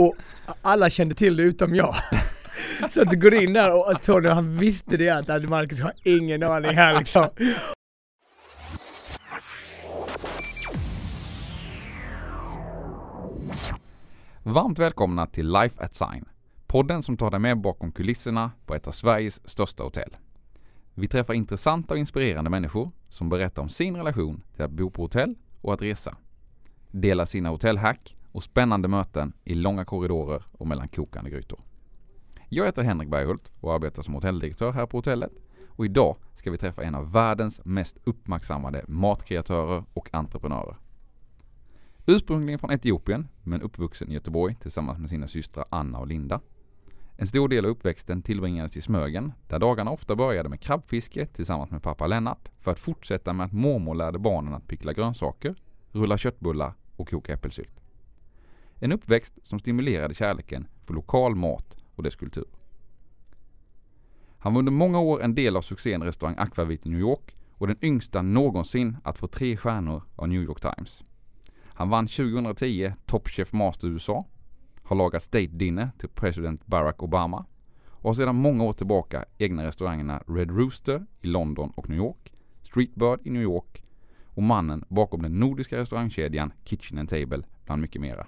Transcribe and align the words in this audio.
Och 0.00 0.16
alla 0.62 0.90
kände 0.90 1.14
till 1.14 1.36
det 1.36 1.42
utom 1.42 1.74
jag. 1.74 1.94
Så 2.90 3.02
att 3.02 3.10
du 3.10 3.20
går 3.20 3.34
in 3.34 3.52
där 3.52 3.74
och 3.74 4.02
Tony 4.02 4.28
han 4.28 4.56
visste 4.56 4.96
det 4.96 5.10
att 5.10 5.48
Marcus 5.48 5.80
har 5.80 5.92
ingen 6.04 6.42
aning 6.42 6.74
här 6.74 6.98
liksom. 6.98 7.28
Varmt 14.42 14.78
välkomna 14.78 15.26
till 15.26 15.52
Life 15.52 15.84
at 15.84 15.94
Sign, 15.94 16.24
podden 16.66 17.02
som 17.02 17.16
tar 17.16 17.30
dig 17.30 17.40
med 17.40 17.60
bakom 17.60 17.92
kulisserna 17.92 18.50
på 18.66 18.74
ett 18.74 18.86
av 18.86 18.92
Sveriges 18.92 19.48
största 19.48 19.82
hotell. 19.82 20.16
Vi 20.94 21.08
träffar 21.08 21.34
intressanta 21.34 21.94
och 21.94 21.98
inspirerande 21.98 22.50
människor 22.50 22.90
som 23.08 23.28
berättar 23.28 23.62
om 23.62 23.68
sin 23.68 23.96
relation 23.96 24.42
till 24.54 24.64
att 24.64 24.70
bo 24.70 24.90
på 24.90 25.02
hotell 25.02 25.34
och 25.60 25.74
att 25.74 25.82
resa. 25.82 26.16
Delar 26.90 27.24
sina 27.24 27.48
hotellhack 27.48 28.16
och 28.36 28.42
spännande 28.42 28.88
möten 28.88 29.32
i 29.44 29.54
långa 29.54 29.84
korridorer 29.84 30.42
och 30.52 30.66
mellan 30.66 30.88
kokande 30.88 31.30
grytor. 31.30 31.60
Jag 32.48 32.64
heter 32.64 32.82
Henrik 32.82 33.08
Berghult 33.08 33.50
och 33.60 33.74
arbetar 33.74 34.02
som 34.02 34.14
hotelldirektör 34.14 34.72
här 34.72 34.86
på 34.86 34.98
hotellet 34.98 35.32
och 35.68 35.84
idag 35.84 36.16
ska 36.34 36.50
vi 36.50 36.58
träffa 36.58 36.82
en 36.82 36.94
av 36.94 37.12
världens 37.12 37.60
mest 37.64 37.98
uppmärksammade 38.04 38.84
matkreatörer 38.88 39.84
och 39.92 40.08
entreprenörer. 40.12 40.76
Ursprungligen 42.06 42.58
från 42.58 42.70
Etiopien, 42.72 43.28
men 43.42 43.62
uppvuxen 43.62 44.10
i 44.10 44.14
Göteborg 44.14 44.54
tillsammans 44.54 44.98
med 44.98 45.10
sina 45.10 45.28
systrar 45.28 45.64
Anna 45.70 45.98
och 45.98 46.06
Linda. 46.06 46.40
En 47.16 47.26
stor 47.26 47.48
del 47.48 47.64
av 47.64 47.70
uppväxten 47.70 48.22
tillbringades 48.22 48.76
i 48.76 48.80
Smögen, 48.80 49.32
där 49.48 49.58
dagarna 49.58 49.90
ofta 49.90 50.16
började 50.16 50.48
med 50.48 50.60
krabbfiske 50.60 51.26
tillsammans 51.26 51.70
med 51.70 51.82
pappa 51.82 52.06
Lennart, 52.06 52.48
för 52.60 52.70
att 52.70 52.78
fortsätta 52.78 53.32
med 53.32 53.46
att 53.46 53.52
mormor 53.52 53.94
lärde 53.94 54.18
barnen 54.18 54.54
att 54.54 54.68
pickla 54.68 54.92
grönsaker, 54.92 55.54
rulla 55.92 56.18
köttbullar 56.18 56.74
och 56.96 57.10
koka 57.10 57.32
äppelsylt. 57.32 57.85
En 58.78 58.92
uppväxt 58.92 59.38
som 59.42 59.58
stimulerade 59.58 60.14
kärleken 60.14 60.68
för 60.84 60.94
lokal 60.94 61.34
mat 61.34 61.76
och 61.94 62.02
dess 62.02 62.16
kultur. 62.16 62.46
Han 64.38 64.54
var 64.54 64.58
under 64.58 64.72
många 64.72 65.00
år 65.00 65.22
en 65.22 65.34
del 65.34 65.56
av 65.56 65.62
succén 65.62 66.02
restaurang 66.02 66.34
Aquavit 66.38 66.86
i 66.86 66.88
New 66.88 67.00
York 67.00 67.36
och 67.50 67.66
den 67.66 67.76
yngsta 67.82 68.22
någonsin 68.22 68.96
att 69.04 69.18
få 69.18 69.26
tre 69.26 69.56
stjärnor 69.56 70.02
av 70.16 70.28
New 70.28 70.42
York 70.42 70.60
Times. 70.60 71.02
Han 71.64 71.88
vann 71.88 72.06
2010 72.06 72.92
Top 73.06 73.28
Chef 73.28 73.52
Master 73.52 73.88
USA, 73.88 74.24
har 74.82 74.96
lagat 74.96 75.22
State 75.22 75.46
Dinner 75.46 75.90
till 75.98 76.08
president 76.08 76.66
Barack 76.66 77.02
Obama 77.02 77.44
och 77.88 78.10
har 78.10 78.14
sedan 78.14 78.36
många 78.36 78.64
år 78.64 78.72
tillbaka 78.72 79.24
egna 79.38 79.66
restaurangerna 79.66 80.22
Red 80.26 80.50
Rooster 80.50 81.06
i 81.20 81.26
London 81.26 81.72
och 81.76 81.88
New 81.88 81.98
York, 81.98 82.32
Streetbird 82.62 83.20
i 83.24 83.30
New 83.30 83.42
York 83.42 83.82
och 84.24 84.42
mannen 84.42 84.84
bakom 84.88 85.22
den 85.22 85.38
nordiska 85.38 85.76
restaurangkedjan 85.76 86.52
Kitchen 86.64 86.98
and 86.98 87.08
Table 87.08 87.42
bland 87.64 87.82
mycket 87.82 88.00
mera. 88.00 88.26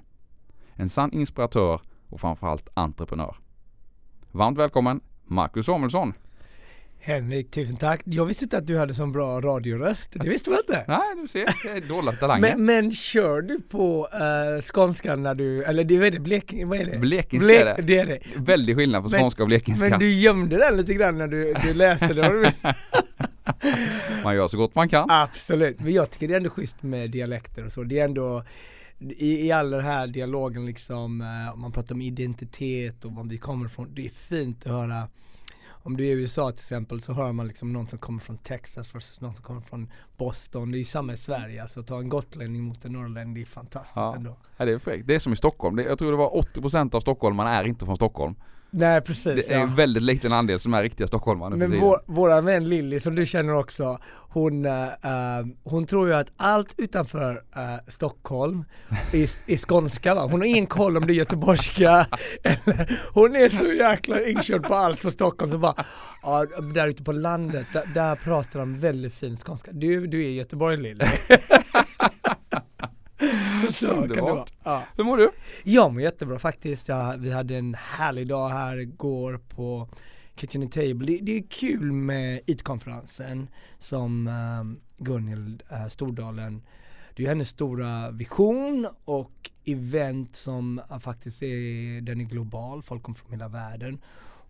En 0.80 0.88
sann 0.88 1.12
inspiratör 1.12 1.80
och 2.08 2.20
framförallt 2.20 2.68
entreprenör. 2.74 3.36
Varmt 4.32 4.58
välkommen 4.58 5.00
Marcus 5.24 5.66
Samuelsson! 5.66 6.12
Henrik, 7.00 7.50
tusen 7.50 7.76
tack. 7.76 8.00
Jag 8.04 8.24
visste 8.24 8.44
inte 8.44 8.58
att 8.58 8.66
du 8.66 8.78
hade 8.78 8.94
så 8.94 9.06
bra 9.06 9.40
radioröst. 9.40 10.10
Det 10.12 10.28
visste 10.28 10.50
man 10.50 10.58
inte. 10.58 10.84
Nej, 10.88 11.22
du 11.22 11.28
ser. 11.28 11.88
Dåliga 11.88 12.12
talanger. 12.12 12.40
Men, 12.40 12.64
men 12.64 12.92
kör 12.92 13.42
du 13.42 13.60
på 13.60 14.08
uh, 14.14 14.62
skånska 14.62 15.14
när 15.14 15.34
du, 15.34 15.64
eller 15.64 15.84
det 15.84 15.96
är 15.96 16.10
det, 16.10 16.20
Blekinge, 16.20 16.66
vad 16.66 16.78
är 16.78 16.84
det? 16.84 16.98
Blekingska 16.98 17.46
Ble 17.46 17.60
är 17.60 17.64
det. 17.64 17.82
det 17.82 17.98
är 17.98 18.06
det. 18.06 18.20
Väldigt 18.36 18.76
skillnad 18.76 19.02
på 19.02 19.08
skånska 19.08 19.40
men, 19.40 19.44
och 19.44 19.48
blekingska. 19.48 19.88
Men 19.88 19.98
du 19.98 20.12
gömde 20.14 20.58
den 20.58 20.76
lite 20.76 20.94
grann 20.94 21.18
när 21.18 21.28
du, 21.28 21.54
du 21.54 21.74
läste 21.74 22.14
det. 22.14 22.52
man 24.24 24.34
gör 24.34 24.48
så 24.48 24.56
gott 24.56 24.74
man 24.74 24.88
kan. 24.88 25.10
Absolut, 25.10 25.80
men 25.80 25.92
jag 25.92 26.10
tycker 26.10 26.28
det 26.28 26.34
är 26.34 26.38
ändå 26.38 26.50
schysst 26.50 26.82
med 26.82 27.10
dialekter 27.10 27.66
och 27.66 27.72
så. 27.72 27.82
Det 27.82 27.98
är 27.98 28.04
ändå 28.04 28.44
i, 28.98 29.46
i 29.46 29.52
all 29.52 29.70
den 29.70 29.84
här 29.84 30.06
dialogen 30.06 30.66
liksom, 30.66 31.04
om 31.54 31.60
man 31.60 31.72
pratar 31.72 31.94
om 31.94 32.02
identitet 32.02 33.04
och 33.04 33.12
var 33.12 33.24
vi 33.24 33.38
kommer 33.38 33.66
ifrån. 33.66 33.94
Det 33.94 34.06
är 34.06 34.10
fint 34.10 34.66
att 34.66 34.72
höra 34.72 35.08
om 35.88 35.96
du 35.96 36.04
är 36.04 36.08
i 36.08 36.12
USA 36.12 36.50
till 36.50 36.58
exempel 36.58 37.00
så 37.00 37.12
hör 37.12 37.32
man 37.32 37.46
liksom 37.46 37.72
någon 37.72 37.88
som 37.88 37.98
kommer 37.98 38.20
från 38.20 38.38
Texas 38.38 38.94
versus 38.94 39.20
någon 39.20 39.34
som 39.34 39.44
kommer 39.44 39.60
från 39.60 39.90
Boston. 40.16 40.70
Det 40.70 40.76
är 40.76 40.78
ju 40.78 40.84
samma 40.84 41.12
i 41.12 41.16
Sverige. 41.16 41.62
Alltså 41.62 41.82
ta 41.82 41.98
en 41.98 42.08
gotlänning 42.08 42.62
mot 42.62 42.84
en 42.84 42.92
norrlänning, 42.92 43.34
det 43.34 43.40
är 43.40 43.44
fantastiskt 43.44 43.96
ja. 43.96 44.16
ändå. 44.16 44.36
Ja, 44.56 44.64
det 44.64 44.72
är 44.72 44.78
fräckt. 44.78 45.06
Det 45.06 45.14
är 45.14 45.18
som 45.18 45.32
i 45.32 45.36
Stockholm. 45.36 45.78
jag 45.78 45.98
tror 45.98 46.10
det 46.10 46.16
var 46.16 46.30
80% 46.30 46.94
av 46.94 47.00
stockholmarna 47.00 47.50
är 47.50 47.64
inte 47.64 47.84
från 47.84 47.96
Stockholm. 47.96 48.34
Nej 48.70 49.00
precis. 49.00 49.46
Det 49.46 49.54
är 49.54 49.58
ja. 49.58 49.62
en 49.62 49.74
väldigt 49.74 50.02
liten 50.02 50.32
andel 50.32 50.60
som 50.60 50.74
är 50.74 50.82
riktiga 50.82 51.06
stockholmare 51.06 51.56
Men 51.56 51.80
vår, 51.80 52.00
våra 52.06 52.40
vän 52.40 52.68
Lilly 52.68 53.00
som 53.00 53.14
du 53.14 53.26
känner 53.26 53.54
också, 53.54 53.98
hon, 54.30 54.66
uh, 54.66 54.72
hon 55.64 55.86
tror 55.86 56.08
ju 56.08 56.14
att 56.14 56.32
allt 56.36 56.74
utanför 56.76 57.32
uh, 57.32 57.40
Stockholm 57.88 58.64
är, 59.12 59.30
är 59.46 59.56
skånska 59.56 60.14
va? 60.14 60.22
Hon 60.22 60.40
har 60.40 60.46
ingen 60.46 60.66
koll 60.66 60.96
om 60.96 61.06
det 61.06 61.12
är 61.12 61.14
göteborgska 61.14 62.06
eller, 62.42 63.00
Hon 63.14 63.36
är 63.36 63.48
så 63.48 63.66
jäkla 63.66 64.24
inkörd 64.24 64.62
på 64.62 64.74
allt 64.74 65.02
från 65.02 65.12
Stockholm 65.12 65.52
så 65.52 65.58
bara, 65.58 65.84
ja 66.22 66.46
där 66.74 66.88
ute 66.88 67.02
på 67.02 67.12
landet, 67.12 67.66
där, 67.72 67.90
där 67.94 68.16
pratar 68.16 68.60
de 68.60 68.78
väldigt 68.78 69.14
fin 69.14 69.36
skånska. 69.36 69.70
Du, 69.72 70.06
du 70.06 70.24
är 70.24 70.30
Göteborg 70.30 70.76
Lilly. 70.76 71.04
Så 73.70 73.88
kan 73.88 74.06
det 74.06 74.20
vara. 74.20 74.46
Ja. 74.64 74.82
Hur 74.96 75.04
mår 75.04 75.16
du? 75.16 75.30
Jag 75.64 75.92
mår 75.92 76.02
jättebra 76.02 76.38
faktiskt. 76.38 76.88
Ja, 76.88 77.14
vi 77.18 77.30
hade 77.30 77.56
en 77.56 77.74
härlig 77.74 78.28
dag 78.28 78.48
här 78.48 78.78
igår 78.78 79.40
på 79.48 79.88
Kitchen 80.36 80.62
and 80.62 80.72
Table. 80.72 81.06
Det, 81.06 81.18
det 81.22 81.38
är 81.38 81.42
kul 81.42 81.92
med 81.92 82.40
IT-konferensen 82.46 83.48
som 83.78 84.26
um, 84.26 84.80
Gunhild 84.98 85.62
uh, 85.72 85.88
Stordalen 85.88 86.62
det 87.18 87.24
är 87.24 87.28
hennes 87.28 87.48
stora 87.48 88.10
vision 88.10 88.88
och 89.04 89.50
event 89.64 90.36
som 90.36 90.80
uh, 90.90 90.98
faktiskt 90.98 91.42
är, 91.42 92.00
den 92.00 92.20
är 92.20 92.24
global, 92.24 92.82
folk 92.82 93.02
kommer 93.02 93.18
från 93.18 93.30
hela 93.30 93.48
världen. 93.48 93.98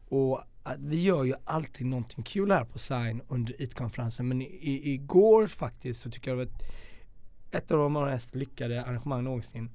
Och 0.09 0.39
uh, 0.67 0.73
vi 0.79 1.03
gör 1.03 1.25
ju 1.25 1.35
alltid 1.45 1.87
någonting 1.87 2.25
kul 2.25 2.51
här 2.51 2.65
på 2.65 2.79
Sign 2.79 3.23
under 3.29 3.63
IT-konferensen 3.63 4.29
men 4.29 4.43
i, 4.43 4.93
igår 4.95 5.47
faktiskt 5.47 6.01
så 6.01 6.11
tycker 6.11 6.31
jag 6.31 6.39
det 6.39 6.45
var 6.45 6.53
ett 6.53 6.63
ett 7.51 7.71
av 7.71 7.79
de 7.79 7.93
mest 7.93 8.35
lyckade 8.35 8.85
arrangemang 8.85 9.25
någonsin. 9.25 9.71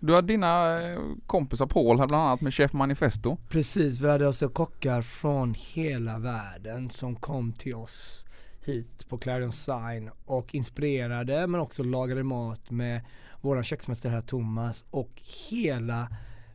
Du 0.00 0.12
har 0.12 0.22
dina 0.22 0.80
eh, 0.82 1.00
kompisar 1.26 1.66
Paul 1.66 1.98
här 1.98 2.06
bland 2.06 2.24
annat 2.24 2.40
med 2.40 2.54
Chef 2.54 2.72
Manifesto. 2.72 3.36
Precis, 3.48 4.00
vi 4.00 4.08
hade 4.08 4.26
alltså 4.26 4.48
kockar 4.48 5.02
från 5.02 5.54
hela 5.58 6.18
världen 6.18 6.90
som 6.90 7.16
kom 7.16 7.52
till 7.52 7.74
oss 7.74 8.24
hit 8.66 9.08
på 9.08 9.18
Clarion 9.18 9.52
Sign 9.52 10.10
och 10.26 10.54
inspirerade 10.54 11.46
men 11.46 11.60
också 11.60 11.82
lagade 11.82 12.22
mat 12.22 12.70
med 12.70 13.00
våran 13.40 13.64
köksmästare 13.64 14.12
här 14.12 14.20
Thomas 14.20 14.84
och 14.90 15.22
hela 15.50 16.08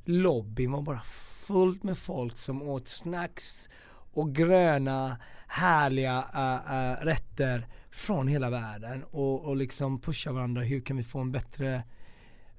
lobbyn 0.06 0.72
var 0.72 0.82
bara 0.82 1.02
fullt 1.48 1.84
med 1.84 1.98
folk 1.98 2.38
som 2.38 2.62
åt 2.62 2.88
snacks 2.88 3.70
och 4.14 4.36
gröna 4.36 5.18
härliga 5.48 6.18
uh, 6.18 6.74
uh, 6.76 7.06
rätter 7.06 7.68
från 7.96 8.28
hela 8.28 8.50
världen 8.50 9.04
och, 9.12 9.46
och 9.46 9.56
liksom 9.56 10.00
pusha 10.00 10.32
varandra. 10.32 10.62
Hur 10.62 10.82
kan 10.82 10.98
vi 10.98 11.04
få 11.04 11.20
en 11.20 11.32
bättre 11.32 11.84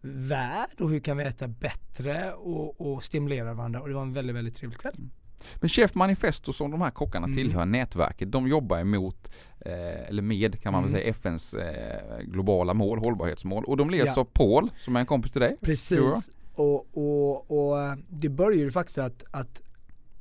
värld 0.01 0.81
och 0.81 0.91
hur 0.91 1.01
kan 1.01 1.17
vi 1.17 1.25
äta 1.25 1.49
bättre 1.49 2.33
och, 2.33 2.81
och 2.81 3.05
stimulera 3.05 3.55
varandra 3.55 3.81
och 3.81 3.89
det 3.89 3.95
var 3.95 4.03
en 4.03 4.13
väldigt, 4.13 4.37
väldigt 4.37 4.57
trevlig 4.57 4.79
kväll. 4.79 4.95
Mm. 4.97 5.11
Men 5.55 5.69
Chef 5.69 5.95
Manifesto 5.95 6.53
som 6.53 6.71
de 6.71 6.81
här 6.81 6.91
kockarna 6.91 7.25
mm. 7.25 7.37
tillhör 7.37 7.65
nätverket, 7.65 8.33
de 8.33 8.49
jobbar 8.49 8.79
emot, 8.79 9.31
eh, 9.61 10.09
eller 10.09 10.23
med 10.23 10.61
kan 10.63 10.73
man 10.73 10.83
mm. 10.83 10.93
väl 10.93 11.01
säga, 11.01 11.11
FNs 11.11 11.55
eh, 11.55 12.19
globala 12.21 12.75
mål, 12.75 12.99
hållbarhetsmål. 12.99 13.65
Och 13.65 13.77
de 13.77 13.91
leds 13.91 14.13
ja. 14.17 14.21
av 14.21 14.25
Paul 14.25 14.71
som 14.79 14.97
är 14.97 15.01
en 15.01 15.07
kompis 15.07 15.33
till 15.33 15.41
dig. 15.41 15.57
Precis. 15.61 16.01
Och, 16.55 16.87
och, 16.97 17.51
och 17.51 17.81
eh, 17.81 17.95
det 18.09 18.29
började 18.29 18.63
ju 18.63 18.71
faktiskt 18.71 18.99
att, 18.99 19.25
att 19.31 19.63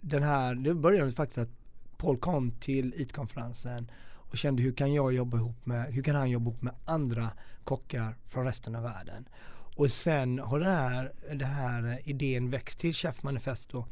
den 0.02 0.24
här, 0.24 0.56
det 0.56 0.74
började 0.74 1.12
faktiskt 1.12 1.38
att 1.38 1.50
Paul 1.98 2.18
kom 2.18 2.52
till 2.52 2.94
IT-konferensen 2.98 3.92
och 4.36 4.40
kände 4.40 4.64
hur 4.64 4.72
kan 4.72 4.94
jag 4.94 5.14
jobba 5.14 5.38
ihop 5.38 5.66
med, 5.66 5.94
hur 5.94 6.04
kan 6.04 6.16
han 6.16 6.30
jobba 6.30 6.50
ihop 6.50 6.62
med 6.62 6.74
andra 6.86 7.30
kockar 7.64 8.16
från 8.26 8.46
resten 8.46 8.76
av 8.76 8.84
världen. 8.84 9.30
Och 9.76 9.92
sen 9.92 10.40
har 10.40 10.60
den 10.60 10.72
här, 10.72 11.12
den 11.30 11.48
här 11.48 12.00
idén 12.04 12.50
växt 12.50 12.80
till 12.80 12.94
Chef 12.94 13.24
Manifesto. 13.24 13.86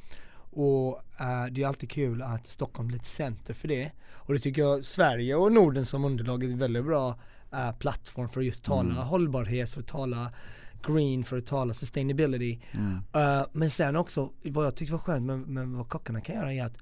Och 0.51 1.03
uh, 1.21 1.45
det 1.51 1.63
är 1.63 1.67
alltid 1.67 1.89
kul 1.89 2.21
att 2.21 2.47
Stockholm 2.47 2.87
blir 2.87 2.99
ett 2.99 3.05
center 3.05 3.53
för 3.53 3.67
det. 3.67 3.91
Och 4.13 4.33
det 4.33 4.39
tycker 4.39 4.61
jag 4.61 4.85
Sverige 4.85 5.35
och 5.35 5.51
Norden 5.51 5.85
som 5.85 6.05
underlag 6.05 6.43
är 6.43 6.47
en 6.47 6.57
väldigt 6.57 6.85
bra 6.85 7.19
uh, 7.53 7.71
plattform 7.71 8.29
för 8.29 8.39
att 8.39 8.45
just 8.45 8.65
tala 8.65 8.91
mm. 8.91 9.03
hållbarhet, 9.03 9.69
för 9.69 9.79
att 9.79 9.87
tala 9.87 10.31
green, 10.87 11.23
för 11.23 11.37
att 11.37 11.45
tala 11.45 11.73
sustainability. 11.73 12.59
Mm. 12.71 12.93
Uh, 12.93 13.45
men 13.51 13.71
sen 13.71 13.95
också, 13.95 14.29
vad 14.43 14.65
jag 14.65 14.75
tyckte 14.75 14.93
var 14.93 14.99
skönt 14.99 15.25
med, 15.25 15.39
med 15.39 15.67
vad 15.67 15.89
kockarna 15.89 16.21
kan 16.21 16.35
göra 16.35 16.53
är 16.53 16.65
att 16.65 16.77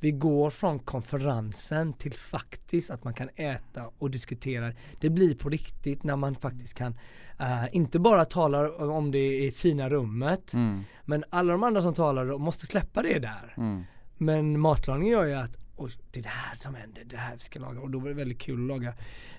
vi 0.00 0.10
går 0.10 0.50
från 0.50 0.78
konferensen 0.78 1.92
till 1.92 2.12
faktiskt 2.12 2.90
att 2.90 3.04
man 3.04 3.14
kan 3.14 3.28
äta 3.36 3.90
och 3.98 4.10
diskutera. 4.10 4.72
Det 5.00 5.10
blir 5.10 5.34
på 5.34 5.48
riktigt 5.48 6.02
när 6.02 6.16
man 6.16 6.34
faktiskt 6.34 6.74
kan 6.74 6.92
uh, 7.40 7.64
inte 7.72 7.98
bara 7.98 8.24
tala 8.24 8.70
om 8.70 9.10
det 9.10 9.44
i 9.44 9.52
fina 9.52 9.88
rummet 9.88 10.52
mm. 10.52 10.82
men 11.04 11.24
alla 11.30 11.52
de 11.52 11.62
andra 11.62 11.82
som 11.82 11.94
talar 11.94 12.38
måste 12.38 12.66
släppa 12.66 13.02
det 13.02 13.18
där. 13.18 13.54
Mm. 13.56 13.82
Men 14.16 14.60
matlagning 14.60 15.10
gör 15.10 15.24
ju 15.24 15.34
att 15.34 15.56
och 15.76 15.90
det 16.10 16.20
är 16.20 16.22
det 16.22 16.28
här 16.28 16.56
som 16.56 16.74
händer, 16.74 17.02
det 17.04 17.16
här 17.16 17.34
vi 17.34 17.40
ska 17.40 17.58
laga 17.58 17.80
och 17.80 17.90
då 17.90 17.98
var 17.98 18.08
det 18.08 18.14
väldigt 18.14 18.38
kul 18.38 18.60
att 18.60 18.68
laga. 18.68 18.94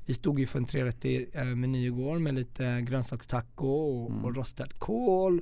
Vi 0.05 0.13
stod 0.13 0.39
ju 0.39 0.47
för 0.47 0.59
en 0.59 0.65
trerättig 0.65 1.35
uh, 1.35 1.43
meny 1.43 1.85
igår 1.85 2.19
med 2.19 2.33
lite 2.33 2.81
grönsakstaco 2.81 3.67
och, 3.67 4.11
mm. 4.11 4.25
och 4.25 4.35
rostad 4.35 4.79
kål 4.79 5.41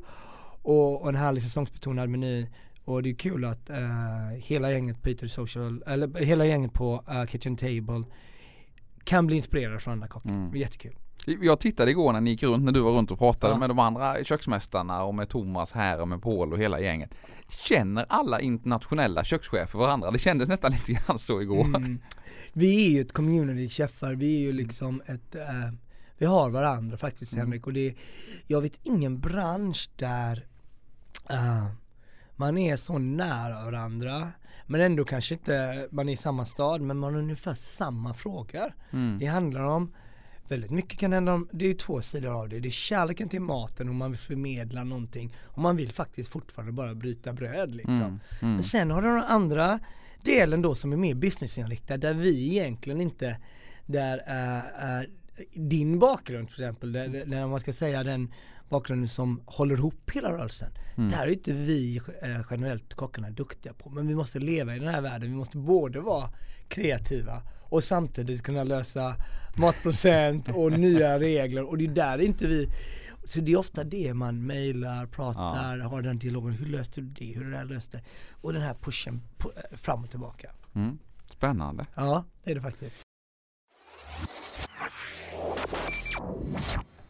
och, 0.61 1.01
och 1.01 1.09
en 1.09 1.15
härlig 1.15 1.43
säsongsbetonad 1.43 2.09
meny. 2.09 2.47
Och 2.87 3.03
det 3.03 3.09
är 3.09 3.13
kul 3.15 3.45
att 3.45 3.69
uh, 3.69 3.77
hela 4.37 4.71
gänget 4.71 5.01
på 5.01 5.09
Eater 5.09 5.27
Social, 5.27 5.83
eller 5.87 6.23
hela 6.25 6.45
gänget 6.45 6.73
på 6.73 7.03
uh, 7.11 7.25
Kitchen 7.25 7.57
Table 7.57 8.03
kan 9.03 9.27
bli 9.27 9.35
inspirerade 9.35 9.79
från 9.79 9.93
andra 9.93 10.07
kockar. 10.07 10.29
Mm. 10.29 10.51
Det 10.51 10.57
är 10.57 10.59
jättekul. 10.59 10.95
Jag 11.41 11.59
tittade 11.59 11.91
igår 11.91 12.13
när 12.13 12.21
ni 12.21 12.29
gick 12.29 12.43
runt, 12.43 12.63
när 12.63 12.71
du 12.71 12.79
var 12.79 12.91
runt 12.91 13.11
och 13.11 13.17
pratade 13.19 13.53
Ja. 13.53 13.59
med 13.59 13.69
de 13.69 13.79
andra 13.79 14.23
köksmästarna 14.23 15.03
och 15.03 15.15
med 15.15 15.29
Thomas 15.29 15.71
här 15.71 16.01
och 16.01 16.07
med 16.07 16.21
Paul 16.21 16.53
och 16.53 16.59
hela 16.59 16.79
gänget. 16.79 17.09
Känner 17.49 18.05
alla 18.09 18.41
internationella 18.41 19.23
kökschefer 19.23 19.79
varandra? 19.79 20.11
Det 20.11 20.19
kändes 20.19 20.49
nästan 20.49 20.71
lite 20.87 20.93
grann 20.93 21.19
så 21.19 21.41
igår. 21.41 21.65
Mm. 21.65 21.99
Vi 22.53 22.85
är 22.85 22.89
ju 22.89 23.01
ett 23.01 23.13
community 23.13 23.69
chefar, 23.69 24.15
vi 24.15 24.35
är 24.35 24.41
ju 24.41 24.53
liksom 24.53 25.01
ett, 25.05 25.35
eh, 25.35 25.71
vi 26.17 26.25
har 26.25 26.49
varandra 26.49 26.97
faktiskt 26.97 27.33
Mm. 27.33 27.45
Henrik 27.45 27.67
och 27.67 27.73
det, 27.73 27.95
jag 28.47 28.61
vet 28.61 28.79
ingen 28.83 29.19
bransch 29.19 29.89
där 29.95 30.45
eh, 31.29 31.67
man 32.37 32.57
är 32.57 32.75
så 32.75 32.97
nära 32.97 33.65
varandra 33.65 34.31
men 34.65 34.81
ändå 34.81 35.05
kanske 35.05 35.35
inte 35.35 35.87
man 35.91 36.09
är 36.09 36.13
i 36.13 36.17
samma 36.17 36.45
stad 36.45 36.81
men 36.81 36.97
man 36.97 37.13
har 37.13 37.21
ungefär 37.21 37.53
samma 37.55 38.13
frågor. 38.13 38.73
Mm. 38.91 39.19
Det 39.19 39.25
handlar 39.25 39.61
om 39.61 39.93
Väldigt 40.49 40.71
mycket 40.71 40.99
kan 40.99 41.13
hända 41.13 41.33
om, 41.33 41.49
det 41.51 41.65
är 41.65 41.69
ju 41.69 41.73
två 41.73 42.01
sidor 42.01 42.41
av 42.41 42.49
det. 42.49 42.59
Det 42.59 42.67
är 42.67 42.71
kärleken 42.71 43.29
till 43.29 43.41
maten 43.41 43.89
och 43.89 43.95
man 43.95 44.11
vill 44.11 44.19
förmedla 44.19 44.83
någonting 44.83 45.33
och 45.43 45.61
man 45.61 45.75
vill 45.75 45.93
faktiskt 45.93 46.29
fortfarande 46.29 46.71
bara 46.73 46.95
bryta 46.95 47.33
bröd 47.33 47.75
liksom. 47.75 47.95
Mm. 47.95 48.19
Mm. 48.41 48.53
Men 48.53 48.63
sen 48.63 48.91
har 48.91 49.01
du 49.01 49.07
den 49.07 49.23
andra 49.23 49.79
delen 50.23 50.61
då 50.61 50.75
som 50.75 50.93
är 50.93 50.97
mer 50.97 51.13
businessinriktad 51.13 51.97
där 51.97 52.13
vi 52.13 52.49
egentligen 52.49 53.01
inte, 53.01 53.37
där 53.85 54.21
äh, 54.27 54.97
äh, 54.97 55.05
din 55.53 55.99
bakgrund 55.99 56.49
till 56.49 56.63
exempel, 56.63 56.91
där, 56.91 57.25
där 57.25 57.47
man 57.47 57.59
ska 57.59 57.73
säga 57.73 58.03
den 58.03 58.33
bakgrunden 58.69 59.09
som 59.09 59.41
håller 59.45 59.75
ihop 59.75 60.11
hela 60.13 60.31
rörelsen. 60.31 60.69
Mm. 60.97 61.09
Där 61.09 61.27
är 61.27 61.27
inte 61.27 61.51
vi 61.51 62.01
äh, 62.21 62.41
generellt 62.49 62.93
kockarna 62.93 63.29
duktiga 63.29 63.73
på. 63.73 63.89
Men 63.89 64.07
vi 64.07 64.15
måste 64.15 64.39
leva 64.39 64.75
i 64.75 64.79
den 64.79 64.93
här 64.93 65.01
världen. 65.01 65.29
Vi 65.29 65.35
måste 65.35 65.57
både 65.57 65.99
vara 65.99 66.29
kreativa 66.67 67.41
och 67.63 67.83
samtidigt 67.83 68.43
kunna 68.43 68.63
lösa 68.63 69.15
matprocent 69.57 70.49
och 70.49 70.71
nya 70.79 71.19
regler 71.19 71.63
och 71.63 71.77
det 71.77 71.85
är 71.85 71.89
där 71.89 72.21
inte 72.21 72.47
vi 72.47 72.67
så 73.27 73.41
det 73.41 73.51
är 73.51 73.57
ofta 73.57 73.83
det 73.83 74.13
man 74.13 74.45
mejlar, 74.45 75.05
pratar, 75.05 75.79
har 75.79 76.01
den 76.01 76.19
dialogen. 76.19 76.53
Hur 76.53 76.65
löste 76.65 77.01
du 77.01 77.07
det? 77.07 77.25
Hur 77.25 77.45
är 77.45 77.51
det 77.51 77.57
här 77.57 77.65
löste? 77.65 78.03
Och 78.41 78.53
den 78.53 78.61
här 78.61 78.73
pushen 78.73 79.21
eh, 79.39 79.77
fram 79.77 80.03
och 80.03 80.09
tillbaka. 80.09 80.51
Mm. 80.75 80.97
Spännande. 81.29 81.85
Ja, 81.95 82.25
det 82.43 82.51
är 82.51 82.55
det 82.55 82.61
faktiskt. 82.61 82.97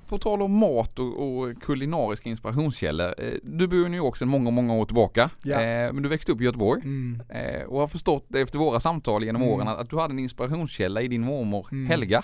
På 0.07 0.17
tal 0.17 0.41
om 0.41 0.51
mat 0.51 0.99
och, 0.99 1.37
och 1.37 1.61
kulinariska 1.61 2.29
inspirationskällor. 2.29 3.13
eh, 3.17 3.33
Du 3.43 3.67
bor 3.67 3.85
i 3.85 3.89
New 3.89 3.97
York 3.97 4.17
sedan 4.17 4.27
många, 4.27 4.49
många 4.51 4.73
år 4.73 4.85
tillbaka. 4.85 5.29
Ja. 5.43 5.61
Eh, 5.61 5.93
men 5.93 6.03
du 6.03 6.09
växte 6.09 6.31
upp 6.31 6.41
i 6.41 6.43
Göteborg. 6.43 6.81
Mm. 6.83 7.21
Eh, 7.29 7.61
och 7.63 7.79
har 7.79 7.87
förstått 7.87 8.35
efter 8.35 8.59
våra 8.59 8.79
samtal 8.79 9.23
genom 9.23 9.41
Mm. 9.41 9.53
åren 9.53 9.67
att, 9.67 9.89
du 9.89 9.97
hade 9.99 10.11
en 10.13 10.19
inspirationskälla 10.19 11.01
i 11.01 11.07
din 11.07 11.21
mormor 11.21 11.67
Mm. 11.71 11.87
Helga. 11.87 12.23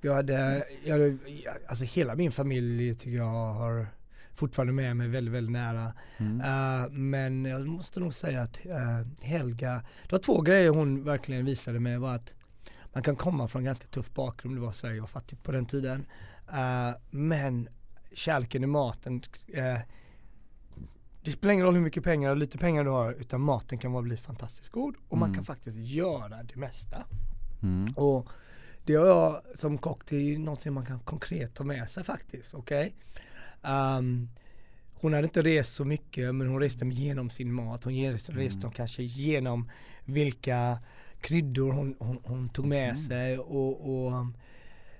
Jag 0.00 0.14
hade, 0.14 0.64
jag 0.86 1.18
alltså 1.68 1.84
hela 1.84 2.14
min 2.14 2.32
familj 2.32 2.94
tycker 2.94 3.16
jag 3.16 3.24
har 3.54 3.86
fortfarande 4.34 4.72
med 4.72 4.96
mig 4.96 5.08
väldigt, 5.08 5.34
väldigt 5.34 5.52
nära. 5.52 5.92
Mm. 6.16 6.40
Eh, 6.40 6.90
men 6.90 7.44
jag 7.44 7.66
måste 7.66 8.00
nog 8.00 8.14
säga 8.14 8.42
att 8.42 8.66
eh, 8.66 9.26
Helga, 9.28 9.82
det 10.02 10.12
var 10.12 10.18
två 10.18 10.40
grejer 10.40 10.70
hon 10.70 11.04
verkligen 11.04 11.44
visade 11.44 11.80
mig 11.80 11.98
var 11.98 12.14
att 12.14 12.34
man 12.92 13.02
kan 13.02 13.16
komma 13.16 13.48
från 13.48 13.60
en 13.60 13.66
ganska 13.66 13.86
tuff 13.86 14.14
bakgrund, 14.14 14.56
det 14.56 14.60
var 14.60 14.72
Sverige 14.72 15.00
var 15.00 15.06
fattigt 15.08 15.42
på 15.42 15.52
den 15.52 15.66
tiden. 15.66 16.06
Eh, 16.52 16.90
men 17.10 17.68
kärleken 18.12 18.64
i 18.64 18.66
maten, 18.66 19.22
eh, 19.54 19.78
det 21.22 21.30
spelar 21.32 21.52
ingen 21.54 21.64
roll 21.66 21.74
hur 21.74 21.80
mycket 21.82 22.04
pengar 22.04 22.30
och 22.30 22.36
lite 22.36 22.58
pengar 22.58 22.84
du 22.84 22.90
har 22.90 23.12
utan 23.12 23.40
maten 23.40 23.78
kan 23.78 23.92
bara 23.92 24.02
bli 24.02 24.16
fantastiskt 24.16 24.68
god 24.68 24.94
och 25.08 25.18
man 25.18 25.28
Mm. 25.28 25.34
kan 25.34 25.44
faktiskt 25.44 25.76
göra 25.76 26.42
det 26.42 26.56
mesta. 26.56 27.04
Mm. 27.62 27.92
Och 27.96 28.28
det 28.84 28.94
har 28.94 29.06
jag 29.06 29.42
som 29.58 29.78
kock, 29.78 30.06
det 30.08 30.16
är 30.16 30.20
ju 30.20 30.38
någonting 30.38 30.72
man 30.72 30.86
kan 30.86 31.00
konkret 31.00 31.54
ta 31.54 31.64
med 31.64 31.90
sig 31.90 32.04
faktiskt. 32.04 32.54
Okej? 32.54 32.94
Ehm, 33.62 34.28
hon 34.94 35.12
hade 35.12 35.24
inte 35.24 35.42
rest 35.42 35.74
så 35.74 35.84
mycket 35.84 36.34
men 36.34 36.46
hon 36.48 36.60
reste 36.60 36.84
genom 36.86 37.30
sin 37.30 37.52
mat. 37.52 37.84
Hon 37.84 37.94
reste, 37.94 38.32
reste 38.32 38.70
kanske 38.74 39.02
genom 39.02 39.70
vilka 40.04 40.78
kryddor 41.20 41.72
hon, 41.72 41.96
hon, 41.98 42.18
hon 42.24 42.48
tog 42.48 42.66
med 42.66 42.84
Mm. 42.90 42.96
sig. 42.96 43.38
Och, 43.38 44.06
och 44.06 44.26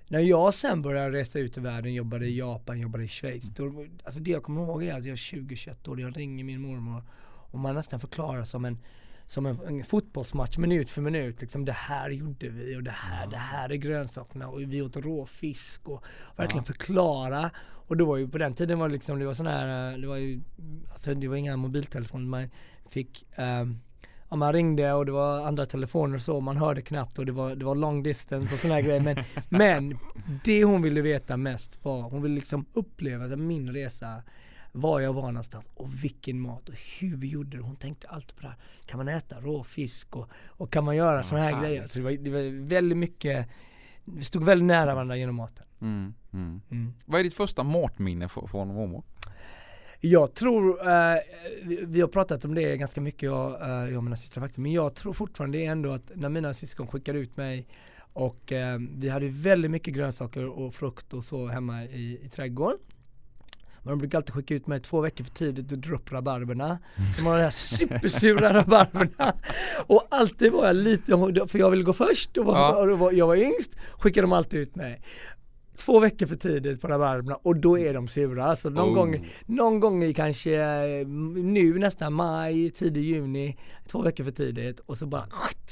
när 0.08 0.20
jag 0.20 0.54
sen 0.54 0.82
började 0.82 1.18
resa 1.18 1.38
ut 1.38 1.56
i 1.56 1.60
världen, 1.60 1.94
jobbade 1.94 2.26
i 2.26 2.38
Japan, 2.38 2.80
jobbade 2.80 3.04
i 3.04 3.08
Schweiz. 3.08 3.44
Då, 3.44 3.86
alltså 4.04 4.20
det 4.20 4.30
jag 4.30 4.42
kommer 4.42 4.62
ihåg 4.62 4.84
är 4.84 4.94
att 4.94 5.04
jag 5.04 5.12
är 5.12 5.16
20-21 5.16 5.88
år, 5.88 6.00
jag 6.00 6.16
ringer 6.16 6.44
min 6.44 6.60
mormor 6.60 7.02
och 7.50 7.58
man 7.58 7.74
nästan 7.74 8.00
förklarar 8.00 8.44
som 8.44 8.64
en 8.64 8.78
som 9.26 9.46
en, 9.46 9.60
en 9.66 9.84
fotbollsmatch 9.84 10.58
minut 10.58 10.90
för 10.90 11.02
minut. 11.02 11.40
Liksom, 11.40 11.64
det 11.64 11.72
här 11.72 12.10
gjorde 12.10 12.48
vi 12.48 12.76
och 12.76 12.82
det 12.82 12.90
här, 12.90 13.26
det 13.26 13.36
här 13.36 13.72
är 13.72 13.74
grönsakerna 13.74 14.48
och 14.48 14.60
vi 14.60 14.82
åt 14.82 14.96
råfisk 14.96 15.88
och 15.88 16.04
verkligen 16.36 16.64
förklara. 16.64 17.50
Och 17.86 17.96
då 17.96 18.04
var 18.04 18.16
ju 18.16 18.28
på 18.28 18.38
den 18.38 18.54
tiden 18.54 18.78
var 18.78 18.88
det 18.88 18.94
liksom, 18.94 19.18
det 19.18 19.26
var 19.26 19.34
sån 19.34 19.46
här, 19.46 19.92
eh, 19.92 19.98
det 19.98 20.06
var 20.06 20.16
ju, 20.16 20.40
alltså 20.92 21.14
det 21.14 21.28
var 21.28 21.36
inga 21.36 21.56
mobiltelefoner. 21.56 22.26
Man 22.26 22.48
fick, 22.88 23.26
um, 23.36 23.80
ja, 24.34 24.38
man 24.38 24.52
ringde 24.52 24.92
och 24.92 25.06
det 25.06 25.12
var 25.12 25.46
andra 25.46 25.66
telefoner 25.66 26.14
och 26.14 26.22
så, 26.22 26.40
man 26.40 26.56
hörde 26.56 26.82
knappt 26.82 27.18
och 27.18 27.26
det 27.26 27.32
var, 27.32 27.54
det 27.54 27.64
var 27.64 27.74
long 27.74 28.02
distance 28.02 28.54
och 28.54 28.60
här 28.60 28.80
grejer. 28.80 29.00
Men, 29.00 29.16
men 29.48 29.98
det 30.44 30.64
hon 30.64 30.82
ville 30.82 31.00
veta 31.00 31.36
mest 31.36 31.84
var, 31.84 32.02
hon 32.02 32.22
ville 32.22 32.34
liksom 32.34 32.66
uppleva 32.72 33.36
min 33.36 33.72
resa 33.72 34.22
var 34.72 35.00
jag 35.00 35.12
var 35.12 35.32
någonstans 35.32 35.64
och 35.74 36.04
vilken 36.04 36.40
mat 36.40 36.68
och 36.68 36.74
hur 37.00 37.16
vi 37.16 37.28
gjorde 37.28 37.56
det. 37.56 37.62
Hon 37.62 37.76
tänkte 37.76 38.08
alltid 38.08 38.36
på 38.36 38.42
det 38.42 38.48
här. 38.48 38.56
Kan 38.86 38.98
man 38.98 39.08
äta 39.08 39.40
råfisk 39.40 40.16
och, 40.16 40.28
och 40.46 40.72
kan 40.72 40.84
man 40.84 40.96
göra 40.96 41.22
sådana 41.22 41.44
här 41.44 41.52
härligt. 41.52 41.68
grejer? 41.68 41.86
Så 41.86 41.98
det 41.98 42.04
var, 42.04 42.10
det 42.10 42.30
var 42.30 42.68
väldigt 42.68 42.98
mycket, 42.98 43.48
vi 44.04 44.24
stod 44.24 44.44
väldigt 44.44 44.66
nära 44.66 44.94
varandra 44.94 45.16
genom 45.16 45.34
maten. 45.34 45.66
Mm. 45.80 46.14
Mm. 46.32 46.60
Mm. 46.70 46.92
Vad 47.04 47.20
är 47.20 47.24
ditt 47.24 47.34
första 47.34 47.62
matminne 47.62 48.28
från 48.28 48.68
mormor? 48.68 49.02
Jag 50.06 50.34
tror, 50.34 50.88
eh, 50.88 51.16
vi, 51.62 51.84
vi 51.86 52.00
har 52.00 52.08
pratat 52.08 52.44
om 52.44 52.54
det 52.54 52.76
ganska 52.76 53.00
mycket 53.00 53.22
jag, 53.22 53.62
eh, 53.62 53.88
jag 53.88 53.96
och 53.96 54.04
mina 54.04 54.16
systrar 54.16 54.40
faktiskt, 54.42 54.58
men 54.58 54.72
jag 54.72 54.94
tror 54.94 55.12
fortfarande 55.12 55.58
ändå 55.58 55.92
att 55.92 56.10
när 56.14 56.28
mina 56.28 56.54
syskon 56.54 56.86
skickade 56.86 57.18
ut 57.18 57.36
mig 57.36 57.66
och 58.12 58.52
eh, 58.52 58.78
vi 58.96 59.08
hade 59.08 59.28
väldigt 59.28 59.70
mycket 59.70 59.94
grönsaker 59.94 60.44
och 60.58 60.74
frukt 60.74 61.12
och 61.14 61.24
så 61.24 61.46
hemma 61.46 61.84
i, 61.84 62.20
i 62.22 62.28
trädgården. 62.28 62.78
Men 63.82 63.90
de 63.90 63.98
brukar 63.98 64.18
alltid 64.18 64.34
skicka 64.34 64.54
ut 64.54 64.66
mig 64.66 64.80
två 64.80 65.00
veckor 65.00 65.24
för 65.24 65.30
tidigt 65.30 65.72
och 65.72 65.78
dra 65.78 65.94
upp 65.94 66.12
rabarberna. 66.12 66.78
Som 67.16 67.24
var 67.24 67.36
de 67.36 67.42
här 67.42 67.50
supersura 67.50 68.52
rabarberna. 68.60 69.34
Och 69.86 70.06
alltid 70.10 70.52
var 70.52 70.66
jag 70.66 70.76
lite, 70.76 71.06
för 71.48 71.58
jag 71.58 71.70
ville 71.70 71.82
gå 71.82 71.92
först 71.92 72.38
och, 72.38 72.44
var, 72.44 72.54
Ja. 72.58 72.76
och 72.76 72.86
då 72.86 72.96
var, 72.96 73.12
jag 73.12 73.26
var 73.26 73.36
yngst, 73.36 73.70
skickade 73.98 74.24
de 74.24 74.32
alltid 74.32 74.60
ut 74.60 74.74
mig. 74.76 75.00
Två 75.76 76.00
veckor 76.00 76.26
för 76.26 76.36
tidigt 76.36 76.80
på 76.80 76.88
rabarberna 76.88 77.34
och 77.42 77.56
då 77.56 77.78
är 77.78 77.94
de 77.94 78.08
sura. 78.08 78.44
Alltså 78.44 78.68
någon, 78.70 78.88
Oh. 78.88 78.94
gång, 78.94 79.26
någon 79.46 79.80
gång 79.80 80.04
i 80.04 80.14
kanske 80.14 80.54
eh, 80.62 81.06
nu 81.36 81.78
nästan 81.78 82.12
maj, 82.12 82.70
tidig 82.70 83.02
juni, 83.04 83.56
två 83.88 84.02
veckor 84.02 84.24
för 84.24 84.30
tidigt 84.30 84.80
och 84.80 84.98
så 84.98 85.06
bara 85.06 85.26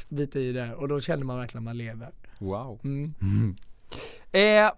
bita 0.09 0.39
i 0.39 0.53
det 0.53 0.75
och 0.75 0.89
då 0.89 1.01
känner 1.01 1.25
man 1.25 1.39
verkligen 1.39 1.63
att 1.63 1.65
man 1.65 1.77
lever. 1.79 2.11
Wow. 2.39 2.81
Mm. 2.85 3.15
Eh, 4.33 4.71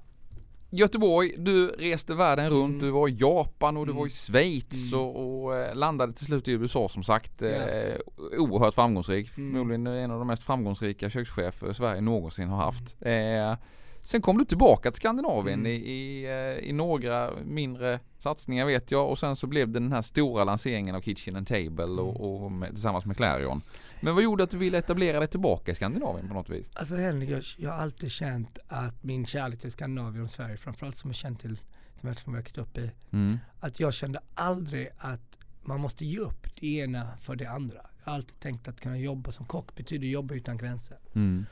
Göteborg, 0.70 1.34
du 1.38 1.68
reste 1.68 2.14
världen 2.14 2.50
runt, 2.50 2.68
Mm. 2.74 2.78
du 2.78 2.90
var 2.90 3.08
i 3.08 3.16
Japan 3.20 3.76
och 3.76 3.86
du 3.86 3.90
Mm. 3.92 4.00
var 4.00 4.06
i 4.06 4.10
Schweiz 4.10 4.92
Mm. 4.92 5.00
och, 5.04 5.42
och 5.44 5.56
eh, 5.56 5.74
landade 5.74 6.12
till 6.12 6.26
slut 6.26 6.48
i 6.48 6.52
USA 6.52 6.88
som 6.88 7.02
sagt. 7.02 7.42
Eh, 7.42 7.50
Ja. 7.50 7.96
Oerhört 8.38 8.74
framgångsrik, 8.74 9.38
Mm. 9.38 9.52
förmodligen 9.52 9.86
en 9.86 10.10
av 10.10 10.18
de 10.18 10.26
mest 10.26 10.42
framgångsrika 10.42 11.10
kökschefer 11.10 11.72
Sverige 11.72 12.00
någonsin 12.00 12.48
har 12.48 12.56
haft. 12.64 12.96
Mm. 13.00 13.50
Eh, 13.52 13.56
sen 14.04 14.22
kom 14.22 14.38
du 14.38 14.44
tillbaka 14.44 14.90
till 14.90 14.96
Skandinavien 15.00 15.60
Mm. 15.60 15.72
i, 15.72 15.74
i, 15.74 16.24
eh, 16.24 16.68
i 16.68 16.72
några 16.72 17.30
mindre 17.44 18.00
satsningar 18.18 18.66
vet 18.66 18.90
jag 18.90 19.10
och 19.10 19.18
sen 19.18 19.36
så 19.36 19.46
blev 19.46 19.68
det 19.68 19.78
den 19.80 19.92
här 19.92 20.02
stora 20.02 20.44
lanseringen 20.44 20.94
av 20.94 21.00
Kitchen 21.00 21.36
and 21.36 21.46
Table 21.46 21.84
Mm. 21.84 21.98
och, 21.98 22.44
och 22.44 22.52
med, 22.52 22.70
tillsammans 22.70 23.04
med 23.04 23.16
Clarion. 23.16 23.60
Men 24.00 24.14
vad 24.14 24.24
gjorde 24.24 24.42
att 24.44 24.50
du 24.50 24.58
ville 24.58 24.78
etablera 24.78 25.18
dig 25.18 25.28
tillbaka 25.28 25.72
i 25.72 25.74
Skandinavien 25.74 26.28
på 26.28 26.34
något 26.34 26.48
vis? 26.50 26.70
Alltså 26.74 26.94
Henrik, 26.96 27.30
jag, 27.30 27.42
jag 27.58 27.70
har 27.70 27.78
alltid 27.78 28.10
känt 28.10 28.58
att 28.68 29.02
min 29.04 29.26
kärlek 29.26 29.60
till 29.60 29.72
Skandinavien 29.72 30.24
och 30.24 30.30
Sverige, 30.30 30.56
framförallt 30.56 30.96
som 30.96 31.10
jag 31.10 31.14
känt 31.16 31.40
till, 31.40 31.56
som 32.00 32.08
jag 32.08 32.10
liksom 32.10 32.32
växt 32.32 32.58
upp 32.58 32.78
i, 32.78 32.90
Mm. 33.12 33.38
att 33.60 33.80
jag 33.80 33.94
kände 33.94 34.20
aldrig 34.34 34.88
att 34.98 35.38
man 35.62 35.80
måste 35.80 36.04
ge 36.04 36.18
upp 36.18 36.46
det 36.60 36.66
ena 36.76 37.08
för 37.20 37.36
det 37.36 37.46
andra. 37.46 37.76
Jag 38.04 38.10
har 38.10 38.14
alltid 38.16 38.40
tänkt 38.40 38.68
att 38.68 38.80
kunna 38.80 38.98
jobba 38.98 39.32
som 39.32 39.46
kock 39.46 39.74
betyder 39.76 40.06
jobba 40.06 40.34
utan 40.34 40.56
gränser. 40.56 40.96
Mm. 41.14 41.46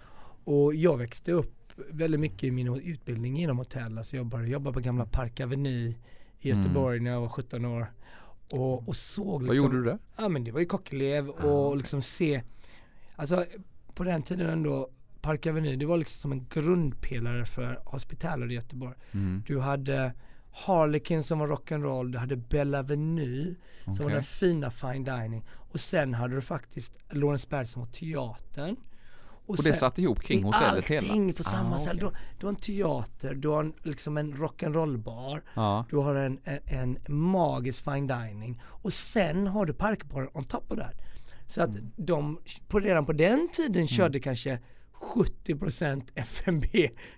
Och 0.45 0.75
jag 0.75 0.97
växte 0.99 1.33
upp 1.33 1.55
väldigt 1.77 2.21
mycket 2.21 2.45
i 2.45 2.51
min 2.51 2.75
utbildning 2.75 3.41
inom 3.41 3.59
hotell. 3.59 3.99
Alltså 3.99 4.17
jag 4.17 4.27
började 4.27 4.51
jobba 4.51 4.73
på 4.73 4.81
gamla 4.81 5.07
Park 5.07 5.41
Avenue 5.41 5.95
i 6.41 6.49
Göteborg 6.49 7.01
när 7.01 7.11
jag 7.11 7.21
var 7.21 7.29
17 7.29 7.65
år. 7.65 7.87
Och, 8.51 8.89
och 8.89 8.97
såg 8.97 9.43
liksom, 9.43 9.47
Vad 9.47 9.57
gjorde 9.57 9.77
du 9.77 9.85
där? 9.85 9.99
Ja 10.17 10.29
men 10.29 10.45
det 10.45 10.53
var 10.53 10.61
ju 10.61 10.67
kockelev 10.67 11.29
och 11.29 11.77
liksom 11.77 12.03
se, 12.03 12.43
alltså 13.17 13.45
på 13.95 14.05
den 14.05 14.23
tiden 14.23 14.51
ändå, 14.51 14.91
Park 15.21 15.47
Avenue 15.47 15.77
det 15.77 15.87
var 15.87 15.97
liksom 15.97 16.21
som 16.21 16.33
en 16.33 16.47
grundpelare 16.49 17.45
för 17.45 17.81
hospitaler 17.85 18.51
i 18.51 18.55
Göteborg. 18.55 18.95
Mm. 19.13 19.43
Du 19.47 19.61
hade 19.61 20.13
Harlequin 20.53 21.23
som 21.23 21.39
var 21.39 21.49
rock'n'roll, 21.49 22.13
du 22.13 22.19
hade 22.19 22.37
Bella 22.37 22.83
Venue 22.83 23.55
som 23.85 23.97
var 23.97 24.11
den 24.11 24.23
fina 24.23 24.71
fine 24.71 25.05
dining 25.05 25.45
och 25.49 25.81
sen 25.81 26.15
hade 26.15 26.35
du 26.35 26.41
faktiskt 26.41 26.99
Lorensberg 27.11 27.67
som 27.67 27.83
var 27.83 27.89
teatern. 27.89 28.77
Och 29.59 29.65
det 29.65 29.75
satt 29.75 29.99
ihop 29.99 30.21
kring 30.21 30.43
hotellet 30.45 30.87
hela? 30.87 31.01
Allting 31.01 31.33
på 31.33 31.43
samma 31.43 31.77
Ah, 31.77 31.79
ställe. 31.79 32.05
okej. 32.07 32.19
Du, 32.35 32.37
du 32.41 32.47
har 32.47 32.53
en 32.53 32.57
teater, 32.57 33.35
du 33.35 33.49
har 33.49 33.65
en, 33.65 33.73
liksom 33.83 34.17
en 34.19 34.35
rock'n'roll-bar, 34.35 35.41
Ja. 35.55 35.85
du 35.91 35.97
har 35.97 36.15
en, 36.15 36.39
en, 36.45 36.61
en 37.07 37.15
magisk 37.17 37.85
fine 37.85 38.07
dining 38.07 38.63
och 38.67 38.93
sen 38.93 39.47
har 39.47 39.67
du 39.67 39.73
parkbaren 39.75 40.29
on 40.35 40.45
top 40.45 40.73
of 40.73 40.79
that. 40.79 40.95
Så 41.49 41.63
att 41.63 41.71
Mm. 41.71 41.91
de 41.97 42.39
på, 42.69 42.81
redan 42.81 43.07
på 43.07 43.13
den 43.13 43.49
tiden 43.53 43.89
körde 43.89 44.21
kanske 44.21 44.59
70% 44.95 46.03
FMB, 46.15 46.65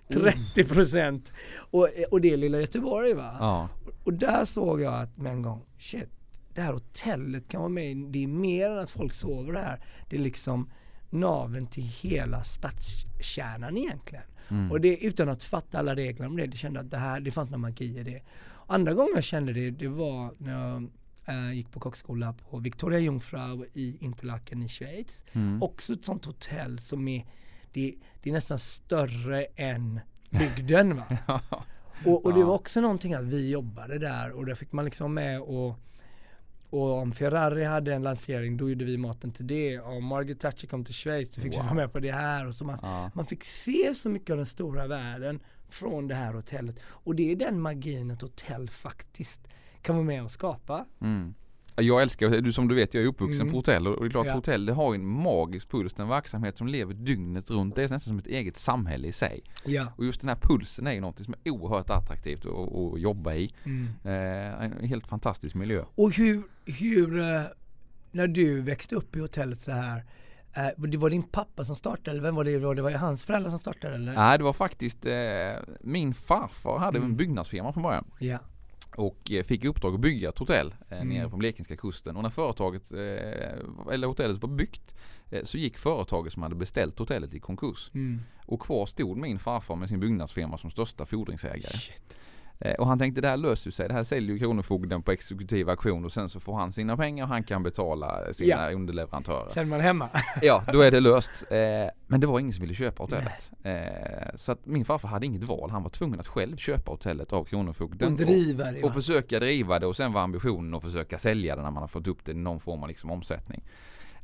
30% 0.09 1.31
och, 1.71 1.89
och 2.11 2.21
det 2.21 2.33
är 2.33 2.37
lilla 2.37 2.59
Göteborg 2.61 3.13
va. 3.13 3.35
Ja. 3.39 3.69
Och 4.03 4.13
där 4.13 4.45
såg 4.45 4.81
jag 4.81 4.93
att 4.93 5.17
med 5.17 5.31
en 5.31 5.41
gång, 5.41 5.61
shit, 5.79 6.09
det 6.53 6.61
här 6.61 6.73
hotellet 6.73 7.47
kan 7.49 7.61
vara 7.61 7.69
med, 7.69 7.97
det 7.97 8.23
är 8.23 8.27
mer 8.27 8.69
än 8.69 8.79
att 8.79 8.89
folk 8.89 9.13
sover 9.13 9.53
här. 9.53 9.79
Det 10.09 10.15
är 10.15 10.19
liksom 10.21 10.69
naven 11.15 11.67
till 11.67 11.83
hela 11.83 12.43
stadskärnan 12.43 13.77
egentligen. 13.77 14.23
Och 14.71 14.81
det 14.81 14.97
utan 15.05 15.29
att 15.29 15.43
fatta 15.43 15.79
alla 15.79 15.95
regler 15.95 16.25
om 16.27 16.37
det, 16.37 16.45
det 16.45 16.57
kände 16.57 16.79
att 16.79 16.91
det 16.91 16.97
här, 16.97 17.19
det 17.19 17.31
fanns 17.31 17.49
någon 17.49 17.61
magi 17.61 17.99
i 17.99 18.03
det. 18.03 18.21
Andra 18.67 18.93
gången 18.93 19.11
jag 19.15 19.23
kände 19.23 19.53
det, 19.53 19.71
det 19.71 19.87
var 19.87 20.31
när 20.37 20.51
jag 20.71 20.89
eh, 21.25 21.51
gick 21.53 21.71
på 21.71 21.79
kockskola 21.79 22.33
på 22.33 22.57
Victoria 22.57 22.99
Jungfrau 22.99 23.65
i 23.73 23.97
Interlaken 23.99 24.63
i 24.63 24.67
Schweiz. 24.69 25.23
Mm. 25.31 25.63
Också 25.63 25.93
ett 25.93 26.05
sånt 26.05 26.25
hotell 26.25 26.79
som 26.79 27.07
är, 27.07 27.25
det, 27.73 27.95
det 28.23 28.29
är 28.29 28.33
nästan 28.33 28.59
större 28.59 29.43
än 29.43 29.99
bygden 30.29 30.95
va. 30.97 31.17
Och, 32.05 32.25
och 32.25 32.33
det 32.33 32.39
Ja. 32.39 32.45
var 32.45 32.53
också 32.55 32.81
någonting 32.81 33.13
att 33.13 33.23
vi 33.25 33.49
jobbade 33.49 33.99
där 33.99 34.31
och 34.31 34.45
där 34.45 34.55
fick 34.55 34.71
man 34.71 34.85
liksom 34.85 35.13
med 35.13 35.41
och 35.41 35.79
och 36.81 36.97
om 36.97 37.11
Ferrari 37.11 37.63
hade 37.63 37.93
en 37.93 38.03
lansering 38.03 38.57
då 38.57 38.69
gjorde 38.69 38.85
vi 38.85 38.97
maten 38.97 39.31
till 39.31 39.47
det. 39.47 39.79
Om 39.79 40.05
Margaret 40.05 40.39
Thatcher 40.39 40.67
kom 40.67 40.85
till 40.85 40.93
Schweiz 40.93 41.35
då 41.35 41.41
fick 41.41 41.53
vi 41.53 41.57
Wow. 41.57 41.65
vara 41.65 41.75
med 41.75 41.91
på 41.93 41.99
det 41.99 42.11
här. 42.11 42.47
Och 42.47 42.55
så 42.55 42.65
man, 42.65 42.79
Ja. 42.81 43.11
man 43.15 43.25
fick 43.25 43.43
se 43.43 43.93
så 43.95 44.09
mycket 44.09 44.29
av 44.29 44.37
den 44.37 44.45
stora 44.45 44.87
världen 44.87 45.39
från 45.69 46.07
det 46.07 46.15
här 46.15 46.33
hotellet. 46.33 46.79
Och 46.85 47.15
det 47.15 47.31
är 47.31 47.35
den 47.35 47.61
magin 47.61 48.11
ett 48.11 48.21
hotell 48.21 48.69
faktiskt 48.69 49.47
kan 49.81 49.95
vara 49.95 50.05
med 50.05 50.23
och 50.23 50.31
skapa. 50.31 50.85
Mm. 51.01 51.33
Ja, 51.77 51.83
Jag 51.83 52.01
älskar, 52.01 52.29
du 52.29 52.51
som 52.53 52.67
du 52.67 52.75
vet, 52.75 52.93
jag 52.93 53.03
är 53.03 53.07
uppvuxen 53.07 53.41
Mm. 53.41 53.51
på 53.51 53.57
hotell 53.57 53.87
och 53.87 54.01
det 54.03 54.07
är 54.07 54.09
klart 54.09 54.25
Ja. 54.27 54.33
hotell 54.33 54.65
det 54.65 54.73
har 54.73 54.93
ju 54.93 54.99
en 54.99 55.05
magisk 55.07 55.69
puls. 55.71 55.93
Det 55.93 55.99
är 55.99 56.03
en 56.03 56.09
verksamhet 56.09 56.57
som 56.57 56.67
lever 56.67 56.93
dygnet 56.93 57.51
runt. 57.51 57.75
Det 57.75 57.81
är 57.81 57.89
nästan 57.89 57.99
som 57.99 58.19
ett 58.19 58.27
eget 58.27 58.57
samhälle 58.57 59.07
i 59.07 59.11
sig. 59.11 59.43
Ja. 59.65 59.87
Och 59.97 60.05
just 60.05 60.21
den 60.21 60.29
här 60.29 60.35
pulsen 60.41 60.87
är 60.87 60.91
ju 60.93 60.99
något 61.01 61.25
som 61.25 61.35
är 61.43 61.51
oerhört 61.51 61.89
attraktivt 61.89 62.45
att, 62.45 62.75
att 62.75 62.99
jobba 63.01 63.33
i. 63.33 63.53
Mm. 63.63 63.87
Eh, 64.03 64.65
en 64.81 64.87
helt 64.87 65.07
fantastisk 65.07 65.55
miljö. 65.55 65.83
Och 65.95 66.11
hur, 66.15 66.43
hur 66.65 67.19
eh, 67.19 67.41
när 68.11 68.27
du 68.27 68.61
växte 68.61 68.95
upp 68.95 69.15
i 69.15 69.19
hotellet 69.19 69.61
så 69.61 69.71
här 69.71 70.03
eh, 70.53 70.67
det 70.77 70.97
var 70.97 71.09
din 71.09 71.23
pappa 71.23 71.65
som 71.65 71.75
startade 71.75 72.11
eller 72.11 72.21
vem 72.21 72.35
var 72.35 72.43
det? 72.43 72.59
Det 72.75 72.81
var 72.81 72.89
ju 72.91 72.97
hans 72.97 73.25
föräldrar 73.25 73.49
som 73.49 73.59
startade 73.59 73.95
eller? 73.95 74.13
Nej, 74.15 74.37
det 74.37 74.43
var 74.43 74.53
faktiskt 74.53 75.05
eh, 75.05 75.13
min 75.81 76.13
farfar 76.13 76.79
hade 76.79 76.97
Mm. 76.97 77.09
en 77.09 77.17
byggnadsfirma 77.17 77.73
från 77.73 77.83
början. 77.83 78.05
Ja. 78.19 78.39
Och 78.95 79.31
eh, 79.31 79.43
fick 79.43 79.63
i 79.63 79.67
uppdrag 79.67 79.93
att 79.93 79.99
bygga 79.99 80.29
ett 80.29 80.39
hotell 80.39 80.75
eh, 80.89 81.01
Mm. 81.01 81.09
nere 81.17 81.29
på 81.29 81.37
blekingska 81.37 81.75
kusten. 81.75 82.17
Och 82.17 82.23
när 82.23 82.29
företaget, 82.29 82.91
eh, 82.91 83.93
eller 83.93 84.07
hotellet 84.07 84.41
var 84.41 84.49
byggt 84.49 84.95
eh, 85.31 85.43
så 85.43 85.57
gick 85.57 85.77
företaget 85.77 86.33
som 86.33 86.43
hade 86.43 86.55
beställt 86.55 86.99
hotellet 86.99 87.33
i 87.33 87.39
konkurs. 87.39 87.91
Mm. 87.93 88.21
Och 88.45 88.61
kvar 88.61 88.85
stod 88.85 89.17
min 89.17 89.39
farfar 89.39 89.75
med 89.75 89.89
sin 89.89 89.99
byggnadsfirma 89.99 90.57
som 90.57 90.69
största 90.71 91.05
fordringsägare. 91.05 91.77
Shit. 91.77 92.17
Eh, 92.59 92.73
och 92.73 92.87
han 92.87 92.99
tänkte 92.99 93.21
det 93.21 93.27
här 93.27 93.37
löser 93.37 93.71
sig. 93.71 93.87
Det 93.87 93.93
här 93.93 94.03
säljer 94.03 94.31
ju 94.33 94.39
Kronofogden 94.39 95.01
på 95.03 95.11
exekutiv 95.11 95.69
auktion 95.69 96.05
och 96.05 96.11
sen 96.11 96.29
så 96.29 96.39
får 96.39 96.55
han 96.55 96.71
sina 96.71 96.97
pengar 96.97 97.23
och 97.23 97.29
han 97.29 97.43
kan 97.43 97.63
betala 97.63 98.33
sina 98.33 98.49
Ja. 98.49 98.71
underleverantörer. 98.75 99.49
Sen 99.53 99.65
är 99.65 99.69
man 99.69 99.79
hemma. 99.81 100.09
Ja, 100.41 100.63
då 100.73 100.81
är 100.81 100.91
det 100.91 100.99
löst. 100.99 101.43
Eh, 101.51 101.89
men 102.07 102.21
det 102.21 102.27
var 102.27 102.39
ingen 102.39 102.53
som 102.53 102.61
ville 102.61 102.73
köpa 102.73 103.03
hotellet. 103.03 103.51
Eh, 103.63 104.35
så 104.35 104.51
att 104.51 104.65
min 104.65 104.85
farfar 104.85 105.09
hade 105.09 105.25
inget 105.25 105.43
val. 105.43 105.69
Han 105.69 105.83
var 105.83 105.89
tvungen 105.89 106.19
att 106.19 106.27
själv 106.27 106.57
köpa 106.57 106.91
hotellet 106.91 107.33
av 107.33 107.43
Kronofogden. 107.43 108.11
Och 108.13 108.19
driva 108.19 108.71
det 108.71 108.83
och 108.83 108.89
va? 108.89 108.93
försöka 108.93 109.39
driva 109.39 109.79
det 109.79 109.87
och 109.87 109.95
sen 109.95 110.13
var 110.13 110.21
ambitionen 110.21 110.73
att 110.73 110.83
försöka 110.83 111.17
sälja 111.17 111.55
det 111.55 111.61
när 111.61 111.71
man 111.71 111.83
har 111.83 111.87
fått 111.87 112.07
upp 112.07 112.25
det 112.25 112.31
i 112.31 112.35
någon 112.35 112.59
form 112.59 112.83
av 112.83 112.87
liksom 112.89 113.11
omsättning. 113.11 113.63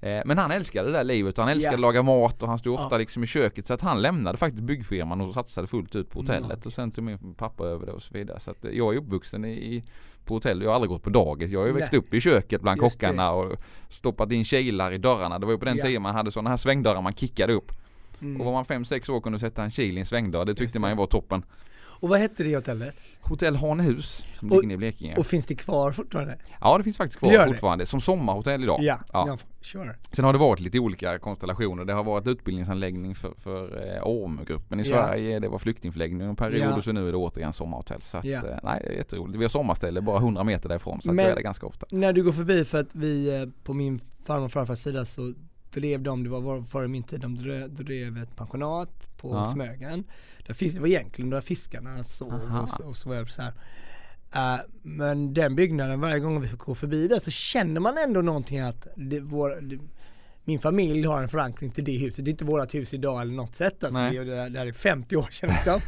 Eh, 0.04 0.22
Men 0.26 0.38
han 0.38 0.52
älskade 0.52 0.88
det 0.92 0.98
där 0.98 1.04
livet 1.04 1.38
han 1.38 1.48
älskade 1.50 1.74
Ja. 1.74 1.76
att 1.76 1.80
laga 1.82 2.02
mat 2.02 2.44
och 2.44 2.50
han 2.50 2.60
stod 2.60 2.80
ofta 2.80 2.98
liksom 2.98 3.24
i 3.24 3.28
köket 3.28 3.68
så 3.68 3.74
att 3.74 3.82
han 3.82 4.02
lämnade 4.02 4.38
faktiskt 4.38 4.64
byggfirman 4.64 5.22
och 5.22 5.34
satsade 5.34 5.68
fullt 5.68 5.96
ut 5.96 6.10
på 6.10 6.20
hotellet 6.20 6.48
Magisk. 6.50 6.66
och 6.66 6.74
sen 6.74 6.92
tog 6.92 7.04
min 7.04 7.34
pappa 7.34 7.64
över 7.66 7.86
det 7.86 7.92
och 7.92 8.02
så 8.02 8.14
vidare. 8.14 8.40
Så 8.40 8.52
att 8.52 8.66
eh, 8.66 8.72
jag 8.72 8.94
är 8.94 8.98
uppvuxen 8.98 9.46
i, 9.46 9.84
på 10.26 10.34
hotell. 10.34 10.62
Jag 10.62 10.70
har 10.70 10.76
aldrig 10.76 10.90
gått 10.90 11.04
på 11.04 11.10
dagis. 11.10 11.52
Jag 11.52 11.60
har 11.60 11.68
ju 11.68 11.74
Nej. 11.74 11.82
växt 11.82 11.94
upp 11.94 12.14
i 12.14 12.22
köket 12.22 12.62
bland 12.62 12.82
Just 12.82 12.96
kockarna 12.96 13.32
och 13.32 13.58
stoppat 13.90 14.32
in 14.32 14.46
kilar 14.46 14.92
i 14.92 14.98
dörrarna. 14.98 15.40
Det 15.40 15.46
var 15.46 15.54
ju 15.54 15.60
på 15.60 15.66
den 15.66 15.78
Ja. 15.78 15.84
tiden 15.84 16.02
man 16.02 16.16
hade 16.16 16.32
sådana 16.32 16.50
här 16.50 16.58
svängdörrar 16.58 17.02
man 17.02 17.14
kickade 17.14 17.54
upp. 17.54 17.72
Mm. 18.22 18.42
Och 18.42 18.46
var 18.46 18.54
man 18.54 18.64
5-6 18.66 19.10
år 19.12 19.22
kunde 19.22 19.40
sätta 19.40 19.64
en 19.64 19.72
kil 19.72 19.98
i 19.98 20.00
en 20.00 20.06
svängdörr. 20.06 20.46
Det 20.46 20.50
Just 20.52 20.60
tyckte 20.60 20.76
det. 20.76 20.80
man 20.80 20.90
ju 20.90 20.96
var 20.98 21.08
toppen. 21.08 21.44
Och 21.82 22.10
vad 22.10 22.20
hette 22.20 22.44
det 22.44 22.56
hotellet? 22.56 22.96
Hotell 23.22 23.56
Hanehus 23.56 24.24
som 24.40 24.52
Och- 24.52 24.62
ligger 24.62 24.74
i 24.74 24.78
Blekinge. 24.78 25.16
Och 25.18 25.26
finns 25.26 25.46
det 25.46 25.56
kvar 25.56 25.92
fortfarande? 25.92 26.38
Ja 26.62 26.78
det 26.78 26.84
finns 26.84 26.98
faktiskt 26.98 27.20
Det 27.24 27.30
kvar 27.30 27.46
det. 27.46 27.52
fortfarande 27.52 27.86
som 27.86 28.02
sommarhotell 28.02 28.64
idag. 28.64 28.80
Ja, 28.84 29.00
Ja. 29.14 29.38
Sure. 29.62 29.96
Sen 30.12 30.26
har 30.26 30.34
det 30.34 30.40
varit 30.40 30.60
lite 30.60 30.80
olika 30.80 31.20
konstellationer. 31.20 31.86
Det 31.86 31.94
har 31.94 32.04
varit 32.04 32.28
utbildningsanläggning 32.28 33.16
för, 33.16 33.34
för 33.38 33.88
eh, 33.96 34.02
AMU-gruppen 34.04 34.80
i 34.80 34.84
Ja. 34.84 34.90
Sverige. 34.90 35.40
Det 35.40 35.48
var 35.50 35.60
flyktingförläggning 35.60 36.22
en 36.28 36.36
period 36.36 36.62
Ja. 36.72 36.76
och 36.78 36.84
så 36.84 36.92
nu 36.92 37.08
är 37.08 37.12
det 37.12 37.18
återigen 37.18 37.54
sommarhotell. 37.54 38.02
Så 38.02 38.18
att, 38.18 38.26
Ja. 38.26 38.38
eh, 38.48 38.58
nej, 38.64 38.82
det 38.84 38.90
är 38.90 38.94
jätteroligt. 38.98 39.40
Vi 39.40 39.44
har 39.44 39.50
sommarställe 39.50 40.02
bara 40.02 40.18
100 40.20 40.44
meter 40.44 40.70
därifrån 40.70 41.02
så 41.02 41.10
att 41.10 41.16
Men- 41.16 41.26
det 41.26 41.32
är 41.32 41.36
det 41.36 41.42
ganska 41.42 41.66
ofta. 41.66 41.86
När 41.92 42.14
du 42.14 42.24
går 42.24 42.32
förbi 42.32 42.66
för 42.66 42.80
att 42.80 42.96
vi 42.96 43.42
eh, 43.42 43.50
på 43.64 43.74
min 43.74 44.00
farmor 44.24 44.46
och 44.46 44.52
farfars 44.52 44.80
sida 44.80 45.06
så 45.06 45.34
drev 45.74 46.02
de, 46.02 46.24
det 46.24 46.30
var 46.30 46.62
före 46.62 46.88
min 46.88 47.04
tid, 47.04 47.20
de 47.20 47.36
drev, 47.36 47.74
drev 47.74 48.18
ett 48.18 48.36
pensionat 48.36 48.90
på 49.18 49.30
Ja. 49.30 49.52
Smögen. 49.54 50.04
Där 50.48 50.54
finns, 50.54 50.74
det 50.74 50.80
var 50.80 50.88
egentligen 50.88 51.30
där 51.30 51.42
fiskarna 51.42 52.04
sov 52.04 52.34
och, 52.62 52.70
så- 52.70 52.84
och 52.84 52.96
så, 52.96 53.26
så 53.26 53.42
här. 53.42 53.54
Eh, 54.36 54.56
men 54.82 55.34
den 55.34 55.56
byggnaden, 55.56 56.02
varje 56.02 56.20
gång 56.20 56.42
vi 56.42 56.48
får 56.48 56.58
gå 56.58 56.76
förbi 56.76 57.08
där 57.08 57.20
så 57.20 57.32
känner 57.32 57.80
man 57.80 57.98
ändå 57.98 58.22
någonting 58.22 58.60
att 58.60 58.88
det, 58.96 59.20
vår, 59.20 59.62
det, 59.62 59.80
min 60.44 60.60
familj 60.60 61.04
har 61.08 61.22
en 61.22 61.30
förankring 61.30 61.70
till 61.70 61.84
det 61.84 61.98
huset. 61.98 62.26
Det 62.26 62.30
är 62.30 62.32
inte 62.32 62.46
vårt 62.46 62.76
hus 62.76 62.94
idag 62.94 63.22
eller 63.22 63.34
något 63.34 63.56
sätt. 63.56 63.84
Alltså, 63.84 64.00
Nej. 64.02 64.18
det, 64.26 64.36
är- 64.38 64.50
det 64.50 64.60
här 64.60 64.66
är 64.68 64.72
50 64.72 65.16
år 65.16 65.28
sedan 65.32 65.50
liksom. 65.50 65.82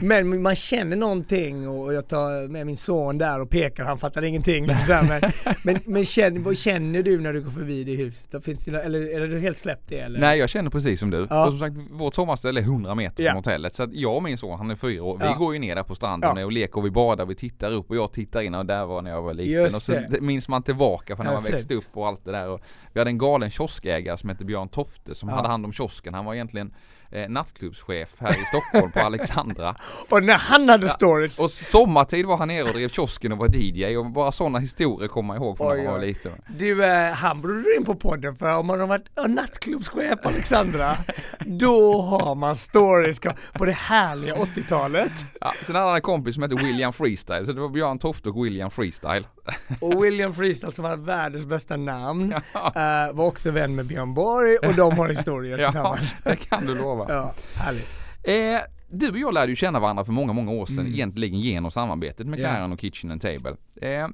Men 0.00 0.42
man 0.42 0.54
känner 0.56 0.96
någonting 0.96 1.68
och 1.68 1.94
jag 1.94 2.08
tar 2.08 2.48
med 2.48 2.66
min 2.66 2.76
son 2.76 3.18
där 3.18 3.40
och 3.40 3.50
pekar, 3.50 3.84
han 3.84 3.98
fattar 3.98 4.22
ingenting. 4.24 4.66
Liksom. 4.66 5.06
Men, 5.08 5.20
men, 5.64 5.78
men 5.84 6.04
känner, 6.04 6.40
vad 6.40 6.58
känner 6.58 7.02
du 7.02 7.20
när 7.20 7.32
du 7.32 7.40
går 7.42 7.50
förbi 7.50 7.84
det 7.84 7.94
huset? 7.94 8.26
Då 8.30 8.40
Finns 8.40 8.64
det, 8.64 8.82
eller 8.82 9.22
är 9.22 9.26
du 9.28 9.40
helt 9.40 9.58
släppt 9.58 9.88
det? 9.88 9.98
Eller? 10.00 10.20
Nej 10.20 10.38
jag 10.38 10.48
känner 10.48 10.70
precis 10.70 11.00
som 11.00 11.10
du. 11.10 11.26
Ja. 11.30 11.44
Och 11.46 11.52
som 11.52 11.60
sagt 11.60 11.76
vårt 11.90 12.14
sommarställe 12.14 12.60
är 12.60 12.64
100 12.64 12.94
meter 12.94 13.22
Ja. 13.24 13.30
från 13.30 13.36
hotellet. 13.36 13.74
Så 13.74 13.82
att 13.82 13.92
jag 13.94 14.16
och 14.16 14.22
min 14.22 14.38
son, 14.38 14.58
han 14.58 14.70
är 14.70 14.74
fyra 14.76 15.02
år, 15.04 15.18
vi 15.18 15.24
Ja. 15.24 15.34
går 15.34 15.52
ju 15.54 15.58
ner 15.60 15.76
där 15.76 15.82
på 15.82 15.94
stranden 15.94 16.32
Ja. 16.36 16.44
och 16.44 16.52
leker 16.52 16.76
och 16.78 16.86
vi 16.86 16.90
badar, 16.90 17.26
vi 17.26 17.34
tittar 17.34 17.72
upp 17.72 17.90
och 17.90 17.96
jag 17.96 18.12
tittar 18.12 18.40
in 18.42 18.54
och 18.54 18.66
där 18.66 18.84
var 18.86 19.02
när 19.02 19.10
jag 19.10 19.22
var 19.22 19.34
liten. 19.34 19.52
Just 19.52 19.76
och 19.76 19.82
så 19.82 19.92
det. 19.92 20.20
minns 20.20 20.48
man 20.48 20.62
tillbaka 20.62 21.16
från 21.16 21.26
när 21.26 21.32
man 21.32 21.42
växte 21.42 21.74
upp 21.74 21.84
och 21.92 22.06
allt 22.08 22.24
det 22.24 22.32
där. 22.32 22.48
Och 22.48 22.60
vi 22.92 23.00
hade 23.00 23.10
en 23.10 23.18
galen 23.18 23.50
kioskägare 23.88 24.16
som 24.16 24.28
hette 24.28 24.44
Björn 24.44 24.68
Tofte 24.68 25.14
som 25.14 25.28
Ja. 25.28 25.34
hade 25.34 25.48
hand 25.48 25.64
om 25.64 25.72
kiosken. 25.72 26.14
Han 26.14 26.24
var 26.24 26.34
egentligen 26.34 26.74
eh, 27.10 27.28
nattklubbschef 27.28 28.14
här 28.18 28.30
i 28.30 28.44
Stockholm 28.44 28.92
på 28.92 29.00
Alexandra. 29.00 29.76
Och 30.10 30.22
när 30.22 30.34
han 30.38 30.68
hade 30.68 30.88
stories. 30.88 31.38
Och 31.38 31.50
sommartid 31.50 32.26
var 32.26 32.36
han 32.36 32.48
nere 32.48 32.62
och 32.62 32.72
drev 32.74 32.88
kiosken 32.88 33.32
och 33.32 33.38
var 33.38 33.48
DJ 33.56 33.96
och 33.96 34.06
bara 34.06 34.32
sådana 34.32 34.58
historier 34.58 35.08
kommer 35.08 35.26
man 35.26 35.36
ihåg 35.36 35.56
från 35.56 35.76
när 35.76 35.84
man 35.84 35.92
var 35.92 36.00
liten. 36.00 36.32
Du, 36.58 36.84
eh, 36.84 37.12
han 37.12 37.40
borde 37.40 37.62
du 37.62 37.76
in 37.76 37.84
på 37.84 37.94
podden 37.94 38.36
för 38.36 38.56
om 38.56 38.66
man 38.66 38.80
har 38.80 38.86
varit 38.86 39.10
ja, 39.14 39.26
nattklubbschef 39.26 40.22
på 40.22 40.28
Alexandra, 40.28 40.96
då 41.46 42.02
har 42.02 42.34
man 42.34 42.56
stories 42.56 43.20
på 43.52 43.64
det 43.64 43.72
härliga 43.72 44.34
80-talet. 44.34 45.12
Ja, 45.40 45.52
sen 45.66 45.74
hade 45.74 45.86
han 45.86 45.94
en 45.96 46.00
kompis 46.02 46.34
som 46.34 46.42
hette 46.42 46.54
William 46.54 46.92
Freestyle, 46.92 47.46
så 47.46 47.52
det 47.52 47.60
var 47.60 47.68
Björn 47.68 47.98
Tofte 47.98 48.28
och 48.28 48.44
William 48.44 48.70
Freestyle. 48.70 49.26
Och 49.80 50.04
William 50.04 50.34
Freestyle 50.34 50.72
som 50.72 50.84
har 50.84 50.96
världens 50.96 51.46
bästa 51.46 51.76
namn, 51.76 52.32
eh, 52.32 53.12
var 53.12 53.20
också 53.26 53.50
vän 53.50 53.74
med 53.74 53.86
Björn 53.86 54.14
Borg 54.14 54.56
och 54.56 54.74
de 54.74 54.98
har 54.98 55.08
historier 55.08 55.58
Ja, 55.58 55.66
tillsammans. 55.66 56.16
det 56.24 56.36
kan 56.36 56.66
du 56.66 56.74
lova. 56.74 56.97
Ja, 57.08 57.34
härligt. 57.54 57.88
Eh, 58.22 58.60
du 58.90 59.10
och 59.10 59.18
jag 59.18 59.34
lärde 59.34 59.52
ju 59.52 59.56
känna 59.56 59.80
varandra 59.80 60.04
för 60.04 60.12
många, 60.12 60.32
många 60.32 60.50
år 60.50 60.66
sedan 60.66 60.78
Mm. 60.78 60.92
egentligen 60.94 61.40
genom 61.40 61.70
samarbetet 61.70 62.26
med. 62.26 62.38
Karen 62.38 62.72
och 62.72 62.80
Kitchen 62.80 63.10
and 63.10 63.20
Table. 63.22 63.56
Eh, 63.82 64.08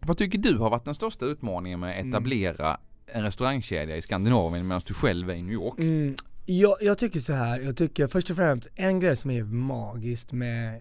vad 0.00 0.18
tycker 0.18 0.38
du 0.38 0.58
har 0.58 0.70
varit 0.70 0.84
den 0.84 0.94
största 0.94 1.24
utmaningen 1.24 1.80
med 1.80 1.90
att 1.90 1.96
Mm. 1.96 2.10
etablera 2.14 2.80
en 3.06 3.22
restaurangkedja 3.22 3.96
i 3.96 4.02
Skandinavien 4.02 4.68
medan 4.68 4.82
du 4.86 4.94
själv 4.94 5.30
är 5.30 5.34
i 5.34 5.42
New 5.42 5.52
York? 5.52 5.78
Mm, 5.78 6.14
jag, 6.46 6.76
jag 6.80 6.98
tycker 6.98 7.20
så 7.20 7.32
här, 7.32 7.60
jag 7.60 7.76
tycker 7.76 8.06
först 8.06 8.30
och 8.30 8.36
främst 8.36 8.66
en 8.74 9.00
grej 9.00 9.16
som 9.16 9.30
är 9.30 9.44
magiskt 9.44 10.32
med 10.32 10.80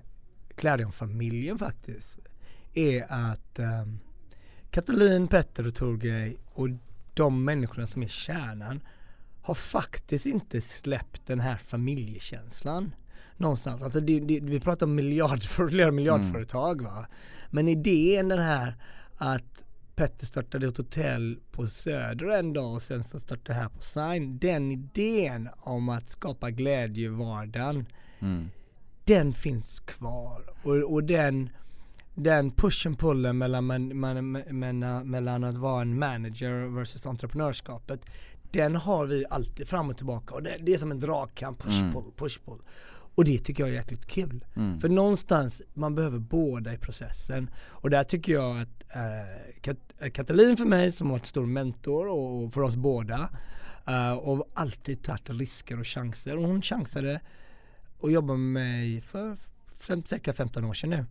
Klädion-familjen 0.56 1.58
faktiskt 1.58 2.20
är 2.74 3.06
att 3.10 3.60
um, 3.60 4.00
Katalin, 4.72 5.28
Petter 5.28 5.68
och 5.68 5.76
Torgej 5.76 6.38
och 6.54 6.68
de 7.14 7.44
människorna 7.44 7.88
som 7.88 8.04
är 8.04 8.08
kärnan 8.08 8.80
har 9.46 9.54
faktiskt 9.54 10.26
inte 10.26 10.62
släppt 10.62 11.28
den 11.28 11.40
här 11.40 11.58
familjekänslan. 11.58 12.96
Någonstans. 13.38 13.82
Alltså 13.82 14.00
det, 14.00 14.20
det, 14.20 14.40
vi 14.40 14.60
pratar 14.60 14.86
om 14.86 14.96
miljard, 14.96 15.44
flera 15.70 15.92
miljardföretag 15.92 16.82
va. 16.82 17.08
Men 17.50 17.68
idén 17.68 18.28
den 18.28 18.40
här 18.40 18.76
att 19.18 19.64
Petter 19.96 20.26
startade 20.26 20.68
ett 20.68 20.78
hotell 20.78 21.40
på 21.52 21.68
Söder 21.68 22.28
en 22.28 22.54
dag 22.54 22.74
och 22.74 22.82
sen 22.82 23.04
så 23.04 23.20
startade 23.20 23.54
det 23.54 23.54
här 23.54 23.70
på 23.70 23.82
Sign. 23.82 24.38
Den 24.38 24.72
idén 24.72 25.50
om 25.58 25.90
att 25.90 26.10
skapa 26.10 26.52
glädje 26.52 27.06
i 27.06 27.08
vardagen. 27.08 27.86
Mm. 28.20 28.50
Den 29.04 29.34
finns 29.34 29.80
kvar. 29.80 30.42
Och, 30.64 30.94
och 30.94 31.04
den, 31.04 31.50
den 32.16 32.52
pushen 32.52 32.96
pullen 32.96 33.38
mellan, 33.38 33.66
man, 33.66 33.88
mellan, 33.88 35.10
mellan 35.10 35.44
att 35.44 35.56
vara 35.56 35.82
en 35.82 36.00
manager 36.00 36.76
versus 36.76 37.06
entreprenörskapet. 37.06 38.02
Den 38.56 38.76
har 38.76 39.06
vi 39.06 39.26
alltid 39.30 39.68
fram 39.68 39.90
och 39.90 39.98
tillbaka 39.98 40.36
och 40.36 40.44
det, 40.44 40.58
det 40.62 40.74
är 40.74 40.78
som 40.78 40.92
en 40.92 41.00
dragkamp, 41.00 41.64
push 41.64 41.80
Mm. 41.80 41.94
pull, 41.94 42.12
push 42.16 42.40
pull. 42.46 42.60
Och 43.16 43.26
det 43.26 43.40
tycker 43.40 43.64
jag 43.64 43.70
är 43.70 43.74
jäkligt 43.74 44.06
kul. 44.06 44.46
Mm. 44.56 44.80
För 44.80 44.90
någonstans, 44.90 45.62
man 45.74 45.96
behöver 45.96 46.20
båda 46.20 46.74
i 46.74 46.78
processen. 46.78 47.50
Och 47.68 47.90
där 47.90 48.04
tycker 48.04 48.34
jag 48.34 48.62
att 48.62 48.84
eh, 48.96 49.62
Kat- 49.62 49.94
eh, 50.00 50.10
Katalin 50.12 50.58
för 50.58 50.66
mig 50.66 50.92
som 50.92 51.08
har 51.08 51.12
varit 51.18 51.26
stor 51.26 51.46
mentor 51.46 52.08
och, 52.08 52.54
för 52.54 52.62
oss 52.62 52.76
båda 52.76 53.30
eh, 53.88 54.12
och 54.14 54.50
alltid 54.54 55.04
tagit 55.04 55.30
risker 55.30 55.80
och 55.80 55.88
chanser. 55.88 56.38
Och 56.38 56.44
hon 56.44 56.62
chansade 56.62 57.20
och 58.00 58.12
jobbade 58.12 58.40
med 58.40 58.64
mig 58.64 59.02
för 59.02 59.38
fem, 59.80 60.04
cirka 60.06 60.34
15 60.34 60.66
år 60.66 60.74
sedan 60.74 60.90
nu. 60.90 61.06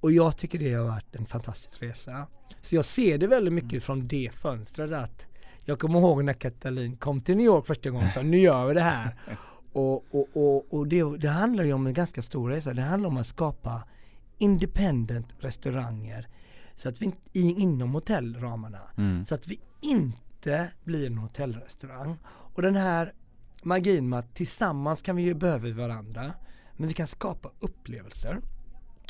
Och 0.00 0.12
jag 0.12 0.36
tycker 0.36 0.58
det 0.58 0.72
har 0.74 0.84
varit 0.84 1.14
en 1.16 1.26
fantastisk 1.26 1.82
resa. 1.82 2.26
Så 2.62 2.74
jag 2.76 2.84
ser 2.84 3.18
det 3.18 3.26
väldigt 3.26 3.52
mycket 3.54 3.82
från 3.84 4.08
det 4.08 4.30
fönstret 4.34 4.92
att 4.92 5.26
jag 5.64 5.78
kommer 5.78 5.98
ihåg 5.98 6.24
när 6.24 6.32
Katalin 6.32 6.96
kom 6.96 7.20
till 7.20 7.36
New 7.36 7.46
York 7.46 7.66
första 7.66 7.90
gången 7.90 8.06
och 8.06 8.12
sa 8.12 8.22
nu 8.22 8.38
gör 8.38 8.66
vi 8.66 8.74
det 8.74 8.80
här. 8.80 9.16
Och, 9.74 10.14
och, 10.14 10.28
och, 10.34 10.74
och 10.74 10.86
det, 10.86 11.18
det 11.18 11.28
handlar 11.28 11.64
ju 11.64 11.72
om 11.72 11.86
en 11.86 11.94
ganska 11.94 12.22
stor 12.22 12.50
resa. 12.50 12.74
Det 12.74 12.82
handlar 12.82 13.08
om 13.08 13.16
att 13.16 13.26
skapa 13.26 13.82
independent 14.38 15.26
restauranger 15.38 16.28
så 16.76 16.88
att 16.88 17.02
vi 17.02 17.12
inom 17.32 17.94
hotellramarna. 17.94 18.78
Mm. 18.96 19.24
Så 19.24 19.34
att 19.34 19.48
vi 19.48 19.60
inte 19.80 20.70
blir 20.84 21.06
en 21.06 21.18
hotellrestaurang. 21.18 22.18
Och 22.26 22.62
den 22.62 22.76
här 22.76 23.12
magin 23.62 24.08
med 24.08 24.18
att 24.18 24.34
tillsammans 24.34 25.02
kan 25.02 25.16
vi 25.16 25.22
ju 25.22 25.34
behöva 25.34 25.70
varandra. 25.70 26.32
Men 26.76 26.88
vi 26.88 26.94
kan 26.94 27.06
skapa 27.06 27.50
upplevelser. 27.60 28.40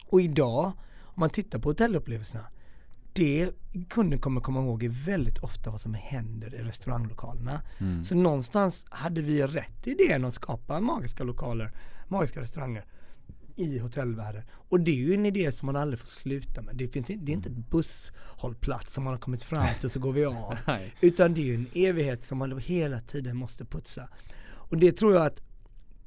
Och 0.06 0.21
idag, 0.21 0.73
om 1.02 1.21
man 1.21 1.30
tittar 1.30 1.59
på 1.59 1.68
hotellupplevelserna. 1.68 2.44
Det 3.12 3.50
kunden 3.88 4.19
kommer 4.19 4.40
komma 4.40 4.61
ihåg 4.61 4.83
är 4.83 4.88
väldigt 4.88 5.38
ofta 5.38 5.71
vad 5.71 5.81
som 5.81 5.95
händer 5.95 6.54
i 6.54 6.59
restauranglokalerna. 6.62 7.62
Mm. 7.78 8.04
Så 8.04 8.14
någonstans 8.14 8.85
hade 8.88 9.23
vi 9.23 9.42
rätt 9.47 9.87
idén 9.87 10.25
att 10.25 10.35
skapa 10.35 10.81
magiska 10.81 11.25
lokaler, 11.25 11.73
magiska 12.09 12.40
restauranger 12.40 12.85
i 13.57 13.78
hotellvärlden. 13.78 14.42
Och 14.52 14.81
det 14.81 14.90
är 14.90 14.97
ju 14.97 15.14
en 15.14 15.26
idé 15.26 15.52
som 15.52 15.66
man 15.66 15.76
aldrig 15.76 15.99
får 15.99 16.09
sluta 16.09 16.62
med. 16.62 16.76
Det, 16.76 16.88
finns, 16.88 17.11
in- 17.11 17.25
det 17.25 17.33
är 17.33 17.35
inte 17.35 17.49
ett 17.49 17.71
busshållplats 17.71 18.92
som 18.95 19.04
man 19.04 19.12
har 19.12 19.21
kommit 19.21 19.42
fram 19.42 19.66
till 19.81 19.90
så 19.90 20.00
går 20.00 20.12
vi 20.12 20.25
av. 20.25 20.54
Utan 21.00 21.35
det 21.35 21.40
är 21.40 21.45
ju 21.45 21.54
en 21.54 21.66
evighet 21.75 22.25
som 22.25 22.38
man 22.38 22.59
hela 22.59 23.00
tiden 23.00 23.37
måste 23.37 23.64
putsa. 23.64 24.09
Och 24.45 24.76
det 24.76 24.92
tror 24.92 25.14
jag 25.14 25.26
att 25.26 25.42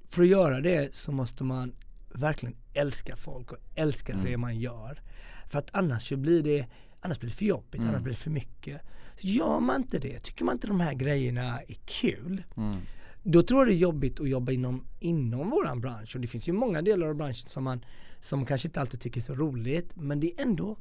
för 0.09 0.21
att 0.21 0.27
göra 0.27 0.61
det 0.61 0.95
så 0.95 1.11
måste 1.11 1.43
man 1.43 1.73
verkligen 2.13 2.55
älska 2.73 3.15
folk 3.15 3.51
och 3.51 3.57
älska 3.75 4.13
Mm. 4.13 4.25
det 4.25 4.37
man 4.37 4.59
gör. 4.59 5.01
För 5.49 5.59
att 5.59 5.69
annars 5.71 6.09
så 6.09 6.17
blir 6.17 6.43
det, 6.43 6.65
annars 7.05 7.19
blir 7.19 7.29
det 7.29 7.35
för 7.35 7.45
jobbigt, 7.45 7.75
Mm. 7.81 7.89
annars 7.89 8.01
blir 8.03 8.13
det 8.13 8.19
för 8.19 8.29
mycket. 8.29 8.81
Så 9.21 9.27
gör 9.27 9.59
man 9.59 9.81
inte 9.81 9.99
det, 9.99 10.19
tycker 10.19 10.45
man 10.45 10.55
inte 10.55 10.67
de 10.67 10.79
här 10.79 10.93
grejerna 10.93 11.61
är 11.61 11.75
kul, 11.85 12.43
Mm. 12.57 12.75
då 13.23 13.43
tror 13.43 13.59
jag 13.61 13.67
det 13.67 13.73
är 13.73 13.77
jobbigt 13.77 14.19
att 14.19 14.29
jobba 14.29 14.51
inom, 14.51 14.83
inom 14.99 15.49
våran 15.49 15.81
bransch. 15.81 16.15
Och 16.15 16.21
det 16.21 16.27
finns 16.27 16.47
ju 16.47 16.51
många 16.53 16.81
delar 16.81 17.07
av 17.07 17.15
branschen 17.15 17.49
som 17.49 17.63
man 17.63 17.85
som 18.19 18.45
kanske 18.45 18.67
inte 18.67 18.81
alltid 18.81 18.99
tycker 19.01 19.19
är 19.21 19.23
så 19.23 19.35
roligt. 19.35 19.95
Men 19.95 20.19
det 20.19 20.27
är 20.39 20.41
ändå 20.43 20.77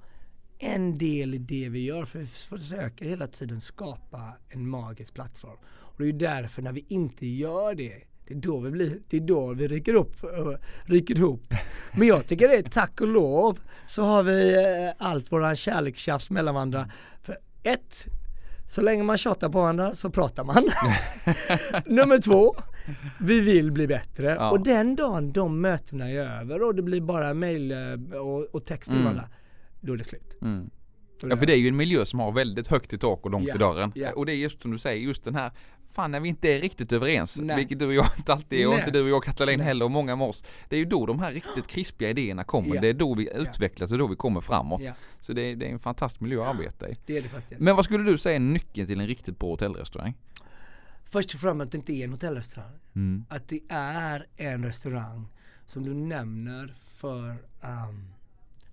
en 0.58 0.98
del 0.98 1.34
i 1.34 1.38
det 1.38 1.68
vi 1.68 1.84
gör. 1.84 2.04
För 2.04 2.18
vi 2.18 2.26
försöker 2.26 3.04
hela 3.04 3.26
tiden 3.26 3.60
skapa 3.60 4.32
en 4.48 4.68
magisk 4.68 5.14
plattform. 5.14 5.56
Och 5.66 5.94
det 5.98 6.04
är 6.04 6.06
ju 6.06 6.18
därför 6.18 6.62
när 6.62 6.72
vi 6.72 6.84
inte 6.88 7.26
gör 7.26 7.74
det 7.74 8.02
det 8.26 8.34
är 8.34 8.38
då 8.38 8.58
vi, 8.60 8.70
blir, 8.70 8.98
det 9.08 9.16
är 9.16 9.20
då 9.20 9.52
vi 9.54 9.68
ryker, 9.68 9.94
upp, 9.94 10.24
uh, 10.24 10.56
ryker 10.84 11.18
ihop. 11.18 11.54
Men 11.92 12.08
jag 12.08 12.26
tycker 12.26 12.48
det 12.48 12.54
är 12.56 12.62
tack 12.62 13.00
och 13.00 13.06
lov 13.08 13.58
så 13.88 14.02
har 14.02 14.22
vi 14.22 14.54
eh, 14.54 15.06
allt 15.08 15.32
våran 15.32 15.56
kärlekstjafs 15.56 16.30
mellan 16.30 16.54
varandra. 16.54 16.90
För 17.22 17.36
ett, 17.62 18.06
så 18.68 18.82
länge 18.82 19.02
man 19.02 19.18
tjatar 19.18 19.48
på 19.48 19.60
varandra 19.60 19.94
så 19.94 20.10
pratar 20.10 20.44
man. 20.44 20.64
Nummer 21.86 22.18
två, 22.18 22.56
vi 23.20 23.40
vill 23.40 23.72
bli 23.72 23.86
bättre. 23.86 24.26
Ja. 24.26 24.50
Och 24.50 24.60
den 24.60 24.96
dagen 24.96 25.32
de 25.32 25.60
mötena 25.60 26.10
är 26.10 26.40
över 26.40 26.62
och 26.62 26.74
det 26.74 26.82
blir 26.82 27.00
bara 27.00 27.34
mail 27.34 27.72
eh, 27.72 28.18
och, 28.20 28.54
och 28.54 28.64
text 28.64 28.84
till 28.90 28.92
Mm. 28.98 29.04
varandra, 29.04 29.28
då 29.80 29.92
är 29.92 29.96
det 29.96 30.04
slut. 30.04 30.38
Mm. 30.42 30.70
Ja 31.28 31.36
för 31.36 31.46
det 31.46 31.52
är 31.52 31.56
ju 31.56 31.68
en 31.68 31.76
miljö 31.76 32.04
som 32.04 32.20
har 32.20 32.32
väldigt 32.32 32.66
högt 32.66 32.92
i 32.92 32.98
tak 32.98 33.24
och 33.24 33.30
långt 33.30 33.48
Ja, 33.48 33.54
i 33.54 33.58
dörren. 33.58 33.92
ja. 33.94 34.12
Och 34.12 34.26
det 34.26 34.32
är 34.32 34.36
just 34.36 34.62
som 34.62 34.70
du 34.70 34.78
säger, 34.78 35.00
just 35.02 35.24
den 35.24 35.34
här 35.34 35.52
Fan 35.94 36.10
när 36.10 36.20
vi 36.20 36.28
inte 36.28 36.48
är 36.48 36.60
riktigt 36.60 36.92
överens, 36.92 37.36
Nej. 37.40 37.56
vilket 37.56 37.78
du 37.78 37.86
och 37.86 37.94
jag 37.94 38.06
inte 38.16 38.32
alltid 38.32 38.60
är 38.60 38.68
och 38.68 38.74
inte 38.74 38.90
du 38.90 39.02
och 39.02 39.08
jag 39.08 39.24
Katalin 39.24 39.58
Nej. 39.58 39.66
heller 39.66 39.84
och 39.84 39.90
många 39.90 40.16
med 40.16 40.28
oss. 40.28 40.44
Det 40.68 40.76
är 40.76 40.80
ju 40.80 40.84
då 40.84 41.06
de 41.06 41.18
här 41.18 41.32
riktigt 41.32 41.66
krispiga 41.66 42.10
idéerna 42.10 42.44
kommer. 42.44 42.74
Ja. 42.74 42.80
Det 42.80 42.88
är 42.88 42.94
då 42.94 43.14
vi 43.14 43.30
utvecklas 43.34 43.92
och 43.92 43.98
då 43.98 44.06
vi 44.06 44.16
kommer 44.16 44.40
framåt. 44.40 44.80
Ja, 44.82 44.92
Så 45.20 45.32
det 45.32 45.42
är, 45.42 45.56
det 45.56 45.66
är 45.66 45.70
en 45.72 45.78
fantastisk 45.78 46.20
miljö 46.20 46.42
att 46.42 46.54
arbeta 46.54 46.88
i. 46.88 46.96
det 47.06 47.16
är 47.18 47.22
det 47.22 47.28
faktiskt. 47.28 47.60
Men 47.60 47.76
vad 47.76 47.84
skulle 47.84 48.04
du 48.10 48.18
säga 48.18 48.36
är 48.36 48.40
nyckeln 48.40 48.86
till 48.86 49.00
en 49.00 49.06
riktigt 49.06 49.38
bra 49.38 49.48
hotellrestaurang? 49.50 50.14
Först 51.04 51.34
och 51.34 51.40
främst 51.40 51.62
att 51.62 51.70
det 51.72 51.76
inte 51.78 51.92
är 51.92 52.04
en 52.04 52.10
hotellrestaurang. 52.12 52.78
Mm. 52.94 53.24
Att 53.28 53.48
det 53.48 53.60
är 53.68 54.26
en 54.36 54.64
restaurang 54.64 55.26
som 55.66 55.84
du 55.84 55.94
nämner 55.94 56.72
för 56.74 57.28
um, 57.60 58.08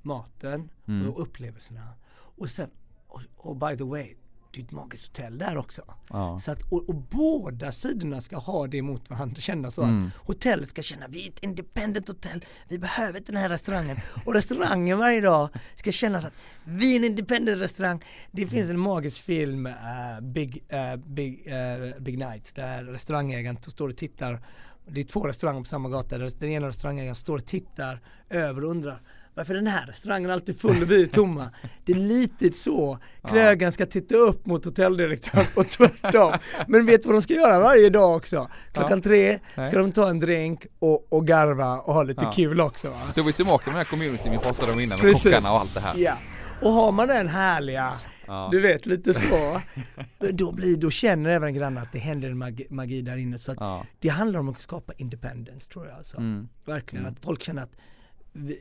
maten 0.01 0.69
Mm. 0.87 1.09
och 1.09 1.21
upplevelserna. 1.21 1.87
Och 2.13 2.49
sen, 2.49 2.69
och, 3.07 3.21
och 3.37 3.55
by 3.55 3.77
the 3.77 3.83
way, 3.83 4.13
det 4.53 4.59
är 4.59 4.63
ett 4.63 4.71
magiskt 4.71 5.07
hotell 5.07 5.37
där 5.37 5.57
också. 5.57 5.81
Ja. 6.09 6.39
Så 6.39 6.51
att, 6.51 6.61
och, 6.71 6.89
och 6.89 6.95
båda 6.95 7.71
sidorna 7.71 8.21
ska 8.21 8.37
ha 8.37 8.67
det 8.67 8.81
mot 8.81 9.09
varandra, 9.09 9.35
känna 9.41 9.71
så 9.71 9.81
Mm. 9.83 10.07
att 10.07 10.27
hotellet 10.27 10.69
ska 10.69 10.81
känna 10.81 11.07
vi 11.07 11.25
är 11.27 11.29
ett 11.31 11.43
independent 11.43 12.07
hotell, 12.07 12.45
vi 12.67 12.77
behöver 12.77 13.19
inte 13.19 13.31
den 13.31 13.41
här 13.41 13.49
restaurangen. 13.49 13.97
Och 14.25 14.33
restaurangen 14.33 14.97
varje 14.97 15.21
dag 15.21 15.49
ska 15.75 15.91
känna 15.91 16.21
så 16.21 16.27
att 16.27 16.33
vi 16.63 16.95
är 16.95 16.99
en 16.99 17.03
independent 17.05 17.61
restaurang. 17.61 18.03
Det 18.31 18.47
finns 18.47 18.69
en 18.69 18.79
magisk 18.79 19.21
film, 19.23 19.65
eh, 19.65 19.73
Big, 20.21 20.63
eh, 20.69 20.95
Big, 20.95 21.47
eh, 21.47 21.99
Big 22.01 22.17
Nights, 22.17 22.53
där 22.53 22.83
restaurangägaren 22.83 23.57
står 23.61 23.89
och 23.89 23.97
tittar. 23.97 24.39
Det 24.87 24.99
är 24.99 25.03
två 25.03 25.27
restauranger 25.27 25.61
på 25.61 25.65
samma 25.69 25.89
gata, 25.89 26.17
där 26.17 26.31
den 26.39 26.49
ena 26.49 26.67
restaurangägaren 26.67 27.15
står 27.15 27.37
och 27.37 27.45
tittar 27.45 28.01
över 28.29 28.63
och 28.63 28.69
undrar 28.71 29.01
varför 29.35 29.53
är 29.53 29.57
den 29.57 29.67
här 29.67 29.85
restaurangen 29.85 30.31
alltid 30.31 30.59
full 30.61 30.81
och 30.83 30.91
vi 30.91 31.03
är 31.03 31.07
tomma? 31.07 31.49
Det 31.85 31.91
är 31.91 31.95
lite 31.97 32.51
så 32.53 32.97
krögaren 33.27 33.71
ska 33.73 33.85
titta 33.85 34.15
upp 34.15 34.45
mot 34.45 34.65
hotelldirektören 34.65 35.45
och 35.55 35.69
tvärtom. 35.69 36.33
Men 36.67 36.85
vet 36.85 37.01
du 37.03 37.07
vad 37.07 37.15
de 37.15 37.21
ska 37.21 37.33
göra 37.33 37.59
varje 37.59 37.89
dag 37.89 38.15
också? 38.17 38.49
Klockan 38.73 39.01
tre 39.01 39.39
ska 39.69 39.77
de 39.77 39.91
ta 39.91 40.09
en 40.09 40.19
drink 40.19 40.65
och, 40.79 41.13
och 41.13 41.27
garva 41.27 41.77
och 41.77 41.93
ha 41.93 42.03
lite 42.03 42.31
kul 42.35 42.61
också. 42.61 42.89
Va? 42.89 42.95
Då 43.15 43.21
är 43.21 43.25
vi 43.25 43.33
tillbaka 43.33 43.63
med 43.65 43.73
den 43.73 43.77
här 43.77 43.91
communityn 43.91 44.31
vi 44.31 44.37
pratade 44.37 44.71
om 44.71 44.79
innan 44.79 44.97
med 44.97 45.01
Precis. 45.13 45.23
kockarna 45.23 45.51
och 45.53 45.59
allt 45.59 45.73
det 45.73 45.79
här. 45.79 45.97
Ja. 45.97 46.17
Och 46.61 46.71
har 46.71 46.91
man 46.91 47.07
den 47.07 47.27
härliga, 47.27 47.91
du 48.51 48.61
vet 48.61 48.85
lite 48.85 49.13
så, 49.13 49.61
då, 50.31 50.51
blir, 50.51 50.77
då 50.77 50.89
känner 50.91 51.29
även 51.29 51.53
grannar 51.53 51.81
att 51.81 51.91
det 51.91 51.99
händer 51.99 52.29
en 52.29 52.37
magi, 52.37 52.67
magi 52.69 53.01
där 53.01 53.17
inne. 53.17 53.37
Så 53.39 53.83
det 53.99 54.09
handlar 54.09 54.39
om 54.39 54.49
att 54.49 54.61
skapa 54.61 54.93
independence 54.97 55.69
tror 55.69 55.87
jag. 55.87 55.97
Alltså. 55.97 56.17
Mm. 56.17 56.47
Verkligen, 56.65 57.05
Mm. 57.05 57.13
att 57.17 57.23
folk 57.25 57.43
känner 57.43 57.61
att 57.63 57.71
vi, 58.33 58.57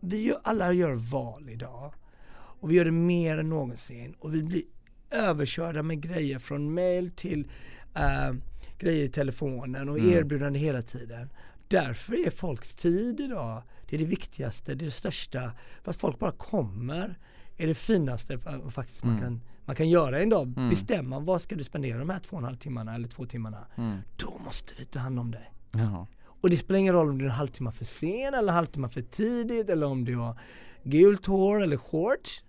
vi 0.00 0.22
gör, 0.22 0.38
alla 0.44 0.72
gör 0.72 0.94
val 0.94 1.48
idag. 1.48 1.92
Och 2.34 2.70
vi 2.70 2.74
gör 2.74 2.84
det 2.84 2.90
mer 2.90 3.38
än 3.38 3.48
någonsin. 3.48 4.14
Och 4.18 4.34
vi 4.34 4.42
blir 4.42 4.62
överkörda 5.10 5.82
med 5.82 6.00
grejer 6.00 6.38
från 6.38 6.74
mail 6.74 7.10
till 7.10 7.48
eh, 7.94 8.32
grejer 8.78 9.04
i 9.04 9.08
telefonen 9.08 9.88
och 9.88 9.98
Mm. 9.98 10.12
erbjudande 10.12 10.58
hela 10.58 10.82
tiden. 10.82 11.28
Därför 11.68 12.26
är 12.26 12.30
folks 12.30 12.74
tid 12.74 13.20
idag, 13.20 13.62
det 13.88 13.96
är 13.96 14.00
det 14.00 14.06
viktigaste, 14.06 14.74
det 14.74 14.84
är 14.84 14.86
det 14.86 14.90
största. 14.90 15.52
För 15.82 15.90
att 15.90 15.96
folk 15.96 16.18
bara 16.18 16.32
kommer 16.32 17.18
är 17.56 17.66
det 17.66 17.74
finaste 17.74 18.36
fa- 18.36 18.70
faktiskt 18.70 19.04
man, 19.04 19.12
Mm. 19.16 19.22
kan, 19.24 19.40
man 19.64 19.76
kan 19.76 19.88
göra 19.88 20.20
en 20.20 20.28
dag. 20.28 20.46
Mm. 20.56 20.70
Bestämma 20.70 21.18
vad 21.20 21.42
ska 21.42 21.54
du 21.56 21.64
spendera 21.64 21.98
de 21.98 22.10
här 22.10 22.18
två 22.20 22.36
och 22.36 22.38
en 22.38 22.44
halv 22.44 22.56
timmarna 22.56 22.94
eller 22.94 23.08
två 23.08 23.26
timmarna. 23.26 23.66
Mm. 23.76 23.98
Då 24.16 24.38
måste 24.44 24.74
vi 24.78 24.84
ta 24.84 24.98
hand 24.98 25.18
om 25.18 25.30
dig. 25.30 25.50
Jaha. 25.72 26.06
Och 26.46 26.50
det 26.50 26.56
spelar 26.56 26.78
ingen 26.80 26.94
roll 26.94 27.08
om 27.08 27.18
du 27.18 27.24
är 27.24 27.28
en 27.28 27.34
halvtimme 27.34 27.72
för 27.72 27.84
sen 27.84 28.34
eller 28.34 28.48
en 28.48 28.54
halvtimme 28.54 28.88
för 28.88 29.02
tidigt 29.02 29.70
eller 29.70 29.86
om 29.86 30.04
du 30.04 30.16
har 30.16 30.38
gult 30.82 31.26
hår 31.26 31.62
eller 31.62 31.76
shorts. 31.76 32.42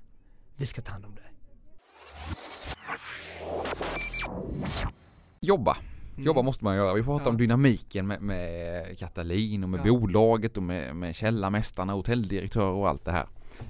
Vi 0.55 0.65
ska 0.65 0.81
ta 0.81 0.91
hand 0.91 1.05
om 1.05 1.15
dig. 1.15 1.23
Jobba. 5.39 5.77
Jobba 6.17 6.39
Mm. 6.39 6.45
måste 6.45 6.63
man 6.63 6.75
göra. 6.75 6.93
Vi 6.93 7.03
pratar 7.03 7.25
Ja. 7.25 7.29
om 7.29 7.37
dynamiken 7.37 8.07
med, 8.07 8.21
med 8.21 8.97
Katalin 8.99 9.63
och 9.63 9.69
med 9.69 9.79
Ja. 9.85 9.91
bolaget 9.91 10.57
och 10.57 10.63
med, 10.63 10.95
med 10.95 11.15
källarmästarna, 11.15 11.93
hotelldirektörer 11.93 12.71
och 12.71 12.89
allt 12.89 13.05
det 13.05 13.11
här. 13.11 13.27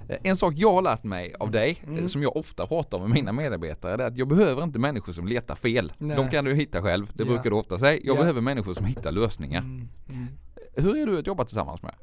Eh, 0.09 0.17
En 0.23 0.37
sak 0.37 0.53
jag 0.57 0.73
har 0.73 0.81
lärt 0.81 1.03
mig 1.03 1.33
av 1.39 1.51
dig, 1.51 1.81
eh, 1.83 1.89
Mm. 1.89 2.09
som 2.09 2.21
jag 2.23 2.37
ofta 2.37 2.67
pratar 2.67 2.99
med 2.99 3.09
mina 3.09 3.31
medarbetare, 3.31 3.97
det 3.97 4.03
är 4.03 4.07
att 4.07 4.17
jag 4.17 4.27
behöver 4.27 4.63
inte 4.63 4.79
människor 4.79 5.13
som 5.13 5.27
letar 5.27 5.55
fel. 5.55 5.91
Nej. 5.97 6.17
De 6.17 6.29
kan 6.29 6.45
du 6.45 6.55
hitta 6.55 6.81
själv, 6.81 7.11
det 7.13 7.23
Ja. 7.23 7.29
brukar 7.29 7.49
du 7.49 7.55
ofta 7.55 7.79
säga. 7.79 7.99
Jag 8.03 8.15
Ja. 8.17 8.19
behöver 8.21 8.41
människor 8.41 8.73
som 8.73 8.85
hittar 8.85 9.11
lösningar. 9.11 9.61
Mm, 9.61 9.87
mm. 10.09 10.27
Hur 10.73 10.97
är 10.97 11.05
du 11.05 11.19
att 11.19 11.27
jobba 11.27 11.45
tillsammans 11.45 11.81
med? 11.81 11.93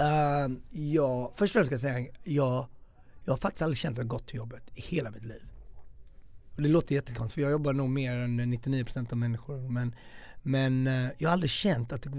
Uh, 0.00 0.56
ja, 0.70 1.32
först 1.34 1.50
och 1.50 1.54
främst 1.54 1.66
ska 1.66 1.88
jag 1.88 1.94
säga, 1.94 2.06
jag, 2.24 2.66
jag 3.24 3.32
har 3.32 3.36
faktiskt 3.38 3.62
aldrig 3.62 3.78
känt 3.78 3.96
det 3.96 4.04
gott 4.04 4.26
till 4.26 4.36
jobbet 4.36 4.62
i 4.74 4.80
hela 4.80 5.10
mitt 5.10 5.24
liv. 5.24 5.42
Och 6.56 6.62
det 6.62 6.68
låter 6.68 6.94
jättekonstigt 6.94 7.34
för 7.34 7.40
jag 7.42 7.50
jobbar 7.50 7.72
nog 7.72 7.88
mer 7.90 8.16
än 8.16 8.40
99% 8.54 9.12
av 9.12 9.18
människor. 9.18 9.68
Men, 9.70 9.94
men 10.42 10.86
eh, 10.86 11.08
jag 11.18 11.28
har 11.28 11.32
aldrig 11.32 11.50
känt 11.50 11.92
att 11.92 12.02
det 12.02 12.10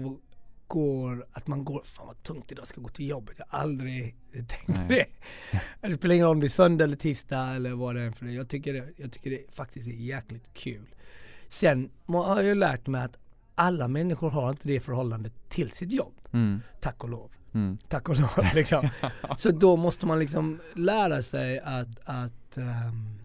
går, 0.68 1.26
att 1.32 1.46
man 1.46 1.64
går, 1.64 1.82
fan 1.84 2.06
vad 2.06 2.22
tungt 2.22 2.52
idag, 2.52 2.66
ska 2.66 2.80
gå 2.80 2.88
till 2.88 3.08
jobbet. 3.08 3.34
Jag 3.38 3.46
har 3.48 3.58
aldrig 3.58 4.16
tänkt 4.32 4.68
Nej. 4.68 4.88
det. 4.88 5.06
Det 5.88 5.94
spelar 5.94 6.14
ingen 6.14 6.26
roll 6.26 6.36
om 6.36 6.40
det 6.40 6.46
är 6.46 6.48
söndag 6.48 6.84
eller 6.84 6.96
tisdag 6.96 7.54
eller 7.54 7.72
vad 7.72 7.94
det 7.94 8.02
är 8.02 8.10
för 8.10 8.26
det. 8.26 8.32
Jag 8.32 8.48
tycker 8.48 8.72
det, 8.72 8.88
jag 8.96 9.12
tycker 9.12 9.30
det 9.30 9.54
faktiskt 9.54 9.88
är 9.88 9.92
jäkligt 9.92 10.54
kul. 10.54 10.94
Sen 11.48 11.90
har 12.06 12.36
jag 12.36 12.44
ju 12.44 12.54
lärt 12.54 12.86
mig 12.86 13.02
att 13.04 13.16
alla 13.54 13.88
människor 13.88 14.30
har 14.30 14.50
inte 14.50 14.68
det 14.68 14.80
förhållandet 14.80 15.32
till 15.48 15.70
sitt 15.70 15.92
jobb. 15.92 16.14
Mm. 16.32 16.62
Tack 16.80 17.04
och 17.04 17.10
lov. 17.10 17.30
Mm. 17.54 17.78
Tack 17.88 18.08
och 18.08 18.18
lov 18.18 18.44
liksom. 18.54 18.88
Så 19.36 19.50
då 19.50 19.76
måste 19.76 20.06
man 20.06 20.18
liksom 20.18 20.60
lära 20.74 21.22
sig 21.22 21.58
att, 21.58 22.00
att 22.04 22.56
ehm, 22.56 23.18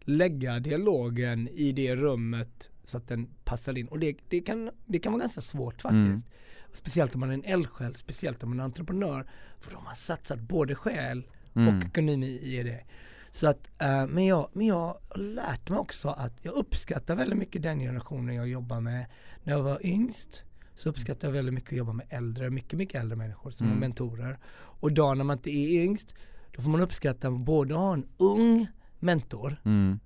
lägga 0.00 0.58
dialogen 0.58 1.48
i 1.48 1.72
det 1.72 1.96
rummet 1.96 2.70
så 2.84 2.96
att 2.96 3.08
den 3.08 3.28
passar 3.44 3.78
in. 3.78 3.88
Och 3.88 3.98
det, 3.98 4.16
det, 4.28 4.40
kan, 4.40 4.70
det 4.86 4.98
kan 4.98 5.12
vara 5.12 5.20
ganska 5.20 5.40
svårt 5.40 5.82
faktiskt. 5.82 5.94
Mm. 5.94 6.22
Speciellt 6.72 7.14
om 7.14 7.20
man 7.20 7.30
är 7.30 7.34
en 7.34 7.44
eldsjäl, 7.44 7.94
speciellt 7.94 8.42
om 8.42 8.48
man 8.50 8.60
är 8.60 8.64
entreprenör. 8.64 9.26
För 9.60 9.70
de 9.70 9.86
har 9.86 9.94
satsat 9.94 10.40
både 10.40 10.74
själ 10.74 11.26
Mm. 11.54 11.78
och 11.78 11.84
ekonomi 11.84 12.38
i 12.42 12.62
det. 12.62 12.84
Så 13.30 13.46
att, 13.46 13.70
eh, 13.82 14.06
men, 14.06 14.26
jag, 14.26 14.48
men 14.52 14.66
jag 14.66 14.76
har 14.76 15.18
lärt 15.18 15.68
mig 15.68 15.78
också 15.78 16.08
att 16.08 16.32
jag 16.42 16.54
uppskattar 16.54 17.16
väldigt 17.16 17.38
mycket 17.38 17.62
den 17.62 17.78
generationen 17.80 18.34
jag 18.34 18.48
jobbar 18.48 18.80
med. 18.80 19.06
När 19.44 19.52
jag 19.52 19.62
var 19.62 19.86
yngst 19.86 20.44
så 20.74 20.88
uppskattar 20.88 21.28
jag 21.28 21.32
väldigt 21.32 21.54
mycket 21.54 21.72
att 21.72 21.76
jobba 21.78 21.92
med 21.92 22.06
äldre, 22.10 22.50
mycket, 22.50 22.78
mycket 22.78 23.00
äldre 23.00 23.16
människor 23.16 23.50
som 23.50 23.66
Mm. 23.66 23.76
är 23.76 23.80
mentorer. 23.80 24.38
Och 24.54 24.92
då 24.92 25.14
när 25.14 25.24
man 25.24 25.36
inte 25.36 25.50
är 25.50 25.82
yngst, 25.84 26.14
då 26.56 26.62
får 26.62 26.70
man 26.70 26.80
uppskatta 26.80 27.30
både 27.30 27.74
att 27.74 27.80
ha 27.80 27.94
en 27.94 28.06
ung 28.16 28.66
mentor 28.98 29.56
Mm. 29.64 30.00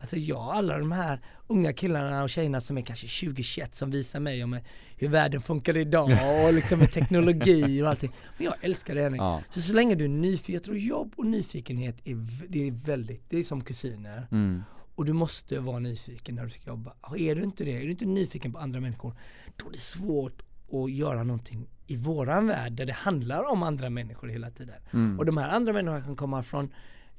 Alltså 0.00 0.16
jag, 0.16 0.40
alla 0.40 0.78
de 0.78 0.92
här 0.92 1.20
unga 1.46 1.72
killarna 1.72 2.22
och 2.22 2.30
tjejerna 2.30 2.60
som 2.60 2.78
är 2.78 2.82
kanske 2.82 3.06
20-21 3.06 3.68
som 3.72 3.90
visar 3.90 4.20
mig 4.20 4.44
om 4.44 4.60
hur 4.96 5.08
världen 5.08 5.42
funkar 5.42 5.76
idag 5.76 6.10
och 6.44 6.52
liksom 6.52 6.78
med 6.78 6.92
teknologi 6.92 7.82
och 7.82 7.88
allting. 7.88 8.12
Men 8.36 8.44
jag 8.44 8.54
älskar 8.60 8.94
det 8.94 9.02
Henrik. 9.02 9.20
Ja. 9.20 9.42
Så 9.50 9.60
så 9.60 9.72
länge 9.72 9.94
du 9.94 10.04
är 10.04 10.08
nyfiken, 10.08 10.54
jag 10.54 10.62
tror 10.62 10.78
jobb 10.78 11.12
och 11.16 11.26
nyfikenhet 11.26 11.96
är, 12.04 12.26
det 12.48 12.66
är 12.68 12.70
väldigt, 12.70 13.30
det 13.30 13.38
är 13.38 13.42
som 13.42 13.64
kusiner. 13.64 14.26
Mm. 14.30 14.62
Och 14.94 15.04
du 15.04 15.12
måste 15.12 15.58
vara 15.58 15.78
nyfiken 15.78 16.34
när 16.34 16.44
du 16.44 16.50
ska 16.50 16.70
jobba. 16.70 16.92
Är 17.18 17.34
du 17.34 17.42
inte 17.42 17.64
det, 17.64 17.76
är 17.76 17.80
du 17.80 17.90
inte 17.90 18.06
nyfiken 18.06 18.52
på 18.52 18.58
andra 18.58 18.80
människor, 18.80 19.14
då 19.56 19.66
är 19.66 19.72
det 19.72 19.78
svårt 19.78 20.42
att 20.72 20.90
göra 20.90 21.22
någonting 21.22 21.68
i 21.86 21.96
våran 21.96 22.46
värld 22.46 22.72
där 22.72 22.86
det 22.86 22.92
handlar 22.92 23.44
om 23.44 23.62
andra 23.62 23.90
människor 23.90 24.28
hela 24.28 24.50
tiden. 24.50 24.80
Mm. 24.92 25.18
Och 25.18 25.26
de 25.26 25.36
här 25.36 25.48
andra 25.48 25.72
människorna 25.72 26.02
kan 26.02 26.16
komma 26.16 26.42
från 26.42 26.70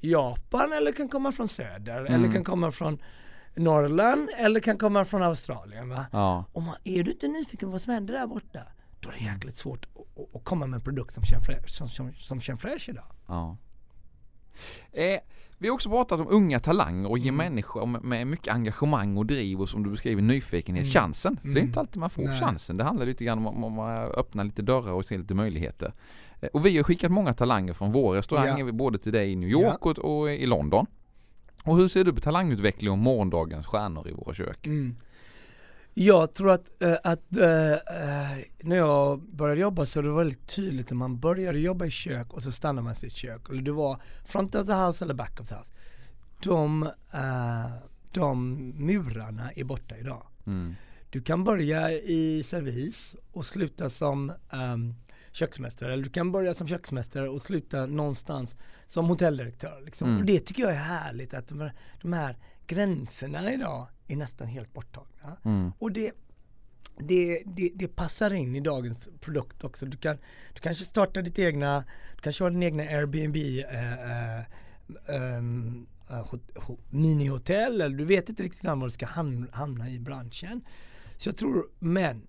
Japan 0.02 0.72
eller 0.72 0.92
kan 0.92 1.08
komma 1.08 1.32
från 1.32 1.48
söder 1.48 2.00
Mm. 2.00 2.12
eller 2.14 2.32
kan 2.32 2.44
komma 2.44 2.72
från 2.72 2.98
Norrland 3.54 4.28
eller 4.38 4.60
kan 4.60 4.78
komma 4.78 5.04
från 5.04 5.22
Australien. 5.22 5.88
Va? 5.88 6.06
Ja. 6.12 6.44
Och 6.52 6.62
man, 6.62 6.74
är 6.84 7.02
du 7.02 7.12
inte 7.12 7.28
nyfiken 7.28 7.68
på 7.68 7.72
vad 7.72 7.80
som 7.80 7.92
händer 7.92 8.14
där 8.14 8.26
borta, 8.26 8.60
då 9.00 9.08
är 9.08 9.12
det 9.12 9.24
jäkligt 9.24 9.56
svårt 9.56 9.86
att, 10.34 10.44
komma 10.44 10.66
med 10.66 10.76
en 10.76 10.84
produkt 10.84 11.14
som 11.14 11.24
känns 11.24 11.46
fräsch, 11.46 11.70
som, 11.70 11.88
som, 11.88 12.12
som 12.12 12.40
känns 12.40 12.60
fräsch 12.60 12.88
idag. 12.88 13.04
Ja. 13.26 13.56
Eh, 14.92 15.20
vi 15.58 15.68
har 15.68 15.74
också 15.74 15.88
pratat 15.88 16.20
om 16.20 16.26
unga 16.30 16.60
talanger 16.60 17.10
och 17.10 17.18
ge 17.18 17.28
Mm. 17.28 17.36
människor 17.36 17.86
med, 17.86 18.26
mycket 18.26 18.54
engagemang 18.54 19.16
och 19.16 19.26
driv 19.26 19.60
och 19.60 19.68
som 19.68 19.82
du 19.82 19.90
beskriver 19.90 20.22
nyfikenhet 20.22 20.84
Mm. 20.84 20.92
chansen. 20.92 21.36
För 21.36 21.48
det 21.48 21.52
är 21.52 21.56
Mm. 21.56 21.66
inte 21.66 21.80
alltid 21.80 22.00
man 22.00 22.10
får 22.10 22.22
Nej. 22.22 22.40
chansen. 22.40 22.76
Det 22.76 22.84
handlar 22.84 23.06
lite 23.06 23.24
grann 23.24 23.46
om, 23.46 23.64
om 23.64 23.78
att 23.78 24.10
öppna 24.14 24.42
lite 24.42 24.62
dörrar 24.62 24.92
och 24.92 25.04
se 25.04 25.18
lite 25.18 25.34
möjligheter. 25.34 25.92
Eh, 26.42 26.48
och 26.52 26.66
vi 26.66 26.76
har 26.76 26.84
skickat 26.84 27.12
många 27.12 27.34
talanger 27.34 27.72
från 27.72 27.92
vår 27.92 28.14
restaurang 28.14 28.66
Ja. 28.66 28.72
både 28.72 28.98
till 28.98 29.12
dig 29.12 29.32
i 29.32 29.36
New 29.36 29.48
York 29.48 29.86
och, 29.86 29.98
och 29.98 30.32
i 30.32 30.46
London. 30.46 30.86
Och 31.64 31.76
hur 31.76 31.88
ser 31.88 32.04
du 32.04 32.12
på 32.12 32.20
talangutveckling 32.20 32.90
och 32.90 32.98
morgondagens 32.98 33.66
stjärnor 33.66 34.08
i 34.08 34.12
våra 34.12 34.34
kök? 34.34 34.66
Mm. 34.66 34.96
Jag 35.94 36.34
tror 36.34 36.50
att, 36.50 36.82
eh, 36.82 36.96
att 37.04 37.36
eh, 37.36 37.76
när 38.60 38.76
jag 38.76 39.20
började 39.20 39.60
jobba 39.60 39.86
så 39.86 40.02
var 40.02 40.08
det 40.08 40.16
väldigt 40.16 40.48
tydligt 40.48 40.90
när 40.90 40.96
man 40.96 41.18
började 41.18 41.58
jobba 41.58 41.84
i 41.84 41.90
kök 41.90 42.32
och 42.32 42.42
så 42.42 42.52
stannar 42.52 42.82
man 42.82 42.92
i 42.92 42.96
sitt 42.96 43.12
kök. 43.12 43.48
Eller 43.50 43.62
det 43.62 43.72
var 43.72 43.96
front 44.24 44.54
of 44.54 44.66
the 44.66 44.72
house 44.72 45.04
eller 45.04 45.14
back 45.14 45.40
of 45.40 45.48
the 45.48 45.54
house. 45.54 45.72
De, 46.42 46.82
eh, 47.12 47.70
de 48.12 48.54
murarna 48.76 49.50
är 49.52 49.64
borta 49.64 49.96
idag. 49.96 50.26
Mm. 50.46 50.74
Du 51.10 51.22
kan 51.22 51.44
börja 51.44 51.90
i 51.90 52.42
servis 52.46 53.16
och 53.32 53.46
sluta 53.46 53.90
som 53.90 54.32
um, 54.50 54.94
köksmästare 55.32 55.92
eller 55.92 56.04
du 56.04 56.10
kan 56.10 56.32
börja 56.32 56.54
som 56.54 56.68
köksmästare 56.68 57.28
och 57.28 57.42
sluta 57.42 57.86
någonstans 57.86 58.56
som 58.86 59.06
hotelldirektör. 59.06 59.82
Liksom. 59.84 60.08
Mm. 60.08 60.20
Och 60.20 60.26
det 60.26 60.40
tycker 60.40 60.62
jag 60.62 60.72
är 60.72 60.76
härligt 60.76 61.34
att 61.34 61.48
de 61.48 61.60
här, 61.60 61.72
de 62.02 62.12
här 62.12 62.36
gränserna 62.66 63.52
idag 63.52 63.86
är 64.08 64.16
nästan 64.16 64.48
helt 64.48 64.72
borttagna. 64.72 65.36
Mm. 65.44 65.72
Och 65.78 65.92
det, 65.92 66.12
det, 66.98 67.42
det, 67.46 67.72
det 67.74 67.88
passar 67.88 68.32
in 68.32 68.56
i 68.56 68.60
dagens 68.60 69.08
produkt 69.20 69.64
också. 69.64 69.86
Du, 69.86 69.96
kan, 69.96 70.16
du 70.54 70.60
kanske 70.60 70.84
startar 70.84 71.22
ditt 71.22 71.38
egna, 71.38 71.84
du 72.16 72.22
kanske 72.22 72.44
har 72.44 72.50
din 72.50 72.62
egna 72.62 72.82
Airbnb 72.82 73.36
eh, 73.36 74.38
eh, 74.38 76.24
ho- 76.54 76.78
minihotell 76.90 77.80
eller 77.80 77.96
du 77.96 78.04
vet 78.04 78.28
inte 78.28 78.42
riktigt 78.42 78.64
var 78.64 78.86
du 78.86 78.90
ska 78.90 79.06
ham- 79.06 79.52
hamna 79.52 79.90
i 79.90 79.98
branschen. 79.98 80.64
Så 81.16 81.28
jag 81.28 81.36
tror, 81.36 81.70
men 81.78 82.26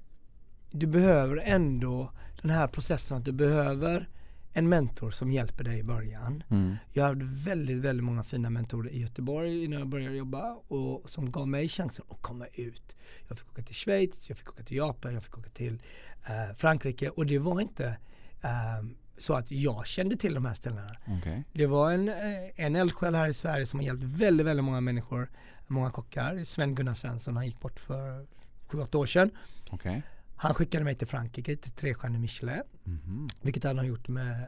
du 0.71 0.87
behöver 0.87 1.37
ändå 1.37 2.11
den 2.43 2.51
här 2.51 2.67
processen 2.67 3.17
att 3.17 3.25
du 3.25 3.31
behöver 3.31 4.09
en 4.53 4.69
mentor 4.69 5.11
som 5.11 5.31
hjälper 5.31 5.63
dig 5.63 5.79
i 5.79 5.83
början. 5.83 6.43
Mm. 6.49 6.75
Jag 6.91 7.03
hade 7.03 7.25
väldigt, 7.25 7.77
väldigt 7.77 8.03
många 8.03 8.23
fina 8.23 8.49
mentorer 8.49 8.89
i 8.89 9.01
Göteborg 9.01 9.63
innan 9.63 9.79
jag 9.79 9.87
började 9.87 10.15
jobba 10.15 10.53
och 10.53 11.09
som 11.09 11.31
gav 11.31 11.47
mig 11.47 11.69
chansen 11.69 12.05
att 12.09 12.21
komma 12.21 12.45
ut. 12.53 12.95
Jag 13.27 13.37
fick 13.37 13.49
åka 13.49 13.61
till 13.61 13.75
Schweiz, 13.75 14.29
jag 14.29 14.37
fick 14.37 14.49
åka 14.49 14.63
till 14.63 14.77
Japan, 14.77 15.13
jag 15.13 15.23
fick 15.23 15.37
åka 15.37 15.49
till 15.49 15.81
eh, 16.25 16.55
Frankrike 16.57 17.09
och 17.09 17.25
det 17.25 17.39
var 17.39 17.61
inte 17.61 17.97
eh, 18.41 18.85
så 19.17 19.33
att 19.33 19.51
jag 19.51 19.87
kände 19.87 20.15
till 20.15 20.33
de 20.33 20.45
här 20.45 20.53
ställena. 20.53 20.95
Okej. 21.19 21.43
Det 21.53 21.65
var 21.65 21.91
en, 21.91 22.09
eh, 22.09 22.65
en 22.65 22.75
eldsjäl 22.75 23.15
här 23.15 23.27
i 23.27 23.33
Sverige 23.33 23.65
som 23.65 23.79
har 23.79 23.85
hjälpt 23.85 24.03
väldigt, 24.03 24.45
väldigt 24.45 24.65
många 24.65 24.81
människor, 24.81 25.29
många 25.67 25.91
kockar. 25.91 26.43
Sven-Gunnar 26.45 26.93
Svensson, 26.93 27.35
han 27.35 27.45
gick 27.45 27.59
bort 27.59 27.79
för 27.79 28.27
7-8 28.67 28.95
år 28.95 29.05
sedan. 29.05 29.31
Okej. 29.69 30.03
Han 30.43 30.53
skickade 30.53 30.83
mig 30.83 30.95
till 30.95 31.07
Frankrike, 31.07 31.55
till 31.55 31.71
trestjärnig 31.71 32.19
Michelin. 32.19 32.61
Mhm. 32.83 33.27
Vilket 33.41 33.63
han 33.63 33.77
har 33.77 33.85
gjort 33.85 34.07
med 34.07 34.47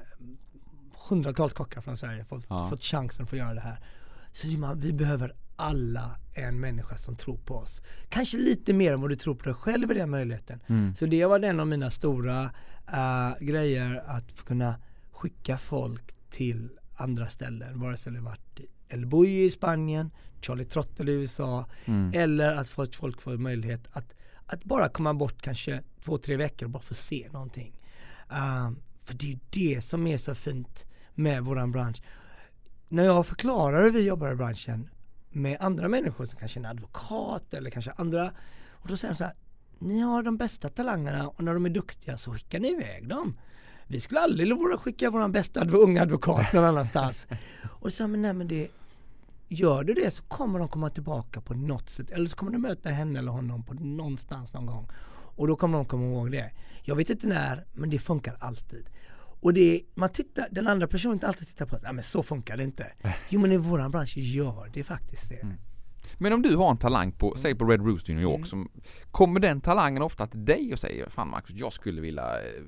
hundratals 1.10 1.53
kockar 1.53 1.81
från 1.81 1.97
Sverige. 1.97 2.23
Fått, 2.25 2.45
Ja. 2.49 2.67
fått 2.69 2.84
chansen 2.84 3.23
att 3.23 3.29
få 3.29 3.36
göra 3.36 3.53
det 3.53 3.62
här. 3.62 3.79
Så 4.31 4.47
vi, 4.47 4.58
man, 4.58 4.79
vi 4.79 4.93
behöver 4.93 5.36
alla 5.55 6.19
en 6.34 6.60
människa 6.60 6.97
som 6.97 7.15
tror 7.15 7.38
på 7.38 7.55
oss. 7.55 7.81
Kanske 8.10 8.38
lite 8.38 8.73
mer 8.73 8.93
än 8.93 9.01
vad 9.01 9.10
du 9.10 9.15
tror 9.15 9.36
på 9.36 9.43
dig 9.43 9.53
själv 9.53 9.91
i 9.91 9.93
den 9.93 10.10
möjligheten. 10.10 10.60
Mm. 10.67 10.95
Så 10.95 11.05
det 11.05 11.25
var 11.25 11.39
en 11.39 11.60
av 11.60 11.67
mina 11.67 11.91
stora 11.91 12.51
eh, 12.93 13.31
grejer 13.39 14.03
att 14.05 14.45
kunna 14.45 14.75
skicka 15.12 15.58
folk 15.58 16.15
till 16.29 16.69
andra 16.95 17.27
ställen. 17.29 17.79
Vare 17.79 17.97
sig 17.97 18.13
det 18.13 18.19
varit 18.21 18.60
El 18.89 19.05
Bulli 19.05 19.43
i 19.45 19.49
Spanien, 19.51 20.12
Charlie 20.41 20.65
Trottel 20.65 21.10
i 21.10 21.12
USA 21.12 21.65
Mm. 21.86 22.12
eller 22.15 22.55
att 22.55 22.69
få 22.69 22.86
folk 22.91 23.21
får 23.21 23.38
möjlighet 23.38 23.88
att, 23.91 24.15
att 24.45 24.63
bara 24.63 24.89
komma 24.89 25.13
bort 25.13 25.41
kanske 25.41 25.81
två, 26.03 26.17
tre 26.17 26.36
veckor 26.36 26.65
och 26.65 26.71
bara 26.71 26.84
få 26.84 26.93
se 26.93 27.29
någonting. 27.31 27.79
Uh, 28.31 28.71
för 29.03 29.13
det 29.13 29.25
är 29.25 29.29
ju 29.29 29.39
det 29.49 29.81
som 29.81 30.08
är 30.08 30.17
så 30.17 30.36
fint 30.36 30.86
med 31.13 31.43
våran 31.43 31.71
bransch. 31.71 32.01
När 32.88 33.03
jag 33.03 33.25
förklarar 33.25 33.84
hur 33.84 33.91
vi 33.91 34.01
jobbar 34.01 34.31
i 34.31 34.36
branschen 34.36 34.89
med 35.29 35.58
andra 35.62 35.88
människor 35.88 36.25
som 36.25 36.39
kanske 36.39 36.60
är 36.60 36.62
en 36.62 36.69
advokat 36.69 37.53
eller 37.53 37.69
kanske 37.69 37.91
andra 37.91 38.31
och 38.69 38.88
då 38.88 38.97
säger 38.97 39.13
de 39.13 39.17
så 39.17 39.23
här 39.23 39.34
ni 39.79 39.99
har 39.99 40.23
de 40.23 40.38
bästa 40.38 40.69
talangerna 40.69 41.27
och 41.27 41.43
när 41.43 41.53
de 41.53 41.65
är 41.65 41.69
duktiga 41.69 42.17
så 42.17 42.34
skickar 42.34 42.60
ni 42.60 42.67
iväg 42.71 43.08
dem. 43.08 43.38
Vi 43.88 43.99
skulle 43.99 44.21
aldrig 44.21 44.58
våga 44.58 44.77
skicka 44.77 45.10
våran 45.10 45.31
bästa 45.31 45.60
adv- 45.60 45.75
unga 45.75 46.01
advokat 46.01 46.53
någon 46.53 46.63
annanstans. 46.63 47.27
och 47.63 47.93
så 47.93 48.08
men 48.08 48.21
nej 48.21 48.34
men 48.34 48.47
det 48.47 48.67
Gör 49.47 49.84
du 49.84 49.93
det 49.93 50.13
så 50.13 50.23
kommer 50.23 50.60
de 50.60 50.67
komma 50.67 50.89
tillbaka 50.89 51.41
på 51.41 51.53
något 51.53 51.89
sätt 51.89 52.12
eller 52.12 52.27
så 52.27 52.36
kommer 52.36 52.51
du 52.51 52.58
möta 52.58 52.89
henne 52.89 53.19
eller 53.19 53.31
honom 53.31 53.63
på 53.63 53.73
någonstans 53.73 54.53
någon 54.53 54.65
gång. 54.65 54.88
Och 55.36 55.47
då 55.47 55.55
kommer 55.55 55.77
de 55.77 55.86
komma 55.86 56.05
ihåg 56.05 56.31
det. 56.31 56.51
Jag 56.84 56.95
vet 56.95 57.10
inte 57.10 57.27
när 57.27 57.65
men 57.73 57.89
det 57.89 57.99
funkar 57.99 58.38
alltid. 58.39 58.89
Och 59.41 59.53
det, 59.53 59.81
man 59.95 60.10
tittar, 60.10 60.47
den 60.51 60.67
andra 60.67 60.88
personen 60.88 61.13
inte 61.13 61.27
alltid 61.27 61.47
tittar 61.47 61.65
på 61.65 61.75
att 61.75 61.84
ja, 61.84 61.91
men 61.91 62.03
så 62.03 62.23
funkar 62.23 62.58
det 62.58 62.63
inte. 62.63 62.91
Jo 63.29 63.39
men 63.39 63.51
i 63.51 63.58
våran 63.58 63.91
bransch 63.91 64.17
gör 64.17 64.69
det 64.73 64.84
faktiskt 64.84 65.29
det. 65.29 65.41
Mm. 65.41 65.58
Men 66.17 66.34
om 66.34 66.41
du 66.41 66.56
har 66.56 66.71
en 66.71 66.78
talang 66.78 67.12
på, 67.12 67.34
säg 67.38 67.56
på 67.56 67.65
Red 67.65 67.82
Rooster 67.86 68.12
i 68.12 68.15
New 68.15 68.23
York, 68.23 68.36
Mm. 68.38 68.45
som, 68.47 68.69
kommer 69.12 69.39
den 69.39 69.62
talangen 69.62 70.01
ofta 70.01 70.28
till 70.28 70.45
dig 70.45 70.73
och 70.73 70.80
säger 70.80 71.10
Fan 71.10 71.30
Marcus, 71.30 71.56
jag 71.56 71.73
skulle 71.73 72.01
vilja 72.01 72.23
eh, 72.39 72.62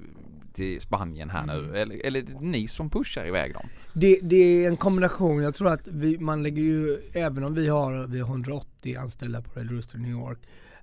till 0.54 0.82
Spanien 0.82 1.30
här 1.30 1.44
Mm. 1.44 1.56
nu. 1.68 1.78
Eller, 1.78 2.06
eller 2.06 2.26
ni 2.42 2.68
som 2.68 2.90
pushar 2.90 3.26
iväg 3.28 3.54
dem? 3.54 3.66
Det, 3.94 4.20
det 4.24 4.36
är 4.66 4.68
en 4.68 4.78
kombination. 4.78 5.44
Jag 5.44 5.56
tror 5.56 5.68
att 5.70 5.88
vi, 5.88 6.18
man 6.18 6.44
lägger 6.44 6.62
ju, 6.64 6.98
även 7.14 7.44
om 7.44 7.54
vi 7.54 7.68
har, 7.68 8.08
vi 8.08 8.20
har 8.20 8.28
180 8.28 8.98
anställda 8.98 9.42
på 9.42 9.60
Red 9.60 9.72
Rooster 9.72 9.98
New 9.98 10.12
York, 10.12 10.40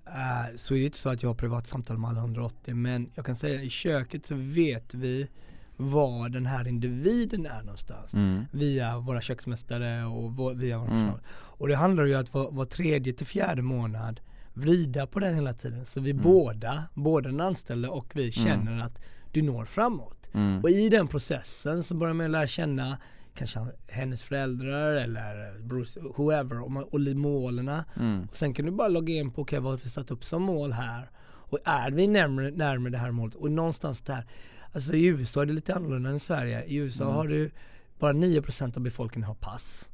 eh, 0.06 0.56
så 0.56 0.74
är 0.74 0.78
det 0.78 0.84
inte 0.84 0.98
så 0.98 1.08
att 1.08 1.22
jag 1.22 1.30
har 1.30 1.34
privat 1.34 1.68
samtal 1.68 1.98
med 1.98 2.10
alla 2.10 2.20
180. 2.20 2.74
Men 2.74 3.10
jag 3.14 3.26
kan 3.26 3.36
säga 3.36 3.62
i 3.62 3.70
köket 3.70 4.26
så 4.26 4.34
vet 4.34 4.94
vi 4.94 5.28
var 5.76 6.28
den 6.28 6.46
här 6.46 6.68
individen 6.68 7.46
är 7.46 7.62
någonstans. 7.62 8.14
Mm. 8.14 8.44
Via 8.52 8.98
våra 8.98 9.20
köksmästare 9.20 10.04
och 10.04 10.32
vår, 10.36 10.54
via 10.54 10.78
våra 10.78 10.88
Mm. 10.90 11.00
personal. 11.00 11.20
Och 11.32 11.68
det 11.68 11.76
handlar 11.76 12.04
ju 12.04 12.14
om 12.14 12.20
att 12.20 12.34
var, 12.34 12.50
var 12.50 12.64
tredje 12.64 13.12
till 13.12 13.26
fjärde 13.26 13.62
månad 13.62 14.20
vrida 14.54 15.06
på 15.06 15.18
den 15.20 15.34
hela 15.34 15.52
tiden. 15.54 15.86
Så 15.86 16.00
vi 16.00 16.10
Mm. 16.10 16.22
båda, 16.22 16.84
både 16.94 17.28
den 17.28 17.40
anställde 17.40 17.88
och 17.88 18.12
vi 18.14 18.32
känner 18.32 18.84
att 18.84 19.00
du 19.32 19.42
når 19.42 19.64
framåt. 19.64 20.28
Mm. 20.34 20.60
Och 20.62 20.70
i 20.70 20.88
den 20.88 21.06
processen 21.08 21.84
så 21.84 21.94
börjar 21.94 22.14
man 22.14 22.32
lära 22.32 22.46
känna 22.46 22.98
kanske 23.34 23.60
hennes 23.88 24.22
föräldrar 24.22 24.94
eller 24.94 25.58
Bruce, 25.62 26.00
whoever 26.16 26.60
och, 26.62 26.70
man- 26.70 26.84
och 26.84 27.00
målen. 27.16 27.68
Mm. 27.96 28.22
Och 28.30 28.36
sen 28.36 28.54
kan 28.54 28.64
du 28.66 28.72
bara 28.72 28.88
logga 28.88 29.14
in 29.14 29.30
på 29.30 29.42
okej 29.42 29.60
vad 29.60 29.72
har 29.72 29.78
vi 29.84 29.88
satt 29.90 30.10
upp 30.10 30.24
som 30.24 30.42
mål 30.42 30.72
här. 30.72 31.10
Och 31.26 31.58
är 31.64 31.90
vi 31.90 32.06
närmare, 32.06 32.50
närmare 32.50 32.90
det 32.92 32.98
här 32.98 33.10
målet 33.10 33.34
och 33.34 33.50
någonstans 33.50 34.00
där. 34.00 34.26
Alltså 34.74 34.94
i 34.94 35.04
USA 35.06 35.42
är 35.42 35.46
det 35.46 35.52
lite 35.52 35.74
annorlunda 35.74 36.10
än 36.10 36.16
i 36.16 36.20
Sverige. 36.20 36.64
I 36.64 36.76
USA 36.76 37.04
Mm. 37.04 37.16
har 37.16 37.28
du 37.28 37.50
bara 37.98 38.12
9% 38.12 38.76
av 38.76 38.82
befolkningen 38.82 39.26
har 39.26 39.34
pass. 39.34 39.88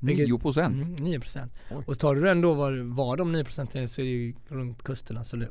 Vilket- 0.00 0.26
9 0.28 0.38
procent? 0.38 0.74
Mm, 0.74 0.94
9%. 0.94 1.52
Oj. 1.70 1.84
Och 1.86 1.98
tar 1.98 2.14
du 2.14 2.20
den 2.20 2.40
då 2.40 2.54
var, 2.54 2.72
var 2.94 3.16
de 3.16 3.32
9% 3.36 3.74
är 3.76 3.86
så 3.86 4.00
är 4.00 4.04
det 4.04 4.10
ju 4.10 4.34
runt 4.48 4.82
kusterna. 4.82 5.24
Så 5.24 5.36
det, 5.36 5.48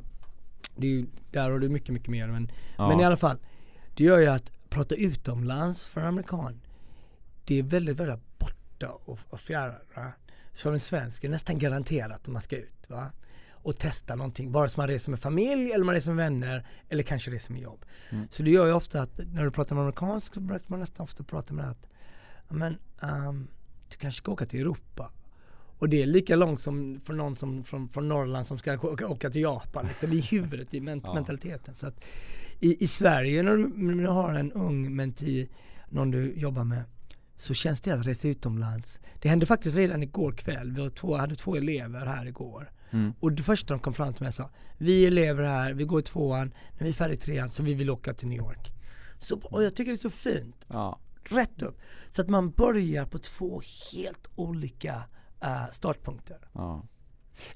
det 0.76 0.86
är 0.86 0.90
ju, 0.90 1.06
där 1.30 1.50
har 1.50 1.58
du 1.58 1.68
mycket, 1.68 1.88
mycket 1.88 2.08
mer. 2.08 2.26
Men, 2.26 2.50
Ja. 2.76 2.88
men 2.88 3.00
i 3.00 3.04
alla 3.04 3.16
fall, 3.16 3.36
det 3.94 4.04
gör 4.04 4.18
ju 4.18 4.26
att 4.26 4.52
prata 4.70 4.94
utomlands 4.94 5.86
för 5.86 6.00
en 6.00 6.06
amerikan, 6.06 6.60
det 7.44 7.58
är 7.58 7.62
väldigt, 7.62 7.96
väldigt 7.96 8.38
borta 8.38 8.88
och, 8.88 9.18
och 9.28 9.40
fjärran. 9.40 10.12
Som 10.52 10.72
en 10.74 10.80
svensk 10.80 11.24
är 11.24 11.28
nästan 11.28 11.58
garanterat 11.58 12.20
att 12.20 12.28
man 12.28 12.42
ska 12.42 12.56
ut 12.56 12.90
va? 12.90 13.10
Och 13.62 13.78
testa 13.78 14.14
någonting. 14.14 14.52
Vare 14.52 14.68
sig 14.68 14.76
man 14.78 14.88
reser 14.88 15.10
med 15.10 15.20
familj 15.20 15.72
eller 15.72 15.84
man 15.84 15.94
reser 15.94 16.10
med 16.12 16.24
vänner 16.24 16.66
eller 16.88 17.02
kanske 17.02 17.30
reser 17.30 17.52
med 17.52 17.62
jobb. 17.62 17.84
Mm. 18.10 18.28
Så 18.30 18.42
det 18.42 18.50
gör 18.50 18.66
ju 18.66 18.72
ofta 18.72 19.02
att 19.02 19.20
när 19.32 19.44
du 19.44 19.50
pratar 19.50 19.74
med 19.76 19.82
amerikansk 19.82 20.34
så 20.34 20.40
brukar 20.40 20.64
man 20.68 20.80
nästan 20.80 21.04
ofta 21.04 21.24
prata 21.24 21.54
med 21.54 21.70
att 21.70 21.86
"Ja, 22.48 22.54
men, 22.54 22.76
ehm, 23.02 23.48
du 23.90 23.96
kanske 23.96 24.18
ska 24.18 24.32
åka 24.32 24.46
till 24.46 24.60
Europa. 24.60 25.10
Och 25.78 25.88
det 25.88 26.02
är 26.02 26.06
lika 26.06 26.36
långt 26.36 26.60
som 26.60 27.00
för 27.04 27.14
någon 27.14 27.36
som 27.36 27.64
från, 27.64 27.88
från 27.88 28.08
Norrland 28.08 28.46
som 28.46 28.58
ska 28.58 28.74
åka, 28.74 29.08
åka 29.08 29.30
till 29.30 29.42
Japan. 29.42 29.86
Liksom, 29.86 30.12
I 30.12 30.20
huvudet, 30.20 30.74
i 30.74 30.80
ment- 30.80 31.02
Ja. 31.06 31.14
mentaliteten. 31.14 31.74
Så 31.74 31.86
att 31.86 32.04
i, 32.60 32.84
I 32.84 32.86
Sverige 32.86 33.42
när 33.42 33.56
du, 33.56 33.68
när 33.68 34.02
du 34.02 34.08
har 34.08 34.34
en 34.34 34.52
ung 34.52 34.96
menti, 34.96 35.48
någon 35.88 36.10
du 36.10 36.32
jobbar 36.34 36.64
med, 36.64 36.82
så 37.36 37.54
känns 37.54 37.80
det 37.80 37.90
att 37.92 38.06
resa 38.06 38.28
utomlands. 38.28 39.00
Det 39.22 39.28
hände 39.28 39.46
faktiskt 39.46 39.76
redan 39.76 40.02
igår 40.02 40.32
kväll. 40.32 40.72
Vi 40.72 40.90
två, 40.90 41.16
hade 41.16 41.34
två 41.34 41.56
elever 41.56 42.06
här 42.06 42.26
igår. 42.26 42.70
Mm. 42.92 43.12
Och 43.20 43.32
det 43.32 43.42
första 43.42 43.74
de 43.74 43.80
kom 43.80 43.94
fram 43.94 44.14
till 44.14 44.22
mig 44.22 44.32
sa, 44.32 44.50
vi 44.78 45.06
elever 45.06 45.44
här, 45.44 45.72
vi 45.72 45.84
går 45.84 46.00
i 46.00 46.02
tvåan, 46.02 46.54
när 46.72 46.84
vi 46.84 46.88
är 46.88 46.92
färdiga 46.92 47.14
i 47.14 47.20
trean 47.20 47.50
så 47.50 47.62
vi 47.62 47.74
vill 47.74 47.90
åka 47.90 48.14
till 48.14 48.28
New 48.28 48.38
York. 48.38 48.72
Så, 49.18 49.38
och 49.44 49.62
jag 49.62 49.74
tycker 49.76 49.92
det 49.92 49.96
är 49.96 49.98
så 49.98 50.10
fint 50.10 50.66
Ja. 50.68 50.98
rätt 51.24 51.62
upp. 51.62 51.80
Så 52.10 52.22
att 52.22 52.28
man 52.28 52.50
börjar 52.50 53.06
på 53.06 53.18
två 53.18 53.60
helt 53.92 54.26
olika 54.36 55.02
eh, 55.40 55.70
startpunkter. 55.72 56.36
Ja. 56.52 56.82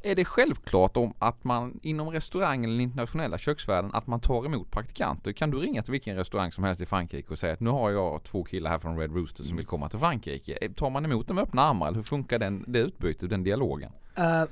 Är 0.03 0.15
det 0.15 0.25
självklart 0.25 0.97
om 0.97 1.15
att 1.19 1.45
man 1.45 1.81
inom 1.83 2.11
restaurang 2.11 2.65
eller 2.65 2.81
internationella 2.81 3.39
köksvärlden 3.39 3.91
att 3.95 4.07
man 4.07 4.21
tar 4.21 4.45
emot 4.47 4.71
praktikanter? 4.71 5.33
Kan 5.33 5.51
du 5.51 5.59
ringa 5.59 5.83
till 5.83 5.93
vilken 5.93 6.17
restaurang 6.17 6.53
som 6.53 6.65
helst 6.65 6.81
i 6.81 6.87
Frankrike 6.87 7.29
och 7.33 7.39
säga 7.39 7.53
att 7.53 7.61
nu 7.61 7.71
har 7.71 7.91
jag 7.91 8.23
två 8.25 8.45
killar 8.45 8.71
här 8.71 8.79
från 8.79 8.99
Red 8.99 9.15
Rooster 9.15 9.45
som 9.45 9.57
vill 9.57 9.67
komma 9.67 9.89
till 9.89 9.99
Frankrike. 9.99 10.59
Eh, 10.61 10.73
Tar 10.73 10.91
man 10.91 11.05
emot 11.05 11.27
dem 11.29 11.35
med 11.35 11.43
öppna 11.43 11.63
armar 11.63 11.87
eller 11.87 11.97
hur 11.97 12.03
funkar 12.05 12.39
den, 12.39 12.65
det 12.69 12.79
utbytet, 12.79 13.31
den 13.31 13.43
dialogen? 13.43 13.93
Eh, 14.17 14.43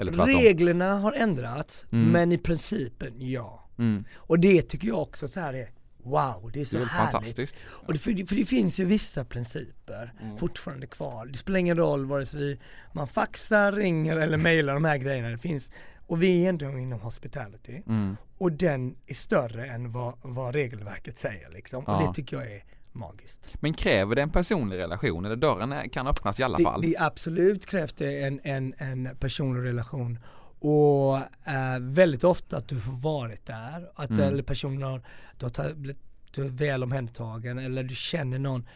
Eller 0.00 0.12
tvärtom? 0.12 0.34
reglerna 0.40 0.98
har 0.98 1.12
ändrats, 1.12 1.86
Mm. 1.92 2.08
men 2.12 2.32
i 2.32 2.38
principen 2.38 3.12
ja. 3.18 3.68
Mm. 3.78 4.04
Och 4.16 4.38
det 4.40 4.62
tycker 4.62 4.88
jag 4.88 4.98
också 5.02 5.28
så 5.28 5.40
här 5.40 5.54
är 5.54 5.70
Wow, 6.02 6.50
det 6.54 6.60
är 6.60 6.64
så 6.64 6.76
Det 6.76 6.82
är 6.82 6.86
härligt. 6.86 7.12
fantastiskt. 7.12 7.54
Och 7.68 7.92
det, 7.92 7.98
för, 7.98 8.12
det- 8.12 8.26
för 8.26 8.34
det 8.36 8.44
finns 8.44 8.80
ju 8.80 8.84
vissa 8.84 9.24
principer 9.24 10.12
Mm. 10.22 10.36
fortfarande 10.38 10.86
kvar. 10.86 11.26
Det 11.26 11.38
spelar 11.38 11.58
ingen 11.58 11.76
roll 11.76 12.06
vare 12.06 12.26
sig 12.26 12.40
vi, 12.40 12.58
man 12.92 13.08
faxar, 13.08 13.72
ringer 13.72 14.16
eller 14.16 14.36
mailar 14.36 14.74
de 14.74 14.84
här 14.84 14.96
grejerna. 14.96 15.28
Det 15.28 15.38
finns, 15.38 15.70
och 16.06 16.22
vi 16.22 16.44
är 16.44 16.48
ändå 16.48 16.64
inom 16.78 17.00
hospitality. 17.00 17.82
Mm. 17.86 18.16
Och 18.38 18.52
den 18.52 18.96
är 19.06 19.14
större 19.14 19.66
än 19.66 19.92
vad, 19.92 20.14
vad 20.22 20.54
regelverket 20.54 21.18
säger 21.18 21.50
liksom. 21.50 21.84
Ja. 21.86 21.96
Och 22.00 22.08
det 22.08 22.14
tycker 22.14 22.36
jag 22.36 22.52
är 22.52 22.62
magiskt. 22.92 23.54
Men 23.60 23.74
kräver 23.74 24.14
det 24.16 24.22
en 24.22 24.30
personlig 24.30 24.78
relation 24.78 25.24
eller 25.24 25.36
dörren 25.36 25.90
kan 25.90 26.06
öppnas 26.06 26.40
i 26.40 26.42
alla 26.42 26.58
Det, 26.58 26.64
fall? 26.64 26.80
det 26.82 26.96
absolut 26.98 27.66
krävs 27.66 27.92
det 27.92 28.22
en, 28.22 28.40
en, 28.44 28.74
en 28.78 29.08
personlig 29.20 29.68
relation. 29.68 30.18
Och 30.62 31.16
eh, 31.48 31.78
väldigt 31.80 32.24
ofta 32.24 32.56
att 32.56 32.68
du 32.68 32.80
får 32.80 32.92
varit 32.92 33.46
där. 33.46 33.90
Att 33.94 34.10
Mm. 34.10 34.20
eller 34.22 34.42
personen 34.42 34.82
har, 34.82 35.02
du 35.38 35.46
har 35.46 35.74
blivit 35.74 36.02
du 36.34 36.44
är 36.44 36.48
väl 36.48 36.82
omhändertagen 36.82 37.58
eller 37.58 37.82
du 37.82 37.94
känner 37.94 38.38
någon. 38.38 38.68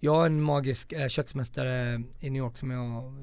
Jag 0.00 0.14
har 0.14 0.26
en 0.26 0.42
magisk 0.42 0.92
eh, 0.92 1.08
köksmästare 1.08 2.02
i 2.20 2.30
New 2.30 2.42
York 2.42 2.56
som 2.56 2.70
jag 2.70 3.14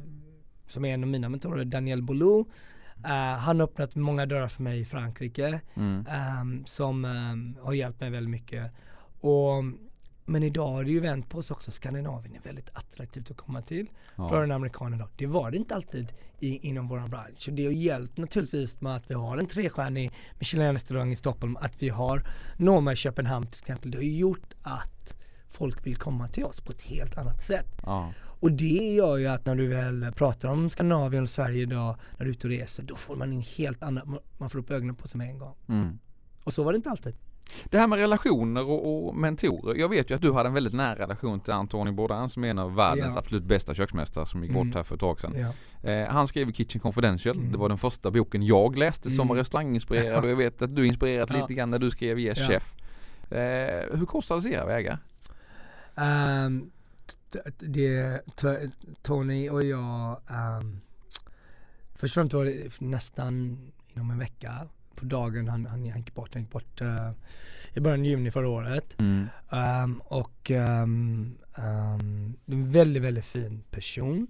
som 0.68 0.86
är 0.86 0.94
en 0.94 1.04
av 1.04 1.10
mina 1.10 1.30
mentorer, 1.30 1.66
Daniel 1.66 2.02
Boulou. 2.04 2.46
Eh, 3.06 3.12
han 3.38 3.60
har 3.60 3.68
öppnat 3.68 3.96
många 3.96 4.26
dörrar 4.26 4.48
för 4.48 4.64
mig 4.64 4.80
i 4.80 4.86
Frankrike 4.86 5.62
Mm. 5.76 6.06
ehm, 6.10 6.66
som 6.66 7.06
ehm, 7.06 7.58
har 7.62 7.74
hjälpt 7.74 8.00
mig 8.02 8.10
väldigt 8.10 8.32
mycket. 8.32 8.72
Och, 9.22 9.64
men 10.30 10.44
idag 10.44 10.68
har 10.68 10.84
det 10.84 10.92
ju 10.92 11.00
vänt 11.00 11.30
på 11.30 11.42
sig 11.42 11.54
också. 11.54 11.72
Skandinavien 11.72 12.36
är 12.36 12.42
väldigt 12.42 12.70
attraktivt 12.74 13.32
att 13.32 13.38
komma 13.38 13.62
till 13.62 13.88
Ja. 14.16 14.30
för 14.30 14.44
en 14.44 14.52
amerikan 14.52 14.94
idag. 14.94 15.08
Det 15.16 15.26
var 15.26 15.52
det 15.52 15.58
inte 15.58 15.76
alltid 15.76 16.14
i, 16.40 16.68
inom 16.68 16.88
vår 16.88 17.08
bransch. 17.08 17.46
Och 17.48 17.54
det 17.54 17.66
har 17.66 17.72
hjälpt 17.72 18.18
naturligtvis 18.18 18.82
med 18.82 18.96
att 18.96 19.12
vi 19.12 19.14
har 19.14 19.38
en 19.38 19.48
trestjärnig 19.48 20.12
Michelin-restaurang 20.40 21.12
i 21.12 21.16
Stockholm, 21.16 21.58
att 21.62 21.84
vi 21.84 21.90
har 21.90 22.24
Noma 22.58 22.94
i 22.94 22.96
Köpenhamn 22.96 23.48
till 23.48 23.60
exempel. 23.62 23.92
Det 23.92 23.98
har 23.98 24.04
gjort 24.04 24.54
att 24.64 25.16
folk 25.50 25.86
vill 25.86 25.96
komma 25.96 26.28
till 26.28 26.44
oss 26.44 26.62
på 26.62 26.72
ett 26.72 26.82
helt 26.82 27.18
annat 27.18 27.44
sätt. 27.44 27.82
Ja. 27.86 28.14
Och 28.40 28.52
det 28.52 28.94
gör 28.96 29.18
ju 29.18 29.28
att 29.28 29.46
när 29.46 29.56
du 29.56 29.68
väl 29.68 30.12
pratar 30.16 30.50
om 30.50 30.70
Skandinavien 30.70 31.24
och 31.24 31.30
Sverige 31.30 31.62
idag, 31.62 31.96
när 32.18 32.26
du 32.26 32.32
är 32.32 32.36
ute 32.36 32.48
och 32.48 32.52
reser, 32.52 32.84
då 32.84 32.96
får 32.96 33.16
man 33.16 33.34
en 33.34 33.42
helt 33.58 33.84
annan, 33.84 34.20
man 34.38 34.50
får 34.50 34.60
upp 34.60 34.72
ögonen 34.72 34.96
på 34.96 35.08
sig 35.08 35.18
med 35.18 35.30
en 35.30 35.38
gång. 35.40 35.56
Mm. 35.70 36.00
Och 36.44 36.54
så 36.54 36.64
var 36.64 36.72
det 36.74 36.76
inte 36.78 36.90
alltid. 36.90 37.16
Det 37.66 37.78
här 37.78 37.88
med 37.88 38.00
relationer 38.00 38.66
och, 38.70 39.08
och 39.08 39.16
mentorer. 39.16 39.76
Jag 39.80 39.90
vet 39.90 40.10
ju 40.12 40.16
att 40.16 40.22
du 40.22 40.34
hade 40.34 40.48
en 40.50 40.54
väldigt 40.54 40.74
nära 40.74 40.96
relation 40.96 41.40
till 41.40 41.54
Anthony 41.54 41.92
Bourdain 41.92 42.30
som 42.30 42.44
är 42.44 42.48
en 42.50 42.60
av 42.60 42.76
världens 42.76 43.14
Ja. 43.14 43.20
absolut 43.20 43.44
bästa 43.44 43.74
köksmästare 43.74 44.26
som 44.26 44.44
gick 44.44 44.54
bort 44.54 44.62
Mm. 44.64 44.76
här 44.76 44.84
för 44.84 44.96
ett 44.96 45.02
tag 45.02 45.20
sedan. 45.22 45.34
Ja. 45.84 45.90
Eh, 45.92 46.08
han 46.08 46.28
skrev 46.28 46.52
Kitchen 46.52 46.82
Confidential. 46.82 47.38
Mm. 47.38 47.52
Det 47.52 47.58
var 47.58 47.70
den 47.70 47.78
första 47.78 48.12
boken 48.12 48.46
jag 48.46 48.78
läste 48.78 49.10
som 49.10 49.14
Mm. 49.20 49.28
var 49.28 49.36
restauranginspirerad 49.36 50.24
och 50.24 50.30
jag 50.32 50.36
vet 50.36 50.62
att 50.62 50.76
du 50.76 50.88
inspirerat 50.88 51.30
Ja. 51.34 51.38
lite 51.42 51.54
grann 51.54 51.70
när 51.72 51.80
du 51.80 51.92
skrev 51.92 52.20
Yes. 52.20 52.40
Chef. 52.48 52.76
Eh, 53.32 53.98
hur 53.98 54.06
korsades 54.06 54.46
era 54.46 54.66
vägar? 54.66 54.98
T- 57.32 57.40
det, 57.60 58.22
Tony 59.02 59.50
och 59.50 59.64
jag, 59.64 60.22
um, 60.62 60.82
först 61.96 62.12
och 62.12 62.22
främst 62.22 62.34
var 62.34 62.46
det 62.46 62.82
nästan 62.82 63.58
inom 63.96 64.12
en 64.12 64.20
vecka 64.20 64.68
på 64.98 65.06
dagen 65.06 65.48
han, 65.48 65.66
han 65.66 65.86
gick 65.86 66.14
bort. 66.14 66.34
Han 66.34 66.42
gick 66.42 66.52
bort 66.52 66.82
eh, 66.82 67.12
i 67.74 67.80
början 67.80 68.00
av 68.00 68.06
juni 68.06 68.32
förra 68.32 68.50
året. 68.50 69.00
Mm. 69.00 69.28
Ehm, 69.52 70.02
och 70.06 70.52
um, 70.52 71.38
en 71.56 72.72
väldigt, 72.72 73.04
väldigt 73.04 73.26
fin 73.26 73.64
person. 73.72 74.28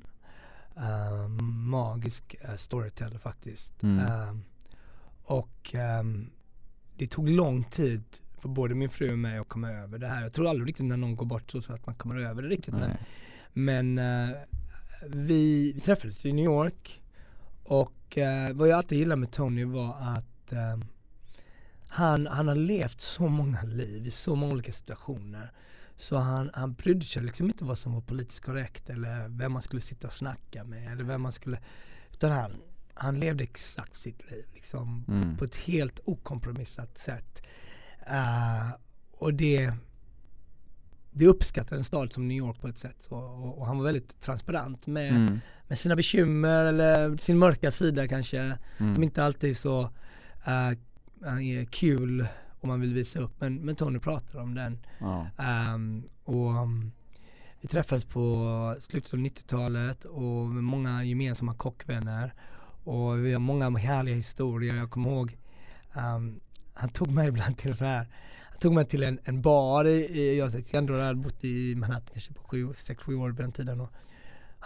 Magisk 1.69 2.36
eh, 2.41 2.56
storyteller 2.56 3.19
faktiskt. 3.19 3.84
Mm. 3.84 4.41
Och 5.23 5.75
det 6.97 7.08
tog 7.08 7.30
lång 7.30 7.63
tid 7.63 8.03
för 8.39 8.49
både 8.49 8.75
min 8.75 8.89
fru 8.89 9.12
och 9.12 9.19
mig 9.19 9.38
att 9.38 9.49
komma 9.49 9.71
över 9.71 9.97
det 9.97 10.08
här. 10.08 10.21
Jag 10.21 10.34
tror 10.34 10.47
aldrig 10.47 10.67
riktigt 10.67 10.86
när 10.86 10.97
någon 10.97 11.15
går 11.15 11.25
bort 11.25 11.51
så, 11.51 11.62
så 11.62 11.73
att 11.73 11.86
man 11.86 11.95
kommer 11.95 12.15
över 12.15 12.41
det 12.41 12.47
riktigt. 12.47 12.73
Men, 12.73 12.89
Nej. 12.89 12.99
men 13.53 13.97
eh, 13.97 14.38
vi, 15.08 15.71
vi 15.73 15.80
träffades 15.80 16.25
i 16.25 16.34
New 16.34 16.45
York 16.45 17.01
och 17.63 18.17
eh, 18.17 18.53
vad 18.53 18.67
jag 18.67 18.77
alltid 18.77 18.97
gillade 18.97 19.19
med 19.19 19.32
Tony 19.32 19.65
var 19.65 19.95
att 19.99 20.25
eh, 20.53 20.77
han, 21.89 22.27
han 22.27 22.47
har 22.47 22.55
levt 22.55 23.01
så 23.01 23.27
många 23.27 23.62
liv 23.63 24.07
i 24.07 24.12
så 24.12 24.36
många 24.36 24.53
olika 24.53 24.71
situationer. 24.71 25.51
Så 25.97 26.17
han, 26.17 26.51
han 26.53 26.73
brydde 26.73 27.05
sig 27.05 27.23
liksom 27.23 27.47
inte 27.47 27.63
vad 27.63 27.77
som 27.77 27.93
var 27.93 28.01
politiskt 28.01 28.45
korrekt 28.45 28.89
eller 28.89 29.27
vem 29.27 29.51
man 29.51 29.62
skulle 29.62 29.81
sitta 29.81 30.07
och 30.07 30.13
snacka 30.13 30.63
med 30.63 30.91
eller 30.91 31.03
vem 31.03 31.21
man 31.21 31.33
skulle 31.33 31.60
Utan 32.13 32.31
han, 32.31 32.51
han 32.93 33.19
levde 33.19 33.43
exakt 33.43 33.95
sitt 33.95 34.31
liv 34.31 34.45
liksom 34.53 35.05
Mm. 35.07 35.38
på 35.38 35.45
ett 35.45 35.55
helt 35.55 35.99
okompromissat 36.05 36.97
sätt. 36.97 37.41
Eh, 38.07 38.69
och 39.12 39.33
det 39.33 39.73
det 41.12 41.27
uppskattar 41.27 41.75
en 41.75 41.83
stad 41.83 42.13
som 42.13 42.27
New 42.27 42.38
York 42.38 42.62
på 42.62 42.67
ett 42.67 42.77
sätt. 42.77 42.95
Så, 42.99 43.15
och, 43.15 43.57
och, 43.57 43.65
han 43.65 43.77
var 43.77 43.86
väldigt 43.86 44.21
transparent 44.21 44.88
med, 44.88 45.10
mm. 45.10 45.39
med 45.67 45.77
sina 45.77 45.95
bekymmer 45.95 46.65
eller 46.65 47.17
sin 47.17 47.38
mörka 47.38 47.71
sida 47.71 48.07
kanske. 48.07 48.57
Mm. 48.77 48.95
Som 48.95 49.03
inte 49.03 49.23
alltid 49.23 49.49
är 49.49 49.53
så 49.53 49.81
uh, 49.81 49.89
är 50.47 51.65
kul 51.65 52.27
om 52.60 52.69
man 52.69 52.81
vill 52.81 52.93
visa 52.93 53.19
upp. 53.19 53.31
Men, 53.39 53.55
men 53.55 53.75
Tony 53.75 53.99
pratar 53.99 54.39
om 54.39 54.55
den. 54.55 54.79
Ja. 54.99 55.27
Um, 55.73 56.03
och 56.23 56.62
um, 56.62 56.91
vi 57.62 57.67
träffades 57.67 58.05
på 58.05 58.75
slutet 58.81 59.13
av 59.13 59.19
90-talet 59.19 60.05
och 60.05 60.47
med 60.47 60.63
många 60.63 61.03
gemensamma 61.03 61.53
kockvänner. 61.53 62.33
Och 62.83 63.25
vi 63.25 63.33
har 63.33 63.39
många 63.39 63.77
härliga 63.77 64.15
historier. 64.15 64.75
Jag 64.75 64.91
kommer 64.91 65.10
ihåg 65.10 65.38
um, 65.93 66.39
han 66.73 66.89
tog 66.89 67.12
mig 67.12 67.27
ibland 67.29 67.57
till 67.57 67.75
så 67.75 67.86
här 67.86 68.07
han 68.49 68.60
tog 68.60 68.73
mig 68.73 68.86
till 68.86 69.03
en, 69.03 69.19
en 69.23 69.41
bar 69.41 69.86
i, 69.88 70.38
jag 70.38 70.49
hade 71.03 71.15
bott 71.15 71.43
i 71.43 71.75
Manhattan 71.75 72.10
kanske 72.13 72.33
på 72.33 72.41
6-7 72.55 73.15
år 73.15 73.33
på 73.33 73.41
den 73.41 73.51
tiden 73.51 73.81
och 73.81 73.93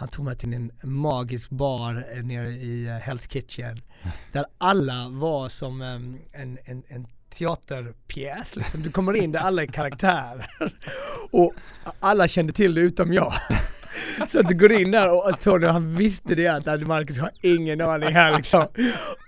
han 0.02 0.08
tog 0.08 0.24
mig 0.24 0.36
till 0.36 0.54
en 0.54 0.70
magisk 0.82 1.50
bar 1.50 2.22
nere 2.22 2.48
i 2.48 2.86
uh, 2.86 2.92
Hell's 2.92 3.28
Kitchen 3.28 3.80
där 4.32 4.44
alla 4.58 5.08
var 5.08 5.48
som 5.48 5.80
um, 5.82 6.18
en, 6.32 6.58
en, 6.64 6.82
en 6.88 7.06
teaterpjäs 7.30 8.56
liksom. 8.56 8.82
Du 8.82 8.90
kommer 8.90 9.16
in 9.16 9.32
där 9.32 9.40
alla 9.40 9.62
är 9.62 9.66
karaktärer 9.66 10.46
och 11.30 11.52
alla 12.00 12.28
kände 12.28 12.52
till 12.52 12.74
det 12.74 12.80
utom 12.80 13.12
jag. 13.12 13.32
Så 14.28 14.40
att 14.40 14.48
du 14.48 14.54
går 14.54 14.72
in 14.72 14.90
där 14.90 15.12
och 15.12 15.40
Tony 15.40 15.66
han 15.66 15.96
visste 15.96 16.34
det 16.34 16.48
att 16.48 16.86
Marcus 16.86 17.18
har 17.18 17.30
ingen 17.42 17.80
aning 17.80 18.12
här 18.12 18.36
liksom. 18.36 18.66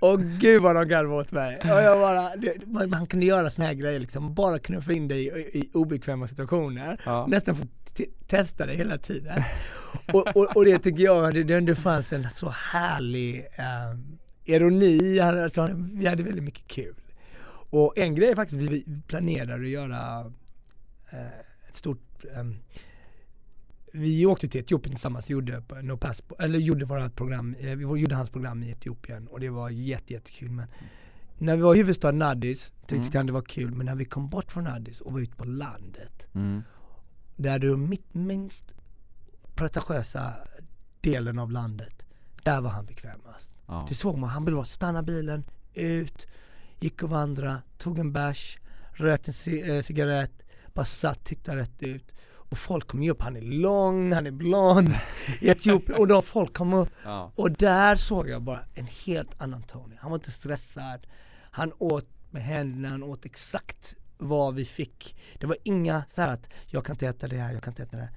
Och 0.01 0.21
gud 0.21 0.63
vad 0.63 0.77
de 0.77 0.89
garvade 0.89 1.21
åt 1.21 1.33
mig. 1.33 1.59
Och 1.59 1.67
jag 1.83 2.01
bara, 2.01 2.37
det, 2.37 2.67
man, 2.67 2.91
man, 2.91 3.07
kunde 3.07 3.27
göra 3.27 3.51
såna 3.51 3.69
här 3.69 3.75
grejer 3.75 4.01
liksom, 4.01 4.35
bara 4.35 4.59
knuffa 4.59 4.93
in 4.93 5.09
dig 5.09 5.27
i, 5.27 5.59
i 5.59 5.71
obekväma 5.73 6.29
situationer. 6.29 7.01
Ja. 7.05 7.27
Nästan 7.27 7.57
få 7.57 7.63
testa 8.27 8.67
det 8.67 8.75
hela 8.75 8.99
tiden. 8.99 9.43
Och, 10.13 10.37
och, 10.37 10.57
och, 10.57 10.65
det 10.65 10.79
tycker 10.79 11.05
jag, 11.05 11.35
det, 11.35 11.61
det 11.61 11.75
fanns 11.75 12.13
en 12.13 12.31
så 12.31 12.49
härlig 12.49 13.47
eh, 13.57 13.99
ironi, 14.45 15.21
alltså, 15.21 15.69
vi 15.93 16.07
hade 16.07 16.23
väldigt 16.23 16.45
mycket 16.45 16.67
kul. 16.67 16.95
Och 17.71 17.99
en 17.99 18.15
grej 18.15 18.31
är 18.31 18.37
faktiskt, 18.37 18.61
vi 18.61 18.85
planerade 19.07 19.55
att 19.55 19.69
göra 19.69 20.33
eh, 21.11 21.69
ett 21.69 21.77
stort 21.77 22.25
um, 22.37 22.57
vi 23.95 24.27
åkte 24.27 24.49
till 24.49 24.61
Etiopien 24.61 24.95
tillsammans, 24.95 25.31
gjorde, 25.31 25.63
no 25.83 25.97
passport, 25.97 26.41
eller 26.41 26.59
gjorde 26.59 27.11
program, 27.11 27.55
eh, 27.61 27.77
vi 27.77 27.83
gjorde 27.83 28.15
hans 28.15 28.31
program 28.31 28.63
i 28.63 28.71
Etiopien 28.71 29.27
och 29.27 29.41
det 29.41 29.51
var 29.51 29.71
jätte, 29.71 30.13
jättekul. 30.13 30.51
Men 30.51 30.67
när 31.39 31.57
vi 31.57 31.63
var 31.63 31.75
i 31.75 31.79
huvudstaden 31.79 32.23
Addis 32.23 32.73
tyckte 32.87 32.95
mm. 32.95 33.13
han 33.13 33.27
det 33.27 33.33
var 33.33 33.43
kul, 33.43 33.71
men 33.71 33.87
när 33.87 33.95
vi 33.95 34.05
kom 34.05 34.29
bort 34.29 34.53
från 34.53 34.67
Addis 34.67 35.01
och 35.01 35.13
var 35.13 35.21
ute 35.21 35.37
på 35.37 35.45
landet, 35.45 36.27
mm. 36.35 36.63
Där 37.37 37.68
var 37.68 37.77
mitt 37.77 38.14
minst 38.14 38.75
pretentiösa 39.55 40.35
delen 41.01 41.38
av 41.38 41.51
landet, 41.51 42.05
där 42.42 42.61
var 42.61 42.70
han 42.70 42.87
bekvämast. 42.87 43.51
Ja. 43.66 43.87
Det 43.88 43.94
såg 43.94 44.18
man, 44.18 44.31
han 44.31 44.44
ville 44.44 44.57
bara 44.57 44.64
stanna 44.64 45.03
bilen, 45.03 45.44
ut, 45.75 46.27
gick 46.81 47.03
och 47.03 47.11
vandra, 47.11 47.62
tog 47.79 47.99
en 47.99 48.12
bärs, 48.12 48.59
rökte 48.92 49.33
en 49.47 49.70
eh, 49.70 49.83
cigarett, 49.83 50.42
bara 50.75 50.85
satt, 50.85 51.25
tittade 51.25 51.61
rätt 51.61 51.83
ut. 51.83 52.14
Och 52.27 52.59
folk 52.59 52.87
kom 52.87 53.03
ju 53.03 53.11
upp, 53.11 53.23
han 53.23 53.37
är 53.37 53.40
lång, 53.40 54.12
han 54.12 54.27
är 54.27 54.31
blond 54.31 54.88
i 55.40 55.49
Etiopien 55.49 55.99
och 55.99 56.07
då 56.07 56.23
folk 56.23 56.55
kom 56.55 56.73
upp. 56.73 56.88
Ja. 57.05 57.33
Och 57.35 57.51
där 57.51 57.97
såg 57.97 58.29
jag 58.29 58.42
bara 58.42 58.61
en 58.75 58.87
helt 58.87 59.42
annan 59.42 59.62
Tony. 59.62 59.97
Han 59.99 60.11
var 60.11 60.18
inte 60.18 60.31
stressad. 60.31 61.07
Han 61.51 61.73
åt 61.79 62.09
med 62.31 62.42
händerna, 62.42 62.88
han 62.88 63.03
åt 63.03 63.25
exakt 63.25 63.97
vad 64.29 64.55
vi 64.55 64.65
fick. 64.65 65.17
Det 65.39 65.47
var 65.47 65.57
inga 65.63 66.05
så 66.09 66.23
att 66.23 66.49
jag 66.67 66.85
kan 66.85 66.95
inte 66.95 67.07
äta 67.07 67.29
det 67.29 67.37
här, 67.37 67.53
jag 67.53 67.63
kan 67.63 67.71
inte 67.71 67.83
äta 67.83 67.97
det 67.97 68.03
här. 68.03 68.13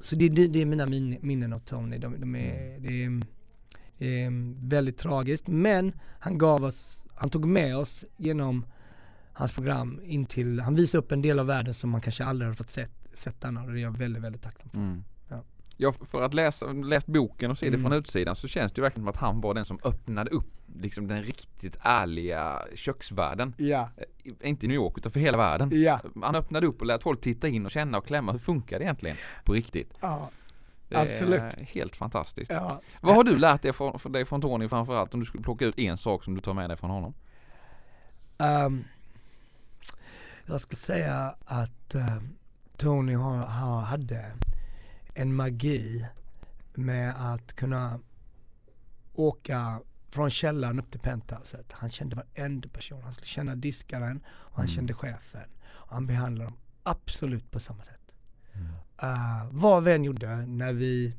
Så 0.00 0.16
det, 0.16 0.28
det, 0.28 0.46
det 0.46 0.62
är 0.62 0.66
mina 0.66 0.86
min, 0.86 1.18
minnen 1.20 1.52
av 1.52 1.58
Tony. 1.58 1.98
De, 1.98 2.20
de 2.20 2.34
är, 2.36 2.76
mm. 2.76 2.82
det, 2.82 3.04
är, 3.04 3.22
det 3.98 4.24
är 4.24 4.30
väldigt 4.68 4.98
tragiskt. 4.98 5.46
Men 5.46 5.92
han 6.20 6.38
gav 6.38 6.64
oss, 6.64 7.04
han 7.14 7.30
tog 7.30 7.44
med 7.44 7.76
oss 7.76 8.04
genom 8.16 8.64
hans 9.32 9.52
program 9.52 10.00
in 10.04 10.26
till, 10.26 10.60
han 10.60 10.74
visade 10.74 10.98
upp 10.98 11.12
en 11.12 11.22
del 11.22 11.38
av 11.38 11.46
världen 11.46 11.74
som 11.74 11.90
man 11.90 12.00
kanske 12.00 12.24
aldrig 12.24 12.50
har 12.50 12.54
fått 12.54 12.70
sett 12.70 12.98
sett 13.18 13.40
den 13.40 13.56
och 13.56 13.72
det 13.72 13.80
är 13.80 13.82
jag 13.82 13.98
väldigt, 13.98 14.22
väldigt 14.22 14.42
tacksam 14.42 14.70
för. 14.70 14.78
Mm. 14.78 15.04
Ja. 15.80 15.92
för 15.92 16.22
att 16.22 16.34
läsa, 16.34 16.66
läst 16.66 17.06
boken 17.06 17.50
och 17.50 17.58
se 17.58 17.66
mm. 17.66 17.78
det 17.78 17.88
från 17.88 17.98
utsidan 17.98 18.36
så 18.36 18.48
känns 18.48 18.72
det 18.72 18.82
verkligen 18.82 19.04
som 19.04 19.08
att 19.08 19.16
han 19.16 19.40
var 19.40 19.54
den 19.54 19.64
som 19.64 19.78
öppnade 19.84 20.30
upp 20.30 20.58
liksom 20.74 21.06
den 21.06 21.22
riktigt 21.22 21.78
ärliga 21.80 22.62
köksvärlden. 22.74 23.54
Ja. 23.56 23.88
Eh, 23.96 24.48
inte 24.48 24.66
i 24.66 24.68
New 24.68 24.74
York 24.74 24.98
utan 24.98 25.12
för 25.12 25.20
hela 25.20 25.38
världen. 25.38 25.70
Ja. 25.72 26.00
Han 26.22 26.34
öppnade 26.34 26.66
upp 26.66 26.80
och 26.80 26.86
lät 26.86 27.02
folk 27.02 27.20
titta 27.20 27.48
in 27.48 27.66
och 27.66 27.70
känna 27.70 27.98
och 27.98 28.06
klämma. 28.06 28.32
Hur 28.32 28.38
funkar 28.38 28.78
det 28.78 28.84
egentligen 28.84 29.16
på 29.44 29.52
riktigt? 29.52 29.94
Ja. 30.00 30.30
Det 30.88 30.96
Absolut. 30.96 31.42
är 31.42 31.64
helt 31.64 31.96
fantastiskt. 31.96 32.50
Ja. 32.50 32.80
Vad 33.00 33.14
har 33.14 33.24
du 33.24 33.36
lärt 33.36 33.62
dig 33.62 33.72
från, 33.72 33.98
för 33.98 34.10
dig 34.10 34.24
från 34.24 34.40
Tony 34.40 34.68
framförallt 34.68 35.14
om 35.14 35.20
du 35.20 35.26
skulle 35.26 35.42
plocka 35.44 35.64
ut 35.64 35.78
en 35.78 35.98
sak 35.98 36.24
som 36.24 36.34
du 36.34 36.40
tar 36.40 36.54
med 36.54 36.70
dig 36.70 36.76
från 36.76 36.90
honom? 36.90 37.14
Um, 38.38 38.84
jag 40.46 40.60
skulle 40.60 40.76
säga 40.76 41.34
att 41.44 41.94
um, 41.94 42.36
Tony 42.76 43.14
har, 43.14 43.36
har, 43.36 43.80
hade 43.80 44.32
en 45.18 45.34
magi 45.34 46.06
med 46.74 47.32
att 47.32 47.52
kunna 47.52 48.00
åka 49.14 49.80
från 50.10 50.30
källaren 50.30 50.78
upp 50.78 50.90
till 50.90 51.00
penthouset. 51.00 51.72
Han 51.72 51.90
kände 51.90 52.16
varenda 52.16 52.68
person. 52.68 53.02
Han 53.02 53.12
skulle 53.12 53.26
känna 53.26 53.54
diskaren 53.54 54.24
och 54.28 54.56
han 54.56 54.64
mm. 54.64 54.74
kände 54.74 54.94
chefen. 54.94 55.50
Och 55.66 55.94
han 55.94 56.06
behandlade 56.06 56.50
dem 56.50 56.58
absolut 56.82 57.50
på 57.50 57.60
samma 57.60 57.82
sätt. 57.82 58.14
Mm. 58.52 58.66
Uh, 59.02 59.48
vad 59.50 59.84
vi 59.84 59.92
än 59.92 60.04
gjorde 60.04 60.46
när 60.46 60.72
vi 60.72 61.14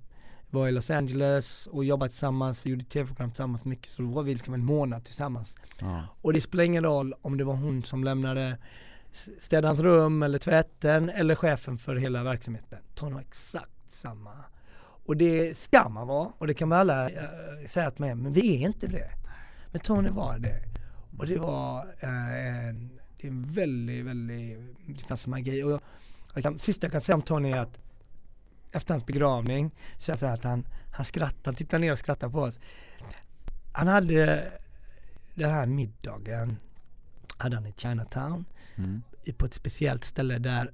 var 0.50 0.68
i 0.68 0.72
Los 0.72 0.90
Angeles 0.90 1.68
och 1.68 1.86
jobbade 1.86 2.10
tillsammans, 2.10 2.66
vi 2.66 2.70
gjorde 2.70 2.84
tv-program 2.84 3.30
tillsammans 3.30 3.66
mycket, 3.66 3.92
så 3.92 4.02
då 4.02 4.08
var 4.08 4.24
vi 4.24 4.34
liksom 4.34 4.54
en 4.54 4.66
månad 4.66 5.06
tillsammans. 5.06 5.58
Ja. 5.80 6.08
Och 6.22 6.34
det 6.34 6.42
spelar 6.42 6.64
ingen 6.64 6.84
roll 6.84 7.14
om 7.22 7.38
det 7.38 7.44
var 7.44 7.56
hon 7.56 7.84
som 7.84 8.04
lämnade 8.04 8.58
städa 9.40 9.68
hans 9.68 9.80
rum 9.80 10.24
eller 10.24 10.38
tvätten 10.38 11.10
eller 11.10 11.36
chefen 11.36 11.78
för 11.78 11.96
hela 11.96 12.24
verksamheten. 12.24 12.80
Tony 12.96 13.14
har 13.14 13.22
exakt 13.22 13.79
samma. 13.92 14.34
Och 15.06 15.18
det 15.18 15.58
ska 15.58 15.90
man 15.90 16.08
vara 16.08 16.32
och 16.38 16.48
det 16.48 16.54
kan 16.54 16.70
man 16.70 16.80
alla 16.80 17.10
äh, 17.10 17.66
säga 17.68 17.92
till 17.92 18.02
mig, 18.02 18.16
men 18.16 18.34
vi 18.34 18.56
är 18.56 18.68
inte 18.68 18.88
det. 18.88 19.12
Men 19.72 19.82
Tony 19.82 20.10
var 20.10 20.40
det. 20.40 20.64
Och 21.18 21.28
det 21.28 21.38
var 21.38 21.96
äh, 22.00 22.68
en, 22.68 23.00
det 23.18 23.28
är 23.28 23.32
en 23.32 23.48
väldigt, 23.48 24.06
väldigt, 24.06 24.60
det 24.88 25.04
fanns 25.08 25.28
magi. 25.28 25.64
Och 25.64 25.72
jag, 25.72 25.82
jag 26.34 26.44
kan, 26.44 26.60
sista 26.60 26.86
jag 26.86 26.92
kan 26.92 27.02
säga 27.02 27.16
om 27.16 27.22
Tony 27.22 27.52
är 27.52 27.58
att 27.58 27.80
efter 28.72 28.94
hans 28.94 29.06
begravning 29.06 29.72
så 29.98 30.12
jag 30.12 30.20
säger 30.20 30.34
att 30.34 30.44
han, 30.44 30.66
han 30.92 31.06
skrattar, 31.06 31.42
han 31.46 31.56
tittar 31.56 31.80
ner 31.80 31.92
och 31.92 32.00
skrattar 32.00 32.30
på 32.30 32.40
oss. 32.40 32.60
Han 33.72 33.88
hade 33.88 34.52
den 35.36 35.50
här 35.50 35.66
middagen, 35.66 36.58
hade 37.38 37.56
han 37.56 37.66
i 37.66 37.74
Chinatown 37.78 38.46
mm. 38.76 39.02
på 39.38 39.46
ett 39.46 39.54
speciellt 39.54 40.04
ställe 40.04 40.38
där 40.40 40.72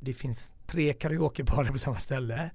det 0.00 0.12
finns 0.12 0.52
tre 0.70 0.92
karaokebarer 0.92 1.72
på 1.72 1.78
samma 1.78 1.98
ställe. 1.98 2.50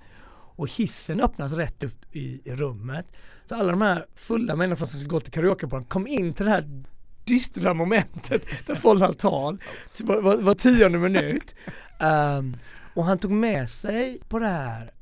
Och 0.56 0.68
hissen 0.68 1.22
öppnas 1.22 1.52
rätt 1.52 1.84
upp 1.84 2.16
i, 2.16 2.42
i 2.50 2.56
rummet. 2.56 3.06
Så 3.46 3.56
alla 3.56 3.72
de 3.72 3.82
här 3.82 4.06
fulla 4.16 4.56
människorna 4.56 4.88
som 4.88 5.00
skulle 5.00 5.10
gå 5.10 5.20
till 5.20 5.34
karaokebaren 5.34 5.86
kom 5.86 6.08
in 6.08 6.34
till 6.34 6.46
det 6.46 6.52
här 6.52 6.84
dystra 7.24 7.74
momentet 7.74 8.44
där 8.66 8.76
folk 8.76 9.02
har 9.02 9.14
tal 9.14 9.62
var, 10.04 10.22
var, 10.22 10.38
var 10.38 10.56
tionde 10.56 10.98
minut. 10.98 11.56
Um, 12.00 12.58
och 12.94 13.04
han 13.04 13.18
tog 13.18 13.32
med 13.32 13.70
sig 13.70 14.20
på 14.28 14.40
det 14.40 14.48
här, 14.48 14.94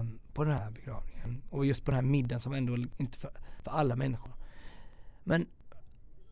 um, 0.00 0.18
på 0.34 0.44
den 0.44 0.52
här 0.52 0.70
begravningen 0.70 1.42
och 1.50 1.66
just 1.66 1.84
på 1.84 1.90
den 1.90 2.04
här 2.04 2.10
middagen 2.10 2.40
som 2.40 2.52
ändå 2.52 2.76
inte 2.96 3.18
för, 3.18 3.30
för 3.62 3.70
alla 3.70 3.96
människor. 3.96 4.32
Men 5.24 5.46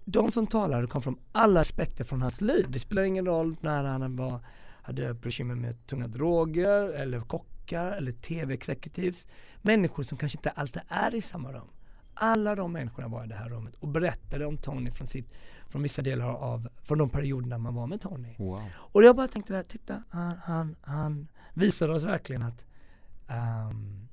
de 0.05 0.33
som 0.33 0.47
talade 0.47 0.87
kom 0.87 1.03
från 1.03 1.19
alla 1.33 1.61
aspekter 1.61 2.05
från 2.05 2.23
hans 2.23 2.41
liv. 2.41 2.67
Det 2.69 2.79
spelar 2.79 3.03
ingen 3.03 3.27
roll 3.27 3.57
när 3.61 3.85
han 3.85 4.17
var, 4.17 4.41
hade 4.87 5.15
bekymmer 5.15 5.55
med 5.55 5.87
tunga 5.87 6.09
droger 6.09 6.89
eller 6.89 7.21
kockar 7.21 7.93
eller 7.93 8.13
tv-executives. 8.13 9.27
Människor 9.63 10.03
som 10.03 10.19
kanske 10.19 10.39
inte 10.39 10.51
alltid 10.51 10.83
är 10.89 11.15
i 11.15 11.21
samma 11.21 11.53
rum. 11.53 11.69
Alla 12.15 12.55
de 12.55 12.73
människorna 12.73 13.09
var 13.09 13.25
i 13.25 13.29
det 13.29 13.35
här 13.35 13.49
rummet 13.49 13.75
och 13.75 13.89
berättade 13.89 14.47
om 14.47 14.59
Tony 14.59 14.91
från, 14.91 15.07
sitt, 15.07 15.33
från 15.69 15.83
vissa 15.83 16.03
delar 16.03 16.29
av, 16.29 16.69
från 16.77 16.99
de 16.99 17.11
perioderna 17.11 17.59
man 17.59 17.75
var 17.75 17.87
med 17.87 18.01
Tony. 18.01 18.35
Wow. 18.39 18.63
Och 18.75 19.03
jag 19.03 19.17
bara 19.17 19.29
tänkte 19.29 19.53
där, 19.53 19.63
titta, 19.63 20.03
han, 20.11 20.37
han, 20.45 20.77
han 20.81 21.29
visade 21.55 21.95
oss 21.95 22.05
verkligen 22.05 22.43
att 22.43 22.65
um, 23.29 24.09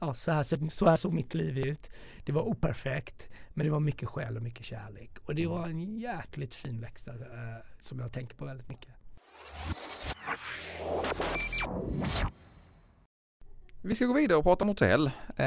ja, 0.00 0.14
så, 0.14 0.32
här, 0.32 0.70
så 0.70 0.88
här 0.88 0.96
såg 0.96 1.12
mitt 1.12 1.34
liv 1.34 1.58
ut. 1.58 1.90
Det 2.24 2.32
var 2.32 2.42
operfekt, 2.42 3.28
men 3.54 3.66
det 3.66 3.72
var 3.72 3.80
mycket 3.80 4.08
själ 4.08 4.36
och 4.36 4.42
mycket 4.42 4.66
kärlek. 4.66 5.18
Och 5.24 5.34
det 5.34 5.46
var 5.46 5.66
en 5.68 5.98
jäkligt 5.98 6.54
fin 6.54 6.76
läxa 6.76 7.10
eh, 7.10 7.64
som 7.80 7.98
jag 7.98 8.12
tänker 8.12 8.36
på 8.36 8.44
väldigt 8.44 8.68
mycket. 8.68 8.95
Vi 13.82 13.94
ska 13.94 14.04
gå 14.06 14.12
vidare 14.14 14.38
och 14.38 14.44
prata 14.44 14.64
om 14.64 14.68
hotell. 14.68 15.06
Eh, 15.36 15.44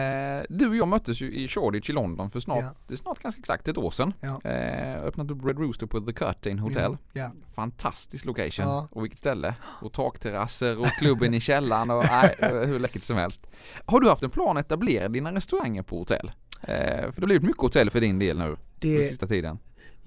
du 0.49 0.69
och 0.69 0.75
jag 0.75 0.87
möttes 0.87 1.21
ju 1.21 1.31
i 1.31 1.47
Shoreditch 1.47 1.89
i 1.89 1.93
London 1.93 2.29
för 2.29 2.39
snart, 2.39 2.63
Ja. 2.63 2.71
det 2.87 2.93
är 2.93 2.97
snart 2.97 3.19
ganska 3.19 3.39
exakt 3.39 3.67
ett 3.67 3.77
år 3.77 3.91
sedan. 3.91 4.13
Ja. 4.21 4.41
Eh, 4.49 5.03
öppnade 5.03 5.33
upp 5.33 5.45
Red 5.45 5.59
Rooster 5.59 5.85
på 5.85 5.99
The 5.99 6.13
Curtain 6.13 6.59
Hotel. 6.59 6.97
Ja. 7.13 7.31
Fantastisk 7.55 8.25
location. 8.25 8.65
Ja. 8.65 8.87
Och 8.91 9.03
vilket 9.03 9.19
ställe. 9.19 9.55
Och 9.81 9.93
takterrasser 9.93 10.79
och 10.79 10.87
klubben 10.87 11.33
i 11.33 11.39
källaren 11.39 11.89
och 11.91 12.03
nej, 12.05 12.35
hur 12.41 12.79
läckert 12.79 13.03
som 13.03 13.17
helst. 13.17 13.47
Har 13.85 13.99
du 13.99 14.09
haft 14.09 14.23
en 14.23 14.29
plan 14.29 14.57
att 14.57 14.65
etablera 14.65 15.07
dina 15.09 15.33
restauranger 15.33 15.81
på 15.83 15.97
hotell? 15.99 16.31
Eh, 16.61 16.67
för 16.67 17.13
det 17.15 17.21
har 17.21 17.25
blivit 17.25 17.43
mycket 17.43 17.61
hotell 17.61 17.89
för 17.89 18.01
din 18.01 18.19
del 18.19 18.37
nu 18.37 18.57
Det, 18.79 19.09
sista 19.09 19.27
tiden. 19.27 19.59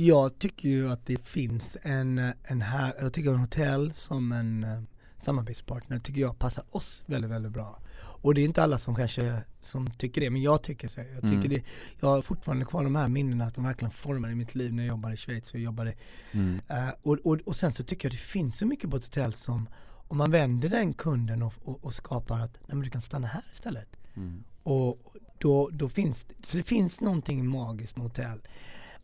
Jag 0.06 0.38
tycker 0.38 0.68
ju 0.68 0.90
att 0.90 1.06
det 1.06 1.28
finns 1.28 1.76
en, 1.82 2.32
en 2.42 2.62
här, 2.62 2.94
jag 3.00 3.12
tycker 3.12 3.30
en 3.30 3.38
hotell 3.38 3.92
som 3.92 4.32
en 4.32 4.64
eh, 4.64 4.82
samarbetspartner 5.18 5.98
tycker 5.98 6.20
jag 6.20 6.38
passar 6.38 6.64
oss 6.70 7.02
väldigt, 7.06 7.30
väldigt 7.30 7.52
bra. 7.52 7.78
Och 8.22 8.34
det 8.34 8.40
är 8.40 8.44
inte 8.44 8.62
alla 8.62 8.78
som 8.78 8.94
kanske 8.94 9.42
som 9.62 9.90
tycker 9.90 10.20
det, 10.20 10.30
men 10.30 10.42
jag 10.42 10.62
tycker 10.62 10.88
så. 10.88 11.00
Jag, 11.00 11.20
tycker 11.20 11.34
Mm. 11.34 11.48
det, 11.48 11.62
jag 12.00 12.08
har 12.08 12.22
fortfarande 12.22 12.64
kvar 12.64 12.84
de 12.84 12.96
här 12.96 13.08
minnena 13.08 13.44
att 13.44 13.54
de 13.54 13.64
verkligen 13.64 13.90
formade 13.90 14.34
mitt 14.34 14.54
liv 14.54 14.74
när 14.74 14.82
jag 14.82 14.88
jobbade 14.88 15.14
i 15.14 15.16
Schweiz 15.16 15.52
och 15.54 15.60
jobbade 15.60 15.94
Mm. 16.32 16.60
Eh, 16.68 16.88
och, 17.02 17.18
och, 17.24 17.38
och 17.46 17.56
sen 17.56 17.72
så 17.72 17.84
tycker 17.84 18.08
jag 18.08 18.12
det 18.12 18.18
finns 18.18 18.58
så 18.58 18.66
mycket 18.66 18.90
på 18.90 18.96
ett 18.96 19.04
hotell 19.04 19.32
som 19.32 19.68
om 20.08 20.18
man 20.18 20.30
vänder 20.30 20.68
den 20.68 20.92
kunden 20.94 21.42
och, 21.42 21.54
och, 21.64 21.84
och 21.84 21.94
skapar 21.94 22.40
att 22.40 22.52
nej 22.66 22.76
men 22.76 22.80
du 22.80 22.90
kan 22.90 23.02
stanna 23.02 23.26
här 23.26 23.44
istället. 23.52 23.96
Mm. 24.14 24.44
Och 24.62 24.98
då, 25.38 25.70
då 25.72 25.88
finns 25.88 26.24
det, 26.24 26.34
så 26.46 26.56
det 26.56 26.62
finns 26.62 27.00
någonting 27.00 27.46
magiskt 27.46 27.96
med 27.96 28.04
hotell. 28.04 28.40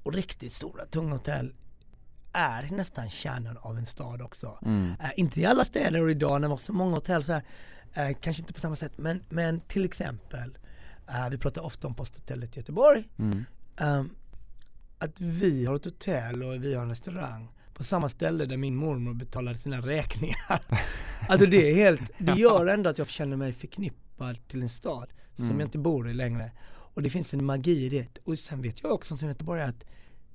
Och 0.03 0.13
riktigt 0.15 0.53
stora 0.53 0.87
tunga 0.87 1.13
hotell 1.13 1.55
är 2.33 2.69
nästan 2.71 3.11
kärnan 3.11 3.57
av 3.57 3.79
en 3.79 3.87
stad 3.87 4.23
också. 4.23 4.59
Mm. 4.63 4.93
Eh, 5.01 5.11
inte 5.17 5.41
i 5.41 5.47
alla 5.47 5.65
städer 5.65 6.03
och 6.03 6.11
idag 6.11 6.33
när 6.41 6.49
det 6.49 6.49
var 6.49 6.57
så 6.57 6.73
många 6.73 6.95
hotell 6.95 7.25
så 7.25 7.33
här, 7.33 7.43
eh, 7.95 8.17
kanske 8.21 8.43
inte 8.43 8.53
på 8.53 8.61
samma 8.61 8.77
sätt 8.77 8.93
men, 8.97 9.23
men 9.29 9.61
till 9.61 9.85
exempel, 9.85 10.59
eh, 11.09 11.29
vi 11.31 11.39
pratar 11.39 11.63
ofta 11.63 11.87
om 11.87 11.95
posthotellet 11.95 12.57
i 12.57 12.61
Göteborg. 12.61 13.09
Mm. 13.19 13.45
Ehm, 13.77 14.11
att 14.99 15.21
vi 15.21 15.65
har 15.65 15.77
ett 15.77 15.85
hotell 15.85 16.43
och 16.43 16.65
vi 16.65 16.75
har 16.75 16.83
en 16.83 16.89
restaurang 16.89 17.49
på 17.75 17.85
samma 17.85 18.09
ställe 18.09 18.45
där 18.47 18.57
min 18.57 18.77
mormor 18.77 19.15
betalade 19.15 19.59
sina 19.59 19.81
räkningar. 19.81 20.63
alltså 21.29 21.47
det 21.47 21.71
är 21.71 21.75
helt, 21.75 22.11
det 22.19 22.33
gör 22.33 22.67
ändå 22.67 22.91
att 22.91 22.99
jag 22.99 23.09
känner 23.09 23.37
mig 23.37 23.53
förknippad 23.53 24.49
till 24.49 24.63
en 24.63 24.69
stad 24.69 25.13
som 25.37 25.45
Mm. 25.45 25.61
jag 25.61 25.67
inte 25.67 25.79
bor 25.79 26.11
i 26.11 26.15
längre. 26.15 26.51
Och 26.99 27.03
det 27.03 27.11
finns 27.11 27.35
en 27.35 27.45
magi 27.45 27.85
i 27.85 27.89
det. 27.89 28.19
Och 28.25 28.39
sen 28.39 28.63
vet 28.63 28.83
jag 28.83 28.93
också 28.93 29.17
som 29.17 29.29
göteborgare 29.29 29.69
att 29.69 29.85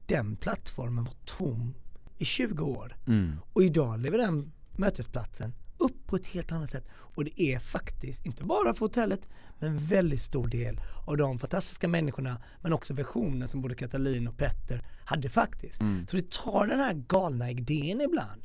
den 0.05 0.35
plattformen 0.35 1.03
var 1.03 1.13
tom 1.25 1.73
i 2.17 2.25
20 2.25 2.63
år. 2.63 2.97
Mm. 3.07 3.35
Och 3.53 3.63
idag 3.63 3.99
lever 3.99 4.17
den 4.17 4.51
mötesplatsen 4.71 5.53
upp 5.77 6.07
på 6.07 6.15
ett 6.15 6.27
helt 6.27 6.51
annat 6.51 6.69
sätt. 6.69 6.87
Och 6.89 7.25
det 7.25 7.41
är 7.41 7.59
faktiskt, 7.59 8.25
inte 8.25 8.43
bara 8.43 8.73
för 8.73 8.79
hotellet, 8.79 9.29
men 9.59 9.69
en 9.69 9.77
väldigt 9.77 10.21
stor 10.21 10.47
del 10.47 10.79
av 11.05 11.17
de 11.17 11.39
fantastiska 11.39 11.87
människorna, 11.87 12.41
men 12.61 12.73
också 12.73 12.93
versionen 12.93 13.47
som 13.47 13.61
både 13.61 13.75
Katalin 13.75 14.27
och 14.27 14.37
Petter 14.37 14.85
hade 15.05 15.29
faktiskt. 15.29 15.81
Mm. 15.81 16.07
Så 16.07 16.15
det 16.15 16.31
tar 16.31 16.67
den 16.67 16.79
här 16.79 16.93
galna 16.93 17.51
idén 17.51 18.01
ibland. 18.01 18.41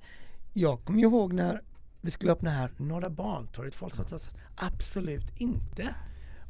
Jag 0.52 0.84
kommer 0.84 1.02
ihåg 1.02 1.32
när 1.32 1.62
vi 2.00 2.10
skulle 2.10 2.32
öppna 2.32 2.50
här, 2.50 2.70
Norra 2.76 3.10
Bantorget, 3.10 3.74
folk 3.74 3.94
sa 3.94 4.02
oss, 4.02 4.30
absolut 4.56 5.40
inte. 5.40 5.94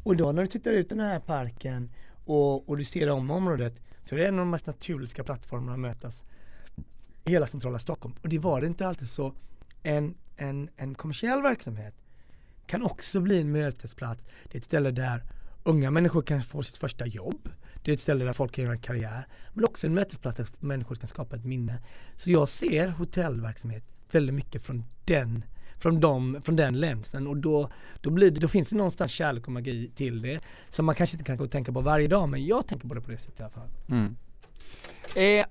Och 0.09 0.17
då 0.17 0.33
när 0.33 0.43
du 0.43 0.49
tittar 0.49 0.71
ut 0.71 0.89
den 0.89 1.01
här 1.01 1.21
parken 1.21 1.91
och, 2.25 2.69
och 2.69 2.77
du 2.77 2.85
ser 2.85 3.11
om 3.11 3.31
området 3.31 3.83
så 4.05 4.15
är 4.15 4.19
det 4.19 4.27
en 4.27 4.35
av 4.35 4.39
de 4.39 4.51
mest 4.51 4.67
naturliga 4.67 5.25
plattformarna 5.25 5.73
att 5.73 5.79
mötas 5.79 6.25
i 7.25 7.31
hela 7.31 7.47
centrala 7.47 7.79
Stockholm. 7.79 8.15
Och 8.23 8.29
det 8.29 8.39
var 8.39 8.61
det 8.61 8.67
inte 8.67 8.89
alltid 8.89 9.09
så. 9.09 9.35
En, 9.83 10.15
en, 10.37 10.71
en 10.77 10.95
kommersiell 10.95 11.43
verksamhet 11.43 11.95
kan 12.67 12.83
också 12.83 13.21
bli 13.21 13.41
en 13.41 13.53
mötesplats. 13.53 14.25
Det 14.45 14.59
är 14.59 14.61
ett 14.61 14.65
ställe 14.65 14.91
där 14.91 15.25
unga 15.63 15.91
människor 15.91 16.23
kan 16.23 16.43
få 16.43 16.63
sitt 16.63 16.79
första 16.79 17.07
jobb. 17.07 17.49
Det 17.85 17.91
är 17.91 17.95
ett 17.95 18.01
ställe 18.01 18.25
där 18.25 18.33
folk 18.33 18.53
kan 18.53 18.65
göra 18.65 18.75
en 18.75 18.81
karriär. 18.81 19.27
Men 19.55 19.65
också 19.65 19.87
en 19.87 19.95
mötesplats 19.95 20.37
där 20.37 20.49
människor 20.61 20.95
kan 20.95 21.09
skapa 21.09 21.37
ett 21.37 21.45
minne. 21.45 21.83
Så 22.17 22.31
jag 22.31 22.49
ser 22.49 22.89
hotellverksamhet 22.89 23.85
väldigt 24.11 24.35
mycket 24.35 24.63
från 24.63 24.85
den 25.05 25.45
från, 25.79 26.01
dem, 26.01 26.41
från 26.45 26.57
den 26.57 26.81
länsen 26.81 27.27
och 27.27 27.37
då, 27.37 27.71
då, 28.01 28.11
blir 28.11 28.31
det, 28.31 28.41
då 28.41 28.49
finns 28.49 28.69
det 28.69 28.77
någonstans 28.77 29.13
kärlek 29.13 29.47
och 29.47 29.53
magi 29.53 29.91
till 29.95 30.23
det 30.23 30.41
som 30.69 30.87
man 30.87 30.95
kanske 30.95 31.15
inte 31.15 31.25
kan 31.25 31.37
gå 31.37 31.45
och 31.45 31.51
tänka 31.51 31.73
på 31.73 31.81
varje 31.81 32.09
dag 32.09 32.29
men 32.29 32.47
jag 32.47 32.67
tänker 32.67 32.89
på 32.89 32.95
det 32.95 33.01
på 33.01 33.11
det 33.11 33.19
sättet 33.19 33.41
i 33.41 33.43
alla 33.43 33.53
fall. 33.53 33.69
Mm. 33.89 34.17
Eh, 35.15 35.47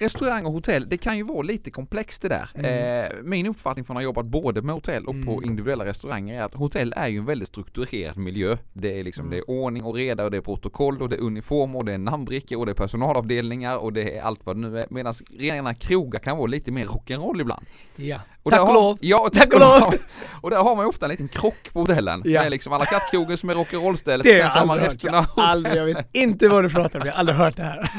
restaurang 0.00 0.46
och 0.46 0.52
hotell, 0.52 0.88
det 0.88 0.96
kan 0.96 1.16
ju 1.16 1.22
vara 1.22 1.42
lite 1.42 1.70
komplext 1.70 2.22
det 2.22 2.28
där. 2.28 2.50
Mm. 2.54 3.04
Eh, 3.04 3.10
min 3.22 3.46
uppfattning 3.46 3.84
från 3.84 3.96
att 3.96 4.00
ha 4.00 4.04
jobbat 4.04 4.26
både 4.26 4.62
med 4.62 4.74
hotell 4.74 5.04
och 5.06 5.14
på 5.24 5.32
Mm. 5.32 5.44
individuella 5.44 5.84
restauranger 5.84 6.38
är 6.40 6.42
att 6.44 6.54
hotell 6.54 6.94
är 6.96 7.08
ju 7.08 7.18
en 7.18 7.24
väldigt 7.24 7.48
strukturerad 7.48 8.16
miljö. 8.16 8.56
Det 8.72 9.00
är 9.00 9.04
liksom, 9.04 9.22
Mm. 9.26 9.30
det 9.30 9.38
är 9.38 9.50
ordning 9.50 9.82
och 9.84 9.94
reda 9.94 10.24
och 10.24 10.30
det 10.30 10.36
är 10.36 10.40
protokoll 10.40 11.02
och 11.02 11.08
det 11.08 11.16
är 11.16 11.20
uniform 11.20 11.76
och 11.76 11.84
det 11.84 11.92
är 11.92 11.98
namnbrickor 11.98 12.58
och 12.58 12.66
det 12.66 12.72
är 12.72 12.74
personalavdelningar 12.74 13.76
och 13.76 13.92
det 13.92 14.16
är 14.18 14.22
allt 14.22 14.40
vad 14.44 14.56
det 14.56 14.60
nu 14.68 14.78
är. 14.78 14.86
Medan 14.90 15.14
rena 15.38 15.74
krogar 15.74 16.20
kan 16.20 16.36
vara 16.36 16.46
lite 16.46 16.70
mer 16.72 16.84
rock'n'roll 16.84 17.40
ibland. 17.40 17.66
Ja, 17.96 18.20
Och 18.42 18.50
tack 18.50 18.68
och 18.68 18.74
lov! 18.74 18.98
Ja, 19.00 19.30
Tack 19.32 19.54
och 19.54 19.60
lov! 19.60 19.94
och 20.40 20.50
där 20.50 20.56
har 20.56 20.76
man 20.76 20.84
ju 20.84 20.88
ofta 20.88 21.06
en 21.06 21.10
liten 21.10 21.28
krock 21.28 21.72
på 21.72 21.80
hotellen. 21.80 22.22
Ja. 22.24 22.42
Med 22.42 22.50
liksom 22.50 22.72
alla 22.72 22.84
kattkrogar 22.84 23.36
som 23.36 23.50
är 23.50 23.54
rock'n'roll-stället. 23.54 24.24
Det 24.24 24.32
har 24.42 24.60
jag 24.60 24.70
aldrig 24.70 24.88
hört. 24.90 25.02
Jag, 25.04 25.26
aldrig, 25.36 25.76
jag 25.76 25.84
vet 25.84 26.08
inte 26.12 26.48
vad 26.48 26.64
du 26.64 26.70
pratar 26.70 27.00
om, 27.00 27.06
jag 27.06 27.12
har 27.12 27.18
aldrig 27.18 27.36
hört 27.38 27.56
det 27.56 27.62
här. 27.62 27.90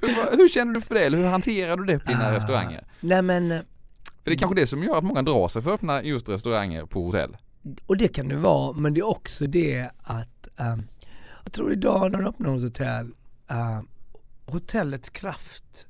hur, 0.00 0.36
hur 0.36 0.48
känner 0.48 0.74
du 0.74 0.80
för 0.80 0.94
det? 0.94 1.00
Eller 1.04 1.18
hur 1.18 1.24
hanterar 1.46 1.76
du 1.76 1.84
det 1.84 1.98
på 1.98 2.10
dina 2.10 2.26
Ah. 2.28 2.32
restauranger? 2.34 2.84
Nej 3.00 3.22
men, 3.22 3.52
eh, 3.52 3.58
För 4.24 4.30
det 4.30 4.32
är 4.32 4.38
kanske 4.38 4.54
det 4.60 4.66
som 4.66 4.82
gör 4.82 4.98
att 4.98 5.04
många 5.04 5.22
drar 5.22 5.48
sig 5.48 5.62
för 5.62 5.70
att 5.70 5.74
öppna 5.74 6.02
just 6.02 6.28
restauranger 6.28 6.86
på 6.86 7.04
hotell. 7.04 7.36
och 7.86 7.96
det 7.96 8.08
kan 8.08 8.28
det 8.28 8.36
vara, 8.36 8.72
men 8.72 8.94
det 8.94 9.00
är 9.00 9.06
också 9.08 9.46
det 9.46 9.90
att 10.02 10.48
ehm, 10.56 10.82
jag 11.44 11.52
tror 11.52 11.72
idag 11.72 12.12
när 12.12 12.18
du 12.18 12.26
öppnar 12.28 12.56
ett 12.56 12.62
hotell, 12.62 13.12
ehm, 13.48 13.88
hotellets 14.46 15.10
kraft 15.10 15.86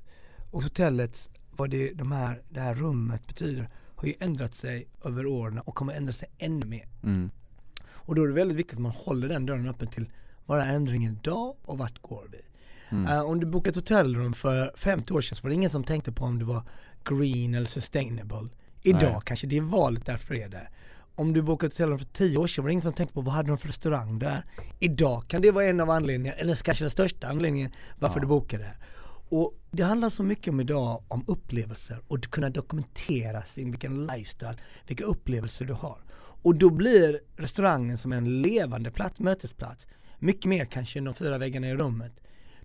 och 0.51 0.63
hotellets, 0.63 1.31
vad 1.51 1.71
det, 1.71 1.93
de 1.95 2.13
här, 2.13 2.43
det 2.49 2.61
här 2.61 2.75
rummet 2.75 3.27
betyder, 3.27 3.69
har 3.97 4.09
ju 4.09 4.15
ändrat 4.21 4.55
sig 4.55 4.87
över 5.05 5.27
åren 5.27 5.59
och 5.59 5.75
kommer 5.75 5.93
ändra 5.93 6.13
sig 6.13 6.29
ännu 6.39 6.67
mer. 6.67 6.89
Mm. 7.03 7.31
Och 7.93 8.15
då 8.15 8.23
är 8.23 8.27
det 8.29 8.35
väldigt 8.35 8.57
viktigt 8.57 8.77
att 8.77 8.83
man 8.83 8.93
håller 8.93 9.29
den 9.29 9.47
dörren 9.47 9.69
öppen 9.69 9.89
till 9.89 10.11
vad 10.47 10.61
är 10.61 10.67
ändringen 10.67 11.19
idag 11.23 11.57
och 11.65 11.79
vart 11.79 12.03
går 12.03 12.29
vi? 12.33 12.39
Mm. 12.91 13.07
Eh, 13.13 13.21
om 13.21 13.41
du 13.41 13.47
bokade 13.47 13.71
ett 13.71 13.77
hotellrum 13.91 14.33
för 14.33 14.73
50 14.77 15.13
år 15.15 15.21
sedan 15.21 15.37
så 15.37 15.43
var 15.43 15.49
det 15.49 15.55
ingen 15.55 15.71
som 15.71 15.85
tänkte 15.85 16.13
på 16.13 16.25
om 16.25 16.39
det 16.39 16.45
var 16.45 16.63
green 17.05 17.55
eller 17.55 17.67
sustainable. 17.67 18.49
Idag 18.83 19.13
Nej. 19.13 19.21
kanske 19.25 19.47
det 19.47 19.57
är 19.57 19.61
valet 19.61 20.07
därför 20.07 20.35
är 20.35 20.49
det. 20.49 20.69
Om 21.15 21.33
du 21.33 21.43
bokade 21.43 21.67
ett 21.67 21.73
hotellrum 21.73 21.99
för 21.99 22.07
10 22.07 22.39
år 22.39 22.47
sedan 22.47 22.65
var 22.65 22.69
det 22.69 22.73
ingen 22.73 22.83
som 22.83 22.93
tänkte 22.93 23.15
på 23.15 23.21
vad 23.21 23.35
hade 23.35 23.49
de 23.49 23.59
för 23.59 23.69
restaurang 23.69 24.19
där. 24.19 24.45
Idag 24.79 25.25
kan 25.29 25.43
det 25.43 25.51
vara 25.51 25.65
en 25.65 25.81
av 25.81 25.91
anledningarna, 25.91 26.39
eller 26.39 26.55
kanske 26.55 26.85
den 26.85 26.91
största 26.91 27.29
anledningen 27.29 27.73
varför 27.99 28.17
Ja. 28.17 28.21
du 28.21 28.27
bokade. 28.27 28.71
Och 29.29 29.55
det 29.71 29.83
handlar 29.83 30.11
så 30.11 30.23
mycket 30.23 30.49
om 30.49 30.61
idag 30.61 31.03
om 31.09 31.25
upplevelser 31.27 31.99
och 32.09 32.17
att 32.19 32.27
kunna 32.31 32.51
dokumentera 32.51 33.43
sin, 33.43 33.71
vilken 33.71 34.07
lifestyle, 34.07 34.57
vilka 34.87 35.05
upplevelser 35.05 35.65
du 35.65 35.73
har. 35.73 35.99
Och 36.43 36.55
då 36.55 36.71
blir 36.71 37.21
restaurangen 37.37 37.99
som 37.99 38.13
en 38.13 38.43
levande 38.43 38.91
plats, 38.91 39.21
mötesplats, 39.21 39.87
mycket 40.19 40.45
mer 40.45 40.65
kanske 40.65 40.99
än 40.99 41.05
de 41.05 41.15
fyra 41.15 41.39
väggarna 41.39 41.69
i 41.69 41.75
rummet. 41.75 42.13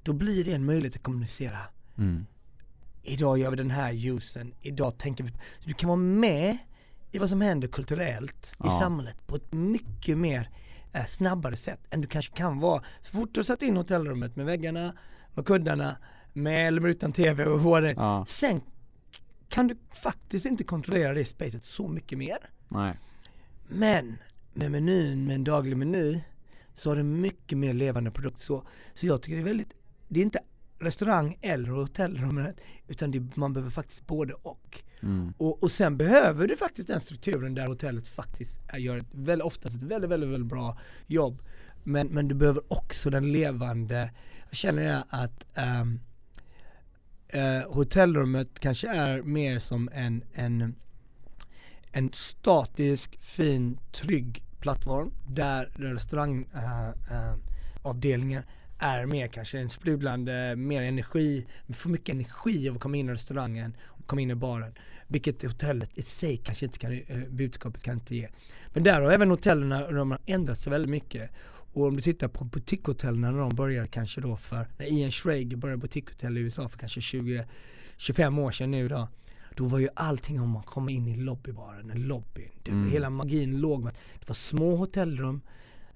Då 0.06 0.14
blir 0.14 0.43
det 0.43 0.53
en 0.53 0.66
möjlighet 0.66 0.95
att 0.95 1.03
kommunicera. 1.03 1.58
Mm. 1.97 2.26
Idag 3.03 3.38
gör 3.38 3.49
vi 3.49 3.56
den 3.56 3.72
här 3.72 3.91
juicen, 3.91 4.53
idag 4.62 4.97
tänker 4.97 5.24
vi... 5.24 5.30
Så 5.32 5.68
du 5.68 5.74
kan 5.74 5.88
vara 5.88 5.97
med 5.97 6.58
i 7.12 7.18
vad 7.20 7.30
som 7.30 7.41
händer 7.41 7.68
kulturellt 7.68 8.53
i 8.53 8.56
Ja. 8.64 8.70
samhället 8.80 9.28
på 9.28 9.36
ett 9.36 9.53
mycket 9.53 10.18
mer 10.18 10.49
eh, 10.93 11.06
snabbare 11.06 11.56
sätt 11.56 11.80
än 11.89 12.01
du 12.01 12.08
kanske 12.08 12.36
kan 12.36 12.60
vara. 12.60 12.84
Så 13.03 13.12
fort 13.12 13.30
du 13.34 13.39
har 13.39 13.43
satt 13.45 13.62
in 13.62 13.78
hotellrummet 13.78 14.36
med 14.36 14.45
väggarna, 14.45 14.93
med 15.34 15.45
kuddarna, 15.45 15.97
med 16.34 16.68
eller 16.68 16.88
utan 16.88 17.12
TV 17.14 17.45
och 17.45 17.62
vad 17.64 17.84
det. 17.84 17.91
Ja, 17.91 18.26
Sen 18.28 18.62
kan 19.49 19.68
du 19.68 19.78
faktiskt 19.93 20.45
inte 20.45 20.64
kontrollera 20.64 21.14
det 21.14 21.26
spacet 21.26 21.64
så 21.64 21.88
mycket 21.88 22.18
mer. 22.18 22.38
nej. 22.70 22.99
Men 23.68 24.18
med 24.53 24.72
menyn, 24.72 25.26
med 25.26 25.36
en 25.36 25.43
daglig 25.43 25.78
meny, 25.78 26.22
så 26.74 26.89
har 26.89 26.95
du 26.95 27.03
mycket 27.03 27.58
mer 27.58 27.74
levande 27.74 28.12
produkt. 28.12 28.39
Så, 28.39 28.68
så 28.93 29.06
jag 29.06 29.22
tycker 29.22 29.36
det 29.36 29.41
är 29.41 29.45
väldigt, 29.45 29.72
det 30.08 30.20
är 30.20 30.24
inte 30.24 30.39
restaurang 30.80 31.38
eller 31.41 31.70
hotellrummet, 31.70 32.56
utan 32.88 33.12
det, 33.12 33.38
man 33.38 33.53
behöver 33.53 33.72
faktiskt 33.72 34.08
både 34.08 34.34
och. 34.34 34.84
Mm. 35.01 35.34
och. 35.38 35.64
Och 35.64 35.72
sen 35.72 35.97
behöver 35.97 36.47
du 36.47 36.58
faktiskt 36.58 36.88
den 36.88 37.01
strukturen 37.01 37.56
där 37.56 37.68
hotellet 37.68 38.08
faktiskt 38.08 38.60
gör 38.78 38.97
ett, 38.97 39.08
väl, 39.12 39.41
oftast 39.41 39.76
ett 39.76 39.82
väldigt, 39.82 40.12
väldigt, 40.12 40.30
väldigt 40.30 40.49
bra 40.49 40.78
jobb. 41.08 41.41
Men, 41.84 42.08
men 42.08 42.28
du 42.28 42.36
behöver 42.36 42.64
också 42.68 43.10
den 43.10 43.32
levande, 43.32 44.12
jag 44.49 44.58
känner 44.58 45.03
att 45.10 45.45
ehm, 45.56 45.99
eh, 47.28 47.74
hotellrummet 47.74 48.60
kanske 48.60 48.88
är 48.88 49.22
mer 49.22 49.60
som 49.60 49.89
en, 49.93 50.24
en 50.34 50.76
en 51.95 52.10
statisk, 52.14 53.22
fin, 53.22 53.80
trygg 53.91 54.43
plattform 54.60 55.14
där 55.28 55.72
restaurangavdelningen 55.76 58.43
är 58.80 59.05
mer 59.05 59.28
kanske 59.28 59.59
en 59.59 59.69
sprudlande, 59.69 60.55
mer 60.55 60.82
energi, 60.82 61.45
får 61.73 61.89
mycket 61.89 62.15
energi 62.15 62.69
av 62.69 62.76
att 62.76 62.82
komma 62.82 62.97
in 62.97 63.09
i 63.09 63.13
restaurangen 63.13 63.78
och 63.84 64.07
komma 64.07 64.21
in 64.21 64.32
i 64.32 64.36
baren. 64.36 64.73
Vilket 65.07 65.43
hotellet 65.43 65.97
i 65.97 66.01
sig 66.01 66.38
kanske 66.38 66.65
inte 66.65 66.80
kan, 66.80 67.01
eh, 67.07 67.17
budskapet 67.30 67.84
kan 67.84 67.93
inte 67.93 68.15
ge. 68.15 68.28
Men 68.73 68.84
där 68.84 69.01
har 69.01 69.11
även 69.11 69.30
de 69.95 70.11
har 70.11 70.19
ändrat 70.26 70.59
sig 70.59 70.71
väldigt 70.71 70.91
mycket. 70.91 71.32
Och 71.73 71.88
om 71.88 71.95
du 71.95 72.01
tittar 72.01 72.28
på 72.28 72.43
butikshotellen 72.43 73.21
när 73.21 73.32
de 73.32 73.55
började 73.55 73.88
kanske 73.88 74.21
då 74.21 74.38
för, 74.38 74.67
när 74.78 74.86
Ian 74.86 75.11
Schrager 75.11 75.57
började 75.57 75.82
butikshotell 75.82 76.38
i 76.38 76.41
USA 76.41 76.69
för 76.69 76.80
kanske 76.80 77.01
20, 77.01 77.45
25 77.97 78.39
år 78.39 78.51
sedan 78.51 78.71
nu 78.71 78.88
då. 78.88 79.07
Då 79.55 79.65
var 79.67 79.80
ju 79.80 79.89
allting 79.95 80.41
om 80.41 80.49
man 80.49 80.63
kom 80.63 80.89
in 80.89 81.07
i 81.07 81.15
lobbybaren, 81.15 82.07
lobbyn. 82.07 82.49
Mm. 82.67 82.91
Hela 82.91 83.09
magin 83.09 83.61
låg 83.61 83.84
med, 83.84 83.93
det 84.19 84.30
var 84.30 84.36
små 84.36 84.76
hotellrum 84.76 85.41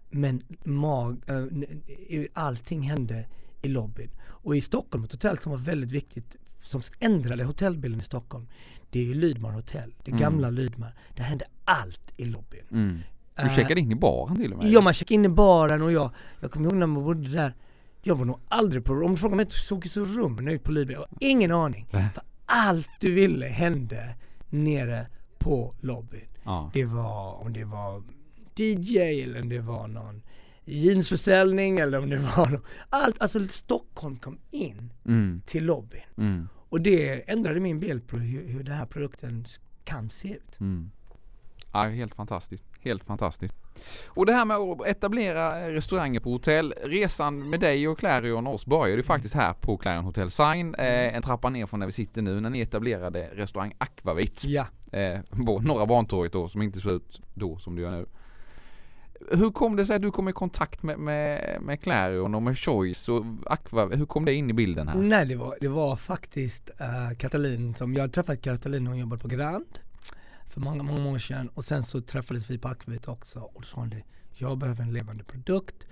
men 0.09 0.43
mag, 0.63 1.21
äh, 1.27 2.23
allting 2.33 2.81
hände 2.81 3.25
i 3.61 3.67
lobbyn. 3.67 4.09
Och 4.21 4.55
i 4.55 4.61
Stockholm, 4.61 5.03
ett 5.03 5.11
hotell 5.11 5.37
som 5.37 5.51
var 5.51 5.59
väldigt 5.59 5.91
viktigt, 5.91 6.35
som 6.61 6.81
ändrade 6.99 7.43
hotellbilden 7.43 7.99
i 7.99 8.03
Stockholm, 8.03 8.47
det 8.89 8.99
är 8.99 9.03
ju 9.03 9.13
Lydmar 9.13 9.51
hotell, 9.51 9.93
det 10.03 10.11
mm. 10.11 10.21
gamla 10.21 10.49
Lydmar. 10.49 10.95
Där 11.15 11.23
hände 11.23 11.45
allt 11.65 12.13
i 12.17 12.25
lobbyn. 12.25 12.65
Mm. 12.71 12.99
Du 13.35 13.43
uh, 13.43 13.55
checkade 13.55 13.81
in 13.81 13.91
i 13.91 13.95
baren 13.95 14.35
till 14.35 14.53
och 14.53 14.63
med? 14.63 14.71
Ja, 14.71 14.81
man 14.81 14.93
checkade 14.93 15.13
in 15.13 15.25
i 15.25 15.29
baren 15.29 15.81
och 15.81 15.91
jag, 15.91 16.11
jag 16.39 16.51
kommer 16.51 16.69
ihåg 16.69 16.75
när 16.75 16.87
man 16.87 17.03
bodde 17.03 17.29
där, 17.29 17.55
jag 18.01 18.15
var 18.15 18.25
nog 18.25 18.39
aldrig 18.47 18.85
på, 18.85 18.93
om 18.93 19.11
du 19.11 19.17
frågar 19.17 19.35
mig 19.35 19.45
såg 19.49 19.81
det 19.83 19.89
så 19.89 20.05
rummen 20.05 20.47
ut 20.47 20.63
på 20.63 20.71
Lydmar, 20.71 20.93
jag 20.93 20.99
har 20.99 21.07
ingen 21.19 21.51
aning. 21.51 21.87
För 21.91 22.23
allt 22.45 22.89
du 22.99 23.13
ville 23.13 23.45
hände 23.45 24.15
nere 24.49 25.07
på 25.37 25.75
lobbyn. 25.79 26.27
Ja. 26.43 26.71
Det 26.73 26.85
var, 26.85 27.41
om 27.41 27.53
det 27.53 27.65
var 27.65 28.03
DJ 28.59 28.97
eller 28.97 29.41
om 29.41 29.49
det 29.49 29.59
var 29.59 29.87
någon 29.87 30.21
jeansförsäljning 30.65 31.79
eller 31.79 31.97
om 31.97 32.09
det 32.09 32.17
var 32.17 32.49
någon, 32.49 32.61
allt, 32.89 33.21
alltså 33.21 33.47
Stockholm 33.47 34.17
kom 34.17 34.39
in 34.51 34.93
mm. 35.05 35.41
till 35.45 35.65
lobbyn. 35.65 36.01
Mm. 36.17 36.47
Och 36.69 36.81
det 36.81 37.29
ändrade 37.29 37.59
min 37.59 37.79
bild 37.79 38.07
på 38.07 38.17
hur, 38.17 38.47
hur 38.47 38.63
den 38.63 38.75
här 38.75 38.85
produkten 38.85 39.45
kan 39.83 40.09
se 40.09 40.33
ut. 40.33 40.59
Mm. 40.59 40.91
Ja, 41.73 41.81
helt 41.81 42.15
fantastiskt. 42.15 42.63
Helt 42.81 43.03
fantastiskt. 43.03 43.55
Och 44.07 44.25
det 44.25 44.33
här 44.33 44.45
med 44.45 44.57
att 44.57 44.87
etablera 44.87 45.71
restauranger 45.71 46.19
på 46.19 46.31
hotell. 46.31 46.73
Resan 46.83 47.49
med 47.49 47.59
dig 47.59 47.87
och 47.87 47.99
Clarion 47.99 48.47
och 48.47 48.53
oss 48.53 48.65
började 48.65 48.97
ju 48.97 49.03
faktiskt 49.03 49.35
här 49.35 49.53
på 49.53 49.77
Clarion 49.77 50.03
Hotel 50.03 50.31
Sign. 50.31 50.75
Eh, 50.75 51.15
en 51.15 51.21
trappa 51.21 51.49
ner 51.49 51.65
från 51.65 51.79
där 51.79 51.87
vi 51.87 51.93
sitter 51.93 52.21
nu 52.21 52.39
när 52.39 52.49
ni 52.49 52.59
etablerade 52.59 53.29
restaurang 53.33 53.73
Aquavit. 53.77 54.43
Ja. 54.45 54.65
Eh, 54.91 55.19
på 55.45 55.59
Norra 55.59 55.85
Bantorget 55.85 56.33
då 56.33 56.49
som 56.49 56.61
inte 56.61 56.79
ser 56.79 56.95
ut 56.95 57.21
då 57.33 57.57
som 57.57 57.75
det 57.75 57.81
gör 57.81 57.91
nu. 57.91 58.05
Hur 59.31 59.51
kom 59.51 59.75
det 59.75 59.85
sig 59.85 59.95
att 59.95 60.01
du 60.01 60.11
kom 60.11 60.29
i 60.29 60.31
kontakt 60.31 60.83
med, 60.83 60.99
med, 60.99 61.57
med 61.61 61.81
Clarion 61.81 62.35
och 62.35 62.41
med 62.41 62.57
Choice 62.57 63.09
och 63.09 63.25
Aqua? 63.45 63.85
Hur 63.95 64.05
kom 64.05 64.25
det 64.25 64.33
in 64.33 64.49
i 64.49 64.53
bilden 64.53 64.87
här? 64.87 64.95
Nej, 64.95 65.25
det 65.25 65.35
var, 65.35 65.57
det 65.61 65.67
var 65.67 65.95
faktiskt 65.95 66.69
uh, 66.81 67.17
Katalin 67.17 67.75
som, 67.75 67.93
jag 67.93 68.13
träffade 68.13 68.37
Katalin 68.37 68.83
när 68.83 68.91
hon 68.91 68.99
jobbade 68.99 69.21
på 69.21 69.27
Grand 69.27 69.79
för 70.47 70.61
många, 70.61 70.83
många 70.83 71.09
år 71.09 71.19
sedan. 71.19 71.49
Och 71.53 71.65
sen 71.65 71.83
så 71.83 72.01
träffades 72.01 72.49
vi 72.49 72.57
på 72.57 72.67
Aquavit 72.67 73.07
också. 73.07 73.39
Och 73.39 73.61
då 73.61 73.67
sa 73.67 73.79
hon 73.79 73.89
det, 73.89 74.03
jag 74.33 74.57
behöver 74.57 74.83
en 74.83 74.93
levande 74.93 75.23
produkt, 75.23 75.87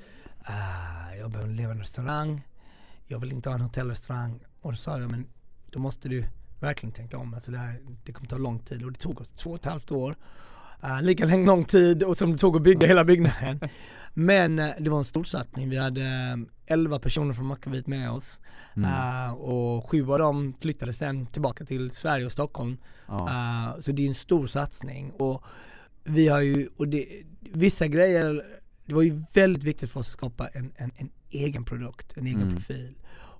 uh, 0.49 1.17
jag 1.19 1.31
behöver 1.31 1.49
en 1.49 1.57
levande 1.57 1.83
restaurang, 1.83 2.47
jag 3.05 3.19
vill 3.19 3.31
inte 3.31 3.49
ha 3.49 3.55
en 3.55 3.61
hotellrestaurang. 3.61 4.39
Och 4.61 4.71
då 4.71 4.77
sa 4.77 4.99
jag 4.99 5.11
men 5.11 5.25
då 5.71 5.79
måste 5.79 6.09
du 6.09 6.25
verkligen 6.59 6.93
tänka 6.93 7.17
om, 7.17 7.33
alltså 7.33 7.51
det, 7.51 7.57
här, 7.57 7.79
det 8.03 8.11
kommer 8.11 8.29
ta 8.29 8.37
lång 8.37 8.59
tid. 8.59 8.83
Och 8.83 8.91
det 8.91 8.99
tog 8.99 9.21
oss 9.21 9.27
två 9.27 9.49
och 9.49 9.55
ett 9.55 9.65
halvt 9.65 9.91
år. 9.91 10.15
Uh, 10.83 11.01
lika 11.01 11.25
lång 11.25 11.63
tid 11.63 12.03
och 12.03 12.17
som 12.17 12.31
det 12.31 12.37
tog 12.37 12.55
att 12.55 12.61
bygga 12.61 12.87
hela 12.87 13.03
byggnaden. 13.05 13.59
Men 14.13 14.59
uh, 14.59 14.69
det 14.79 14.89
var 14.89 14.97
en 14.97 15.05
stor 15.05 15.23
satsning. 15.23 15.69
Vi 15.69 15.77
hade 15.77 16.01
uh, 16.01 16.45
11 16.65 16.99
personer 16.99 17.33
från 17.33 17.45
Mackavit 17.45 17.87
med 17.87 18.11
oss. 18.11 18.39
Mm. 18.75 18.89
Uh, 18.89 19.33
och 19.33 19.89
sju 19.89 20.11
av 20.11 20.19
dem 20.19 20.53
flyttade 20.61 20.93
sen 20.93 21.25
tillbaka 21.25 21.65
till 21.65 21.91
Sverige 21.91 22.25
och 22.25 22.31
Stockholm. 22.31 22.77
Ja. 23.07 23.77
så 23.79 23.91
det 23.91 24.03
är 24.03 24.07
en 24.07 24.15
stor 24.15 24.47
satsning. 24.47 25.11
Och 25.11 25.43
vi 26.03 26.27
har 26.27 26.41
ju, 26.41 26.69
och 26.77 26.87
det, 26.87 27.05
vissa 27.39 27.87
grejer, 27.87 28.43
det 28.85 28.93
var 28.93 29.01
ju 29.01 29.21
väldigt 29.33 29.63
viktigt 29.63 29.91
för 29.91 29.99
oss 29.99 30.07
att 30.07 30.13
skapa 30.13 30.47
en, 30.47 30.71
en, 30.75 30.91
en 30.95 31.09
egen 31.29 31.65
produkt, 31.65 32.17
en 32.17 32.27
egen 32.27 32.41
mm. 32.41 32.55
profil. 32.55 32.95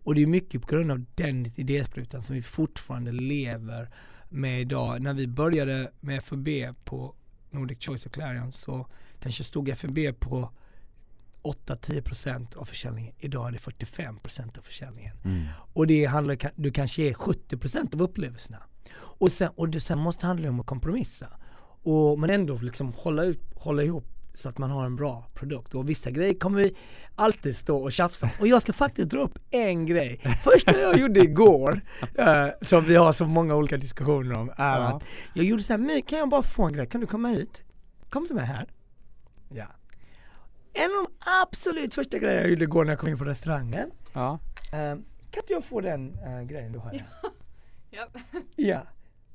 Och 0.08 0.16
det 0.16 0.22
är 0.22 0.28
mycket 0.28 0.62
på 0.62 0.68
grund 0.68 0.92
av 0.92 1.06
den 1.16 1.46
idésprutan 1.56 2.24
som 2.24 2.36
vi 2.36 2.42
fortfarande 2.42 3.12
lever 3.12 3.90
med 4.30 4.62
idag. 4.62 5.02
När 5.02 5.14
vi 5.14 5.28
började 5.28 5.92
med 6.00 6.24
FUB 6.24 6.48
på 6.86 7.16
Nordic 7.50 7.86
Choice 7.86 8.06
och 8.06 8.12
Clarion 8.12 8.52
så 8.52 8.88
kanske 9.20 9.44
stod 9.44 9.70
FNB 9.70 10.14
på 10.20 10.52
8-10% 11.44 12.58
av 12.58 12.66
försäljningen. 12.66 13.14
Idag 13.18 13.48
är 13.48 13.52
det 13.52 13.58
45% 13.58 14.58
av 14.58 14.62
försäljningen. 14.62 15.18
Mm. 15.26 15.46
Och 15.74 15.88
det 15.88 16.06
handlar, 16.06 16.38
du 16.56 16.72
kanske 16.72 17.04
är 17.04 17.14
70% 17.14 17.96
av 17.96 18.02
upplevelserna. 18.02 18.58
Och 18.98 19.32
sen, 19.32 19.50
och 19.56 19.70
det, 19.70 19.82
sen 19.82 20.00
måste 20.00 20.22
det 20.22 20.28
handla 20.28 20.50
om 20.50 20.60
att 20.60 20.66
kompromissa. 20.66 21.28
Och, 21.84 22.20
men 22.20 22.30
ändå 22.30 22.58
liksom 22.58 22.94
hålla, 22.94 23.24
ut, 23.24 23.42
hålla 23.56 23.84
ihop 23.84 24.17
så 24.38 24.50
att 24.50 24.58
man 24.58 24.70
har 24.70 24.86
en 24.86 24.96
bra 24.96 25.26
produkt. 25.34 25.76
Och 25.76 25.90
vissa 25.90 26.12
grejer 26.12 26.34
kommer 26.34 26.58
vi 26.58 26.76
alltid 27.16 27.56
stå 27.56 27.78
och 27.78 27.92
tjafsa 27.92 28.26
om. 28.26 28.32
Och 28.40 28.48
jag 28.48 28.62
ska 28.62 28.74
faktiskt 28.74 29.10
dra 29.10 29.20
upp 29.20 29.40
en 29.52 29.86
grej. 29.86 30.20
Första 30.44 30.80
jag 30.80 31.00
gjorde 31.00 31.20
igår, 31.20 31.82
eh, 32.16 32.48
som 32.62 32.86
vi 32.86 32.96
har 32.96 33.14
så 33.14 33.26
många 33.26 33.56
olika 33.56 33.78
diskussioner 33.78 34.36
om, 34.38 34.50
är 34.50 34.80
ja. 34.80 34.88
att 34.88 35.04
jag 35.34 35.46
gjorde 35.46 35.64
så 35.64 35.74
här, 35.74 36.02
kan 36.02 36.20
jag 36.20 36.30
bara 36.30 36.44
få 36.44 36.64
en 36.64 36.74
grej? 36.74 36.88
Kan 36.88 37.02
du 37.02 37.08
komma 37.08 37.28
hit? 37.28 37.62
Kom 38.10 38.26
till 38.26 38.36
mig 38.36 38.46
här. 38.46 38.68
Ja. 39.50 39.68
En 40.74 40.84
av 40.84 41.06
de 41.06 41.08
absolut 41.44 41.94
första 41.94 42.18
grejerna 42.18 42.42
jag 42.42 42.50
gjorde 42.50 42.64
igår 42.64 42.86
när 42.86 42.92
jag 42.92 43.00
kom 43.00 43.10
in 43.10 43.18
på 43.18 43.26
restaurangen. 43.26 43.92
Ja. 44.14 44.40
Eh, 44.74 44.80
kan 45.32 45.44
inte 45.44 45.54
jag 45.54 45.64
få 45.64 45.82
den 45.82 46.14
eh, 46.14 46.42
grejen 46.42 46.72
du 46.72 46.80
har 46.80 46.90
här? 46.90 47.06
Ja. 47.90 48.08
ja. 48.56 48.82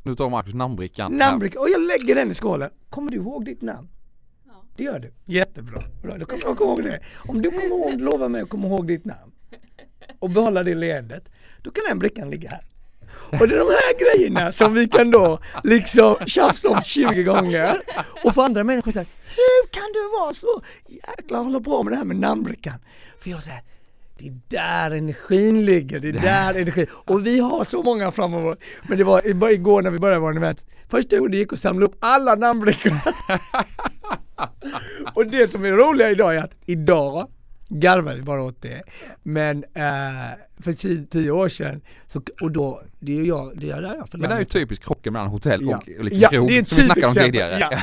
Nu 0.03 0.15
tar 0.15 0.31
Marcus 0.31 0.55
namnbrickan. 0.55 1.13
Namnbrickan, 1.13 1.63
och 1.63 1.69
jag 1.71 1.81
lägger 1.81 2.15
den 2.15 2.31
i 2.31 2.35
skålen. 2.35 2.71
Kommer 2.91 3.11
du 3.11 3.17
ihåg 3.17 3.45
ditt 3.45 3.63
namn? 3.63 3.89
Det 4.77 4.83
gör 4.83 4.99
du. 4.99 5.13
Jättebra. 5.25 5.83
Bra. 6.03 6.19
Då 6.19 6.27
kommer 6.27 6.43
jag 6.45 6.61
ihåg 6.61 6.83
det. 6.85 7.01
Om 7.29 7.43
du 7.43 7.51
kommer 7.51 7.65
ihåg, 7.65 8.01
lova 8.01 8.29
mig 8.29 8.43
att 8.43 8.49
komma 8.49 8.67
ihåg 8.67 8.87
ditt 8.87 9.05
namn 9.05 9.33
och 10.19 10.31
behålla 10.31 10.63
det 10.63 10.75
leendet, 10.75 11.25
då 11.63 11.71
kan 11.71 11.85
den 11.89 11.99
brickan 11.99 12.31
ligga 12.31 12.51
här. 12.51 12.65
Och 13.41 13.49
det 13.49 13.55
är 13.55 13.59
de 13.59 13.69
här 13.69 14.17
grejerna 14.17 14.53
som 14.53 14.75
vi 14.75 14.89
kan 14.89 15.11
då 15.11 15.39
liksom 15.65 16.17
tjafsa 16.27 16.69
om 16.69 16.83
20 16.83 17.23
gånger 17.23 17.81
och 18.25 18.35
få 18.35 18.43
andra 18.43 18.65
människor 18.65 18.99
att 18.99 19.09
hur 19.37 19.69
kan 19.71 19.93
du 19.93 20.19
vara 20.21 20.35
så 20.35 20.63
jäkla 20.89 21.39
hålla 21.39 21.61
på 21.61 21.83
med 21.83 21.93
det 21.93 21.97
här 21.97 22.05
med 22.05 22.17
namnbrickan? 22.17 22.75
För 23.19 23.31
jag 23.31 23.43
säger 23.43 23.63
det 24.19 24.29
är 24.29 24.35
där 24.49 24.97
energin 24.97 25.65
ligger, 25.65 26.01
det 26.01 26.09
är 26.09 26.13
där 26.13 26.55
energin. 26.55 26.87
Och 26.91 27.27
vi 27.27 27.41
har 27.41 27.65
så 27.65 27.83
många 27.83 28.13
framöver. 28.13 28.57
Men 28.83 28.99
det 28.99 29.05
var 29.05 29.51
igår 29.51 29.83
när 29.83 29.91
vi 29.91 29.99
började 29.99 30.21
vår 30.21 30.37
event. 30.37 30.67
Första 30.89 31.17
jag 31.17 31.23
gjorde 31.23 31.37
gick 31.37 31.53
och 31.53 31.59
samla 31.59 31.87
upp 31.87 31.97
alla 32.01 32.35
namnbrickor. 32.35 32.93
och 35.15 35.27
det 35.27 35.53
som 35.53 35.65
är 35.65 35.73
roliga 35.73 36.11
idag 36.11 36.37
är 36.37 36.39
att 36.39 36.57
idag 36.67 37.29
garvar 37.69 38.15
vi 38.15 38.23
bara 38.23 38.43
åt 38.43 38.63
det. 38.63 38.83
Men 39.23 39.65
äh, 39.75 39.83
för 40.61 40.73
tio, 40.73 41.07
tio, 41.07 41.31
år 41.31 41.49
sedan, 41.49 41.81
så, 42.07 42.23
och 42.43 42.51
då, 42.51 42.83
det 43.01 43.13
är 43.13 43.17
ju 43.17 43.27
jag, 43.27 43.53
det 43.61 43.71
är 43.71 43.83
jag 43.83 44.09
Men 44.13 44.21
det 44.29 44.35
är 44.35 44.39
ju 44.39 44.45
typiskt 44.45 44.85
krocken 44.85 45.13
mellan 45.13 45.29
hotell 45.29 45.69
och 45.69 45.83
ja. 45.87 46.03
liksom 46.03 46.21
ja, 46.21 46.29
krog, 46.29 46.49
det 46.49 46.59
är 46.59 46.65
som 46.65 46.77
vi 46.77 46.85
snackade 46.85 47.07
om 47.07 47.15
tidigare. 47.15 47.59
Ja. 47.61 47.79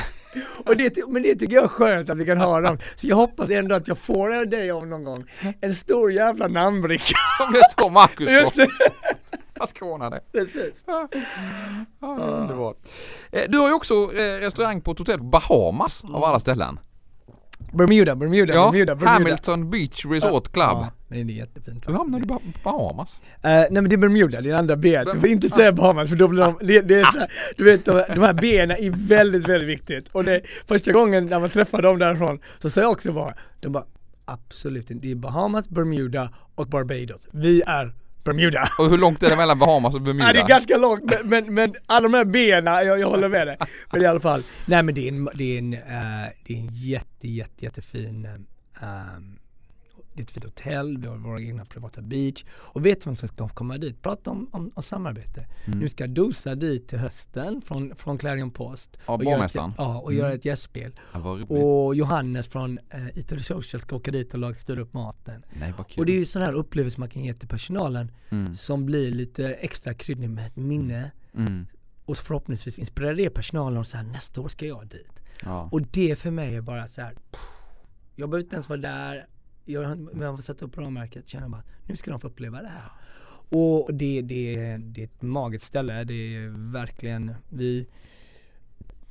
Och 0.66 0.76
det, 0.76 1.08
men 1.08 1.22
det 1.22 1.34
tycker 1.34 1.54
jag 1.54 1.64
är 1.64 1.68
skönt 1.68 2.10
att 2.10 2.18
vi 2.18 2.26
kan 2.26 2.38
ha 2.38 2.60
dem. 2.60 2.78
Så 2.96 3.06
jag 3.06 3.16
hoppas 3.16 3.50
ändå 3.50 3.74
att 3.74 3.88
jag 3.88 3.98
får 3.98 4.46
dig 4.46 4.70
av 4.70 4.86
någon 4.86 5.04
gång. 5.04 5.24
En 5.60 5.74
stor 5.74 6.12
jävla 6.12 6.48
namnbricka. 6.48 7.14
Som 7.38 7.52
det 7.52 7.70
står 7.72 7.90
Marcus 7.90 8.52
på. 8.52 8.66
Karlskrona 9.60 10.10
det. 10.10 10.20
Precis. 10.32 10.84
Ja, 10.86 11.08
ja, 12.00 12.16
underbart. 12.16 12.76
Eh, 13.32 13.42
du 13.48 13.58
har 13.58 13.68
ju 13.68 13.74
också 13.74 13.94
eh, 13.94 14.40
restaurang 14.40 14.80
på 14.80 14.92
ett 14.92 14.98
hotell 14.98 15.18
på 15.18 15.24
Bahamas 15.24 16.04
av 16.04 16.24
alla 16.24 16.40
ställen. 16.40 16.78
Bermuda, 17.72 18.16
Bermuda, 18.16 18.54
ja, 18.54 18.70
Bermuda, 18.70 18.94
Bermuda. 18.94 19.10
Hamilton 19.12 19.70
Beach 19.70 20.04
Resort 20.04 20.52
Club. 20.52 20.68
Ja, 20.68 20.92
det 21.08 21.20
är 21.20 21.24
jättefint. 21.24 21.88
Hur 21.88 21.92
hamnade 21.92 22.24
du 22.24 22.28
på 22.28 22.42
Bahamas? 22.64 23.20
Uh, 23.22 23.30
nej 23.42 23.68
men 23.70 23.88
det 23.88 23.94
är 23.94 23.98
Bermuda, 23.98 24.40
det 24.40 24.50
är 24.50 24.54
andra 24.54 24.76
B. 24.76 25.02
Du 25.12 25.20
får 25.20 25.28
inte 25.28 25.48
säga 25.48 25.72
Bahamas 25.72 26.08
för 26.08 26.16
då 26.16 26.28
blir 26.28 26.42
de, 26.42 26.58
det, 26.60 26.80
det 26.80 27.00
är 27.00 27.04
så 27.04 27.18
du 27.56 27.64
vet 27.64 27.84
de, 27.84 28.04
de 28.14 28.20
här 28.20 28.32
benen 28.32 28.76
är 28.76 29.08
väldigt, 29.08 29.48
väldigt 29.48 29.68
viktigt. 29.68 30.08
Och 30.12 30.24
det, 30.24 30.40
första 30.66 30.92
gången 30.92 31.26
när 31.26 31.40
man 31.40 31.50
träffade 31.50 31.82
dem 31.82 31.98
därifrån 31.98 32.40
så 32.58 32.70
sa 32.70 32.80
jag 32.80 32.90
också 32.90 33.12
bara, 33.12 33.34
de 33.60 33.68
bara 33.72 33.84
absolut 34.24 34.90
inte, 34.90 35.06
det 35.06 35.12
är 35.12 35.16
Bahamas, 35.16 35.68
Bermuda 35.68 36.30
och 36.54 36.66
Barbados. 36.66 37.28
Vi 37.32 37.62
är 37.66 37.94
Bermuda. 38.24 38.68
Och 38.78 38.90
hur 38.90 38.98
långt 38.98 39.22
är 39.22 39.30
det 39.30 39.36
mellan 39.36 39.58
Bahamas 39.58 39.94
och 39.94 40.00
Bermuda? 40.00 40.26
Ja, 40.26 40.32
det 40.32 40.40
är 40.40 40.48
ganska 40.48 40.76
långt 40.76 41.04
men, 41.04 41.28
men, 41.28 41.54
men 41.54 41.74
alla 41.86 42.08
de 42.08 42.14
här 42.14 42.24
benen, 42.24 42.86
jag, 42.86 43.00
jag 43.00 43.08
håller 43.08 43.28
med 43.28 43.46
dig. 43.46 43.56
Men 43.92 44.02
i 44.02 44.06
alla 44.06 44.20
fall, 44.20 44.42
nej 44.66 44.82
men 44.82 44.94
det 44.94 45.08
är 45.08 45.12
en, 45.12 45.28
det 45.34 45.54
är 45.54 45.58
en, 45.58 45.74
uh, 45.74 46.30
det 46.44 46.54
är 46.54 46.58
en 46.58 46.68
jätte, 46.72 47.28
jätte, 47.28 47.64
jättefin 47.64 48.28
um, 48.82 49.38
det 50.14 50.20
är 50.20 50.24
ett 50.24 50.30
fint 50.30 50.44
hotell, 50.44 50.98
vi 50.98 51.06
har 51.06 51.16
våra 51.16 51.40
egna 51.40 51.64
privata 51.64 52.02
beach 52.02 52.44
och 52.50 52.86
vet 52.86 53.06
vem 53.06 53.16
som 53.16 53.28
ska 53.28 53.48
komma 53.48 53.78
dit? 53.78 54.02
Prata 54.02 54.30
om, 54.30 54.48
om, 54.52 54.72
om 54.74 54.82
samarbete. 54.82 55.46
Mm. 55.64 55.78
Nu 55.78 55.88
ska 55.88 56.06
Dosa 56.06 56.54
dit 56.54 56.88
till 56.88 56.98
hösten 56.98 57.62
från, 57.62 57.96
från 57.96 58.18
Clarion 58.18 58.50
Post. 58.50 58.98
Ja, 59.06 59.14
och 59.14 59.24
göra 59.24 59.32
ett, 59.32 59.36
borgmästaren. 59.36 59.72
ja, 59.78 59.98
och 59.98 60.10
Mm. 60.10 60.20
göra 60.22 60.32
ett 60.32 60.44
gästspel. 60.44 60.92
Ja. 61.12 61.18
Och 61.56 61.94
Johannes 61.94 62.48
från 62.48 62.78
eh, 62.90 63.18
Italy 63.18 63.42
Social 63.42 63.80
ska 63.80 63.96
åka 63.96 64.10
dit 64.10 64.34
och 64.34 64.56
styra 64.56 64.80
upp 64.80 64.92
maten. 64.92 65.42
Nej, 65.60 65.74
vad 65.78 65.88
kul. 65.88 65.98
Och 65.98 66.06
det 66.06 66.12
är 66.12 66.16
ju 66.18 66.24
sån 66.24 66.42
här 66.42 66.52
upplevelse 66.52 67.00
man 67.00 67.08
kan 67.08 67.24
ge 67.24 67.34
till 67.34 67.48
personalen 67.48 68.12
mm. 68.30 68.54
som 68.54 68.86
blir 68.86 69.10
lite 69.10 69.48
extra 69.54 69.94
kryddig 69.94 70.30
med 70.30 70.46
ett 70.46 70.56
minne 70.56 71.10
Mm. 71.34 71.66
och 72.04 72.16
förhoppningsvis 72.16 72.78
inspirerar 72.78 73.14
det 73.14 73.30
personalen 73.30 73.78
och 73.78 73.86
här 73.86 74.02
nästa 74.02 74.40
år 74.40 74.48
ska 74.48 74.66
jag 74.66 74.86
dit. 74.86 75.20
Ja. 75.42 75.68
Och 75.72 75.82
det 75.82 76.18
för 76.18 76.30
mig 76.30 76.56
är 76.56 76.60
bara 76.60 76.88
så 76.88 77.00
här. 77.02 77.14
Jag 78.16 78.30
behöver 78.30 78.44
inte 78.44 78.56
ens 78.56 78.68
vara 78.68 78.80
där. 78.80 79.26
Jag 79.64 79.82
har 79.84 79.98
jag 80.20 80.32
har 80.32 80.38
satt 80.38 80.62
upp 80.62 80.78
ramverket, 80.78 81.28
känner 81.28 81.48
bara 81.48 81.62
nu 81.86 81.96
ska 81.96 82.10
de 82.10 82.20
få 82.20 82.26
uppleva 82.28 82.62
det 82.62 82.68
här. 82.68 82.90
Och 83.58 83.94
det, 83.94 84.20
det, 84.22 84.76
det 84.80 85.00
är 85.00 85.04
ett 85.04 85.22
magiskt 85.22 85.64
ställe. 85.66 86.04
Det 86.04 86.14
är 86.36 86.72
verkligen, 86.72 87.34
vi, 87.48 87.86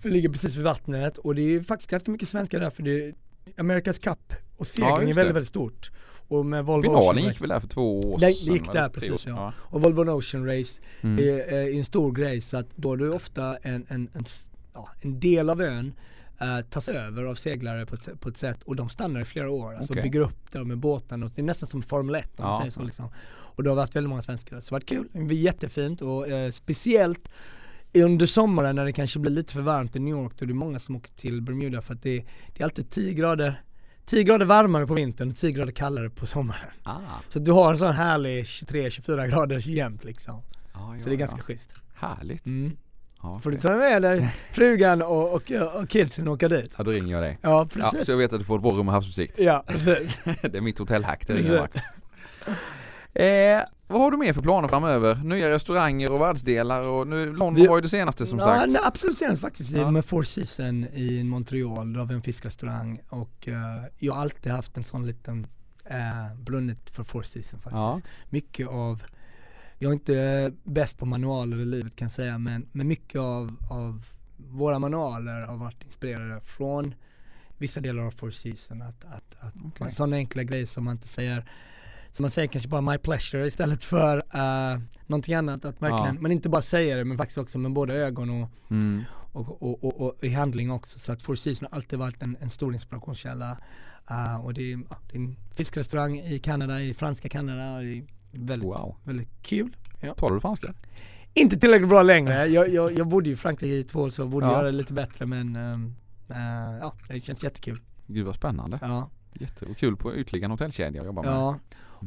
vi 0.01 0.09
ligger 0.09 0.29
precis 0.29 0.55
vid 0.55 0.63
vattnet 0.63 1.17
och 1.17 1.35
det 1.35 1.41
är 1.41 1.61
faktiskt 1.61 1.91
ganska 1.91 2.11
mycket 2.11 2.29
svenskar 2.29 2.59
där 2.59 2.69
för 2.69 2.83
det 2.83 3.05
är 3.05 3.13
Amerikas 3.57 3.97
Cup 3.99 4.33
och 4.57 4.59
Ja, 4.59 4.65
segling 4.65 4.91
är 4.95 5.01
just 5.01 5.17
väldigt, 5.17 5.29
det. 5.29 5.33
väldigt 5.33 5.49
stort. 5.49 5.91
Och 6.27 6.45
med 6.45 6.65
Volvo 6.65 6.81
Finalen 6.83 7.09
Ocean 7.17 7.27
gick 7.27 7.41
väl 7.41 7.49
där 7.49 7.59
för 7.59 7.67
två 7.67 7.99
år 7.99 8.19
Det 8.19 8.33
sedan? 8.33 8.53
gick 8.53 8.61
eller 8.63 8.73
där 8.73 8.89
precis 8.89 9.11
år- 9.11 9.33
ja. 9.33 9.53
Och 9.57 9.81
Volvo 9.81 10.11
Ocean 10.11 10.45
Race 10.45 10.81
Mm. 11.01 11.19
är, 11.19 11.53
är 11.53 11.73
en 11.77 11.85
stor 11.85 12.11
grej 12.11 12.41
så 12.41 12.57
att 12.57 12.67
då 12.75 12.93
är 12.93 12.97
det 12.97 13.09
ofta 13.09 13.57
en, 13.57 13.85
en, 13.89 14.09
en, 14.13 14.25
ja, 14.73 14.89
en 15.01 15.19
del 15.19 15.49
av 15.49 15.61
ön 15.61 15.93
eh, 16.41 16.61
tas 16.61 16.89
över 16.89 17.23
av 17.23 17.35
seglare 17.35 17.85
på 17.85 17.95
ett, 17.95 18.19
på 18.21 18.29
ett 18.29 18.37
sätt 18.37 18.63
och 18.63 18.75
de 18.75 18.89
stannar 18.89 19.21
i 19.21 19.25
flera 19.25 19.49
år. 19.49 19.75
Alltså 19.75 19.93
Okej. 19.93 20.03
bygger 20.03 20.19
upp 20.19 20.51
där 20.51 20.63
med 20.63 20.77
båten 20.77 21.23
och 21.23 21.31
det 21.35 21.41
är 21.41 21.45
nästan 21.45 21.69
som 21.69 21.81
Formel 21.81 22.15
1 22.15 22.39
om 22.39 22.43
man 22.45 22.53
Ja. 22.53 22.59
säger 22.59 22.71
så 22.71 22.83
liksom. 22.83 23.09
Och 23.31 23.63
det 23.63 23.69
har 23.69 23.75
varit 23.77 23.95
väldigt 23.95 24.09
många 24.09 24.23
svenskar. 24.23 24.61
Så 24.61 24.61
det 24.61 24.69
har 24.69 24.75
varit 24.75 24.89
kul, 24.89 25.07
det 25.13 25.19
var 25.19 25.31
jättefint 25.33 26.01
och 26.01 26.27
eh, 26.27 26.51
speciellt 26.51 27.29
under 27.93 28.25
sommaren 28.25 28.75
när 28.75 28.85
det 28.85 28.91
kanske 28.93 29.19
blir 29.19 29.31
lite 29.31 29.53
för 29.53 29.61
varmt 29.61 29.95
i 29.95 29.99
New 29.99 30.11
York 30.11 30.33
då 30.37 30.45
är 30.45 30.47
det 30.47 30.53
många 30.53 30.79
som 30.79 30.95
åker 30.95 31.11
till 31.13 31.41
Bermuda 31.41 31.81
för 31.81 31.93
att 31.93 32.03
det, 32.03 32.25
det 32.55 32.59
är 32.59 32.63
alltid 32.63 32.89
10 32.89 33.13
grader 33.13 33.61
10 34.05 34.23
grader 34.23 34.45
varmare 34.45 34.87
på 34.87 34.93
vintern 34.93 35.29
och 35.29 35.35
10 35.37 35.51
grader 35.51 35.71
kallare 35.71 36.09
på 36.09 36.25
sommaren. 36.25 36.69
Ah. 36.83 36.97
Så 37.29 37.39
du 37.39 37.51
har 37.51 37.71
en 37.71 37.77
sån 37.79 37.93
härlig 37.93 38.43
23-24 38.43 39.27
grader 39.29 39.69
jämt 39.69 40.03
liksom. 40.03 40.41
Ja, 40.73 40.95
ja, 40.97 41.03
Så 41.03 41.09
det 41.09 41.15
är 41.15 41.19
ja. 41.19 41.25
ganska 41.25 41.41
schysst. 41.41 41.73
Härligt. 41.95 42.45
Mm. 42.45 42.77
Ja, 43.23 43.39
Får 43.39 43.51
du 43.51 43.57
ta 43.57 43.75
med 43.75 44.01
dig 44.01 44.29
frugan 44.51 45.01
och, 45.01 45.33
och, 45.33 45.51
och 45.75 45.89
kidsen 45.89 46.27
och 46.27 46.33
åka 46.33 46.47
dit? 46.47 46.73
Ja, 46.77 46.83
då 46.83 46.91
ringer 46.91 47.13
jag 47.13 47.23
dig. 47.23 47.37
Ja 47.41 47.49
Ja, 47.49 47.67
precis. 47.73 48.05
så 48.05 48.11
jag 48.11 48.17
vet 48.17 48.33
att 48.33 48.39
du 48.39 48.45
får 48.45 48.55
ett 48.55 48.61
bra 48.61 48.71
rum 48.71 48.85
med 48.85 48.95
havsutsikt. 48.95 49.39
Ja 49.39 49.63
precis. 49.67 50.21
det 50.41 50.55
är 50.57 50.61
mitt 50.61 50.79
hotellhack, 50.79 51.27
det 51.27 51.33
ringer. 51.33 51.59
Mark. 51.59 51.75
Eh, 53.13 53.61
vad 53.87 54.01
har 54.01 54.11
du 54.11 54.17
mer 54.17 54.33
för 54.33 54.41
planer 54.41 54.67
framöver? 54.67 55.15
Nya 55.15 55.49
restauranger 55.49 56.11
och 56.11 56.21
världsdelar 56.21 56.81
och 56.87 57.07
nu, 57.07 57.33
London 57.33 57.67
var 57.67 57.77
ju 57.77 57.81
det 57.81 57.89
senaste 57.89 58.25
som 58.25 58.39
ja, 58.39 58.45
sagt. 58.45 58.71
nej, 58.71 58.81
absolut 58.85 59.17
senast 59.17 59.41
faktiskt 59.41 59.71
Ja. 59.71 59.91
med 59.91 60.05
Four 60.05 60.23
Seasons 60.23 60.87
i 60.93 61.23
Montreal, 61.23 61.93
där 61.93 61.99
har 61.99 62.07
vi 62.07 62.13
en 62.13 62.21
fiskrestaurang 62.21 62.99
och 63.09 63.47
eh, 63.47 63.55
jag 63.97 64.13
har 64.13 64.21
alltid 64.21 64.51
haft 64.51 64.77
en 64.77 64.83
sån 64.83 65.07
liten 65.07 65.47
uh, 65.91 66.39
brunnet 66.41 66.89
för 66.89 67.03
Four 67.03 67.23
Seasons 67.23 67.63
faktiskt. 67.63 67.73
Ja. 67.81 68.01
Mycket 68.29 68.67
av, 68.67 69.03
jag 69.79 69.89
är 69.89 69.93
inte 69.93 70.51
bäst 70.63 70.97
på 70.97 71.05
manualer 71.05 71.57
i 71.57 71.65
livet 71.65 71.95
kan 71.95 72.05
jag 72.05 72.11
säga 72.11 72.37
men, 72.37 72.67
men 72.71 72.87
mycket 72.87 73.19
av, 73.21 73.55
av 73.69 74.05
våra 74.37 74.79
manualer 74.79 75.41
har 75.41 75.57
varit 75.57 75.83
inspirerade 75.85 76.41
från 76.41 76.93
vissa 77.57 77.79
delar 77.79 78.03
av 78.03 78.11
Four 78.11 78.31
Seasons. 78.31 78.83
Att, 78.83 79.05
att, 79.05 79.35
att 79.39 79.53
Okej. 79.65 79.91
Sådana 79.91 80.15
enkla 80.15 80.43
grejer 80.43 80.65
som 80.65 80.83
man 80.83 80.91
inte 80.91 81.07
säger 81.07 81.45
som 82.11 82.23
man 82.23 82.31
säger 82.31 82.47
kanske 82.47 82.69
bara 82.69 82.81
my 82.81 82.97
pleasure 82.97 83.47
istället 83.47 83.83
för 83.83 84.17
uh, 84.17 84.81
någonting 85.07 85.35
annat. 85.35 85.65
Att 85.65 85.81
verkligen, 85.81 86.15
Ja. 86.15 86.21
men 86.21 86.31
inte 86.31 86.49
bara 86.49 86.61
säger 86.61 86.97
det 86.97 87.05
men 87.05 87.17
faktiskt 87.17 87.37
också 87.37 87.57
med 87.57 87.73
både 87.73 87.93
ögon 87.93 88.29
och, 88.29 88.49
Mm. 88.69 89.03
och, 89.31 89.61
och, 89.61 89.83
och, 89.83 90.01
och 90.01 90.23
i 90.23 90.29
handling 90.29 90.71
också. 90.71 90.99
Så 90.99 91.11
att 91.11 91.21
Four 91.21 91.35
Seasons 91.35 91.71
har 91.71 91.77
alltid 91.77 91.99
varit 91.99 92.23
en, 92.23 92.37
en 92.39 92.49
stor 92.49 92.73
inspirationskälla. 92.73 93.57
Uh, 94.11 94.45
och 94.45 94.53
det 94.53 94.73
är, 94.73 94.77
det 94.77 95.15
är 95.15 95.19
en 95.19 95.35
fiskrestaurang 95.55 96.19
i 96.19 96.39
Kanada, 96.39 96.81
i 96.81 96.93
franska 96.93 97.29
Kanada. 97.29 97.61
Är 97.63 98.05
väldigt, 98.31 98.67
Wow. 98.69 98.95
väldigt 99.03 99.29
kul. 99.41 99.75
Ja. 99.99 100.13
Talar 100.13 100.33
du 100.35 100.41
franska? 100.41 100.73
Inte 101.33 101.57
tillräckligt 101.59 101.89
bra 101.89 102.01
längre. 102.03 102.45
Jag, 102.47 102.69
jag, 102.73 102.97
jag 102.97 103.07
bodde 103.07 103.27
ju 103.29 103.33
i 103.33 103.37
Frankrike 103.37 103.73
i 103.75 103.83
två 103.83 103.99
år 104.01 104.09
så 104.09 104.21
jag 104.21 104.29
borde 104.29 104.45
Ja. 104.45 104.51
göra 104.51 104.65
det 104.65 104.71
lite 104.71 104.93
bättre 104.93 105.25
men 105.25 105.57
um, 105.57 105.95
uh, 106.31 106.77
ja, 106.81 106.93
det 107.07 107.19
känns 107.19 107.43
jättekul. 107.43 107.79
Gud 108.07 108.25
vad 108.25 108.35
spännande. 108.35 108.79
Ja. 108.81 109.09
Jätte 109.33 109.65
och 109.65 109.77
kul 109.77 109.95
på 109.95 110.15
ytterligare 110.15 110.51
hotellkedja 110.51 111.01
att 111.01 111.05
jobba 111.07 111.21
med. 111.21 111.31
Ja, 111.31 111.59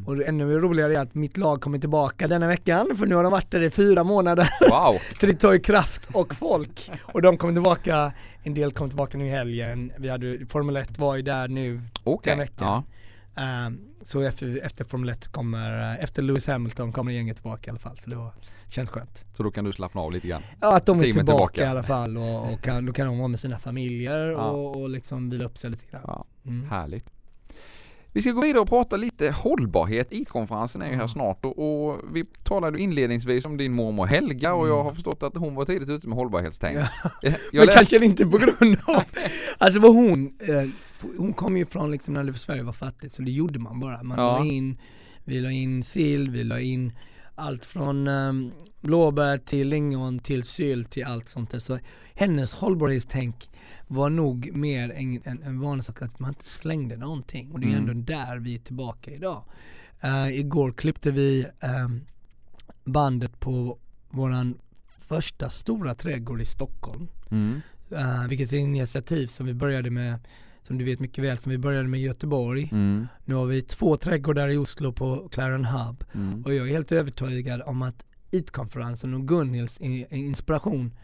och 0.07 0.17
det 0.17 0.25
ännu 0.25 0.59
roligare 0.59 0.95
är 0.95 0.99
att 1.01 1.15
mitt 1.15 1.37
lag 1.37 1.61
kommer 1.61 1.79
tillbaka 1.79 2.29
denna 2.29 2.47
veckan 2.47 2.87
för 2.97 3.07
nu 3.07 3.15
har 3.15 3.23
de 3.23 3.33
varit 3.33 3.51
där 3.51 3.61
i 3.61 3.71
fyra 3.71 4.05
månader. 4.05 4.49
Wow! 4.71 4.99
Tritoy 5.21 5.61
Kraft 5.61 6.09
och 6.15 6.35
folk. 6.35 6.91
Och 7.03 7.23
de 7.23 7.37
kommer 7.37 7.53
tillbaka, 7.55 8.13
en 8.43 8.55
del 8.55 8.73
kommer 8.73 8.89
tillbaka 8.89 9.19
nu 9.19 9.27
i 9.27 9.31
helgen. 9.31 9.93
Vi 9.99 10.09
hade, 10.09 10.47
Formel 10.47 10.77
1 10.77 10.99
var 10.99 11.17
ju 11.17 11.23
där 11.23 11.49
nu. 11.49 11.81
Okej. 12.05 12.31
Den 12.31 12.39
veckan. 12.39 12.83
Ja. 13.35 13.43
Ehm, 13.43 13.81
så 14.05 14.21
efter, 14.21 14.61
efter 14.65 14.85
Formel 14.85 15.09
1 15.09 15.29
kommer, 15.29 15.97
efter 15.99 16.23
Lewis 16.23 16.47
Hamilton 16.47 16.93
kommer 16.93 17.13
gänget 17.13 17.37
tillbaka 17.37 17.69
i 17.69 17.71
alla 17.71 17.79
fall. 17.79 17.97
Så 17.99 18.11
det 18.11 18.17
var, 18.17 18.31
känns 18.71 18.91
skönt. 18.91 19.25
Så 19.37 19.43
då 19.43 19.51
kan 19.51 19.65
du 19.65 19.73
slappna 19.73 20.01
av 20.01 20.13
lite 20.13 20.29
grann. 20.29 20.43
Ja 20.61 20.77
att 20.77 20.87
de 20.87 20.99
är 20.99 21.03
tillbaka, 21.05 21.25
tillbaka. 21.27 21.63
i 21.63 21.67
alla 21.67 21.83
fall 21.83 22.17
och, 22.17 22.53
och 22.53 22.61
kan, 22.61 22.87
då 22.87 22.93
kan 22.93 23.07
de 23.07 23.19
vara 23.19 23.29
med 23.29 23.41
sina 23.41 23.59
familjer 23.59 24.19
Ja. 24.31 24.51
och, 24.51 24.77
och 24.81 24.89
liksom 24.89 25.31
vila 25.31 25.45
upp 25.45 25.59
sig 25.59 25.71
lite 25.71 25.85
grann. 25.91 26.03
Ja. 26.07 26.25
Mm. 26.47 26.71
Härligt. 26.71 27.11
Vi 28.15 28.23
ska 28.23 28.31
gå 28.31 28.41
vidare 28.41 28.61
och 28.61 28.69
prata 28.69 28.97
lite 28.97 29.31
hållbarhet. 29.31 30.09
IT-konferensen 30.13 30.83
är 30.83 30.91
ju 30.91 30.97
här 30.97 31.07
snart 31.07 31.45
och, 31.45 31.59
och 31.91 32.01
vi 32.13 32.25
talade 32.43 32.79
inledningsvis 32.81 33.45
om 33.45 33.57
din 33.57 33.73
mormor 33.73 34.07
Helga 34.07 34.55
och 34.55 34.69
jag 34.69 34.75
Mm. 34.75 34.87
har 34.87 34.95
förstått 34.95 35.23
att 35.23 35.37
hon 35.37 35.55
var 35.55 35.65
tidigt 35.65 35.89
ute 35.91 36.09
med 36.09 36.19
hållbarhetstänk. 36.19 36.79
Ja. 36.79 36.87
Jag 37.53 37.67
Men 37.67 37.75
kanske 37.77 38.05
inte 38.05 38.27
på 38.27 38.39
grund 38.39 38.77
av, 38.87 39.03
alltså 39.59 39.81
vad 39.81 39.95
hon, 39.95 40.35
eh, 40.41 40.69
hon 41.19 41.33
kom 41.33 41.57
ju 41.57 41.67
från 41.67 41.91
liksom 41.91 42.15
när 42.15 42.33
Sverige 42.33 42.63
var 42.63 42.73
fattigt 42.73 43.15
så 43.15 43.23
det 43.23 43.31
gjorde 43.31 43.59
man 43.59 43.81
bara. 43.81 44.03
Man 44.03 44.19
Ja. 44.19 44.39
la 44.39 44.45
in, 44.45 44.79
vi 45.25 45.41
la 45.41 45.51
in 45.51 45.85
sill, 45.85 46.31
vi 46.31 46.45
la 46.45 46.61
in 46.61 46.93
allt 47.35 47.65
från 47.65 48.09
um, 48.09 48.53
blåbär 48.81 49.39
till 49.39 49.69
lingon 49.69 50.19
till 50.19 50.43
sylt 50.45 50.91
till 50.91 51.05
allt 51.05 51.29
sånt 51.29 51.51
där. 51.51 51.59
Så 51.59 51.79
hennes 52.15 52.55
hållbarhetstänk 52.55 53.51
var 53.87 54.11
nog 54.11 54.57
mer 54.57 54.91
en, 54.91 55.21
en, 55.25 55.43
en 55.43 55.61
vanlig 55.61 55.85
sak 55.85 56.03
att 56.03 56.19
man 56.19 56.31
inte 56.31 56.49
slängde 56.49 56.97
någonting 56.97 57.53
och 57.53 57.61
det 57.61 57.67
är 57.67 57.77
Mm. 57.77 57.91
ändå 57.91 58.13
där 58.13 58.37
vi 58.39 58.55
är 58.55 58.59
tillbaka 58.59 59.11
idag. 59.11 59.45
Eh, 60.01 60.29
igår 60.29 60.73
klippte 60.73 61.11
vi 61.11 61.47
ehm, 61.61 62.01
bandet 62.85 63.41
på 63.41 63.79
våran 64.11 64.59
första 64.99 65.51
stora 65.51 65.95
trädgård 65.95 66.41
i 66.41 66.45
Stockholm. 66.45 67.09
Mm. 67.31 67.61
Uh, 67.93 68.29
vilket 68.29 68.53
är 68.53 68.57
ett 68.57 68.61
initiativ 68.61 69.27
som 69.27 69.47
vi 69.47 69.55
började 69.55 69.91
med, 69.91 70.19
som 70.63 70.79
du 70.79 70.85
vet 70.85 71.01
mycket 71.01 71.25
väl, 71.25 71.39
som 71.39 71.51
vi 71.51 71.59
började 71.59 71.89
med 71.89 72.01
i 72.01 72.03
Göteborg. 72.03 72.69
Mm. 72.73 73.07
Nu 73.25 73.35
har 73.35 73.47
vi 73.47 73.63
två 73.63 73.97
trädgårdar 73.97 74.49
i 74.49 74.57
Oslo 74.57 74.93
på 74.93 75.29
Clarion 75.33 75.65
Hub 75.65 76.05
Mm. 76.15 76.45
och 76.45 76.55
jag 76.55 76.69
är 76.69 76.73
helt 76.73 76.93
övertygad 76.93 77.63
om 77.63 77.83
att 77.83 78.05
IT-konferensen 78.31 79.15
och 79.15 79.29
Gunhilds 79.29 79.81
i- 79.81 80.07
inspiration 80.11 80.95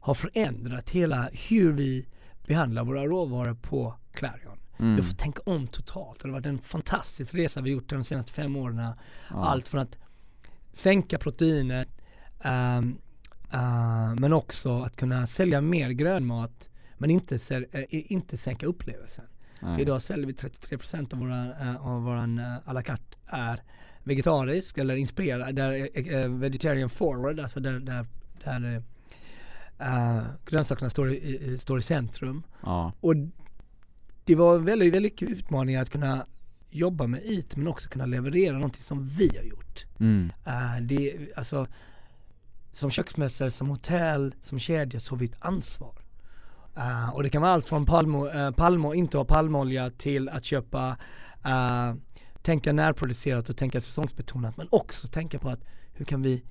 har 0.00 0.14
förändrat 0.14 0.90
hela 0.90 1.28
hur 1.48 1.72
vi 1.72 2.06
behandlar 2.46 2.84
våra 2.84 3.06
råvaror 3.06 3.54
på 3.54 3.94
Clarion. 4.12 4.58
Mm. 4.78 4.96
Vi 4.96 5.02
får 5.02 5.14
tänka 5.14 5.40
om 5.46 5.66
totalt. 5.66 6.20
Det 6.22 6.28
har 6.28 6.32
varit 6.32 6.46
en 6.46 6.58
fantastisk 6.58 7.34
resa 7.34 7.60
vi 7.60 7.70
gjort 7.70 7.88
de 7.90 8.04
senaste 8.04 8.32
fem 8.32 8.56
åren. 8.56 8.76
Ja. 8.78 8.94
Allt 9.44 9.68
från 9.68 9.80
att 9.80 9.96
sänka 10.72 11.18
proteinet 11.18 11.88
ehm, 12.40 12.96
eh, 13.52 14.14
men 14.18 14.32
också 14.32 14.82
att 14.82 14.96
kunna 14.96 15.26
sälja 15.26 15.60
mer 15.60 15.90
grönmat 15.90 16.68
men 16.98 17.10
inte, 17.10 17.38
eh, 17.72 17.84
inte 17.88 18.36
sänka 18.36 18.66
upplevelsen. 18.66 19.24
Nej. 19.60 19.80
Idag 19.80 20.02
säljer 20.02 20.26
vi 20.26 20.32
33% 20.32 21.12
av 21.12 21.18
våran, 21.18 21.76
av 21.76 22.02
våran 22.02 22.38
uh, 22.38 22.68
à 22.68 22.72
la 22.72 22.82
carte 22.82 23.16
är 23.26 23.62
vegetarisk 24.04 24.78
eller 24.78 24.96
inspirerad, 24.96 25.54
där 25.54 25.72
är 25.72 26.14
eh, 26.14 26.28
vegetarian 26.28 26.88
forward, 26.88 27.40
alltså 27.40 27.60
där, 27.60 27.80
där, 27.80 28.06
där 28.44 28.82
uh, 29.80 30.22
grönsakerna 30.46 30.90
står 30.90 31.12
i, 31.12 31.58
står 31.58 31.78
i 31.78 31.82
centrum. 31.82 32.42
Ja. 32.62 32.92
Och 33.00 33.14
det 34.24 34.34
var 34.34 34.58
väldigt, 34.58 34.94
väldigt 34.94 35.12
mycket 35.12 35.28
utmaningar 35.28 35.82
att 35.82 35.90
kunna 35.90 36.26
jobba 36.70 37.06
med 37.06 37.20
IT 37.24 37.56
men 37.56 37.68
också 37.68 37.88
kunna 37.88 38.06
leverera 38.06 38.54
någonting 38.54 38.82
som 38.82 39.08
vi 39.08 39.36
har 39.36 39.44
gjort. 39.44 39.84
Mm. 39.98 40.32
Uh, 40.46 40.82
det, 40.82 41.28
alltså, 41.36 41.66
som 42.72 42.90
köksmästare, 42.90 43.50
som 43.50 43.68
hotell, 43.68 44.34
som 44.40 44.58
kedja 44.58 45.00
så 45.00 45.14
har 45.14 45.18
vi 45.18 45.24
ett 45.26 45.36
ansvar. 45.38 46.03
Uh, 46.78 47.14
och 47.14 47.22
det 47.22 47.30
kan 47.30 47.42
vara 47.42 47.52
allt 47.52 47.68
från 47.68 47.86
palmo, 47.86 48.26
uh, 48.26 48.50
palmo, 48.50 48.94
inte 48.94 49.16
ha 49.16 49.24
palmolja 49.24 49.90
till 49.90 50.28
att 50.28 50.44
köpa, 50.44 50.96
uh, 51.46 51.94
tänka 52.42 52.72
närproducerat 52.72 53.48
och 53.48 53.56
tänka 53.56 53.80
säsongsbetonat 53.80 54.56
men 54.56 54.68
också 54.70 55.06
tänka 55.06 55.38
på 55.38 55.48
att 55.48 55.60
hur 55.92 56.04
kan 56.04 56.22
vi 56.22 56.42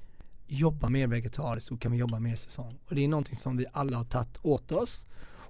jobba 0.47 0.89
mer 0.89 1.07
vegetariskt 1.07 1.71
och 1.71 1.81
kan 1.81 1.91
vi 1.91 1.97
jobba 1.97 2.19
mer 2.19 2.35
säsong. 2.35 2.79
Och 2.89 2.95
det 2.95 3.03
är 3.03 3.07
någonting 3.07 3.37
som 3.37 3.57
vi 3.57 3.65
alla 3.73 3.97
har 3.97 4.03
tagit 4.03 4.39
åt 4.41 4.71
oss. 4.71 5.05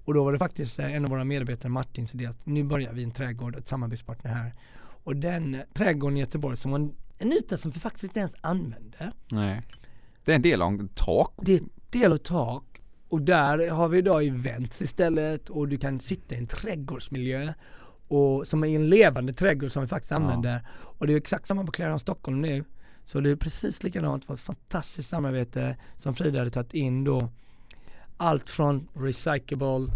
Och 0.06 0.14
då 0.14 0.24
var 0.24 0.34
det 0.34 0.40
faktiskt 0.40 0.80
en 0.80 1.06
av 1.06 1.12
våra 1.12 1.24
medarbetare, 1.24 1.70
Martins 1.70 2.14
idé 2.14 2.26
att 2.26 2.46
nu 2.46 2.64
börjar 2.64 2.94
vi 2.94 3.04
en 3.04 3.12
trädgård, 3.12 3.56
ett 3.56 3.68
samarbetspartner 3.68 4.32
här. 4.32 4.54
Och 5.04 5.16
den 5.16 5.62
trädgården 5.74 6.18
i 6.18 6.20
Göteborg 6.20 6.58
som 6.58 6.72
var 6.72 6.80
en, 6.80 6.96
en 7.18 7.34
yta 7.34 7.58
som 7.58 7.72
vi 7.72 7.80
faktiskt 7.80 8.04
inte 8.04 8.20
ens 8.20 8.34
använde. 8.42 9.12
Nej. 9.32 9.62
Det 10.26 10.32
är 10.32 10.36
en 10.36 10.42
del 10.42 10.62
av 10.62 10.88
tak. 10.96 11.34
Det 11.42 11.54
är 11.54 11.60
en 11.60 11.70
del 11.90 12.14
av 12.14 12.18
tak. 12.18 12.73
Och 13.14 13.22
där 13.22 13.70
har 13.70 13.90
vi 13.90 13.98
idag 13.98 14.24
events 14.26 14.82
istället 14.82 15.50
och 15.50 15.68
du 15.68 15.78
kan 15.78 16.00
sitta 16.00 16.36
i 16.36 16.38
en 16.38 16.48
trädgårdsmiljö 16.48 17.54
och 18.08 18.48
som 18.48 18.64
är 18.64 18.68
en 18.68 18.90
levande 18.90 19.34
trädgård 19.34 19.72
som 19.72 19.82
vi 19.82 19.88
faktiskt 19.88 20.12
Ja. 20.12 20.18
använder. 20.18 20.68
Och 20.74 21.08
det 21.08 21.14
är 21.14 21.18
exakt 21.18 21.48
samma 21.48 21.64
på 21.66 21.72
Clarence 21.72 22.02
Stockholm 22.04 22.42
nu. 22.42 22.64
Så 23.06 23.20
det 23.20 23.30
är 23.30 23.36
precis 23.36 23.84
likadant, 23.84 24.24
det 24.24 24.30
var 24.30 24.36
ett 24.36 24.42
fantastiskt 24.42 25.10
samarbete 25.10 25.78
som 25.98 26.16
Frida 26.16 26.40
hade 26.40 26.52
tagit 26.52 26.74
in 26.74 27.04
då. 27.04 27.30
Allt 28.18 28.50
från 28.50 28.88
recyclable 28.94 29.94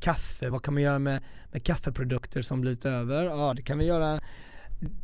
kaffe, 0.00 0.50
vad 0.50 0.62
kan 0.62 0.74
man 0.74 0.82
göra 0.82 0.98
med, 0.98 1.22
med 1.52 1.62
kaffeprodukter 1.64 2.42
som 2.42 2.60
blivit 2.60 2.84
över? 2.84 3.24
Ja 3.24 3.54
det 3.54 3.62
kan 3.62 3.78
vi 3.78 3.84
göra. 3.84 4.20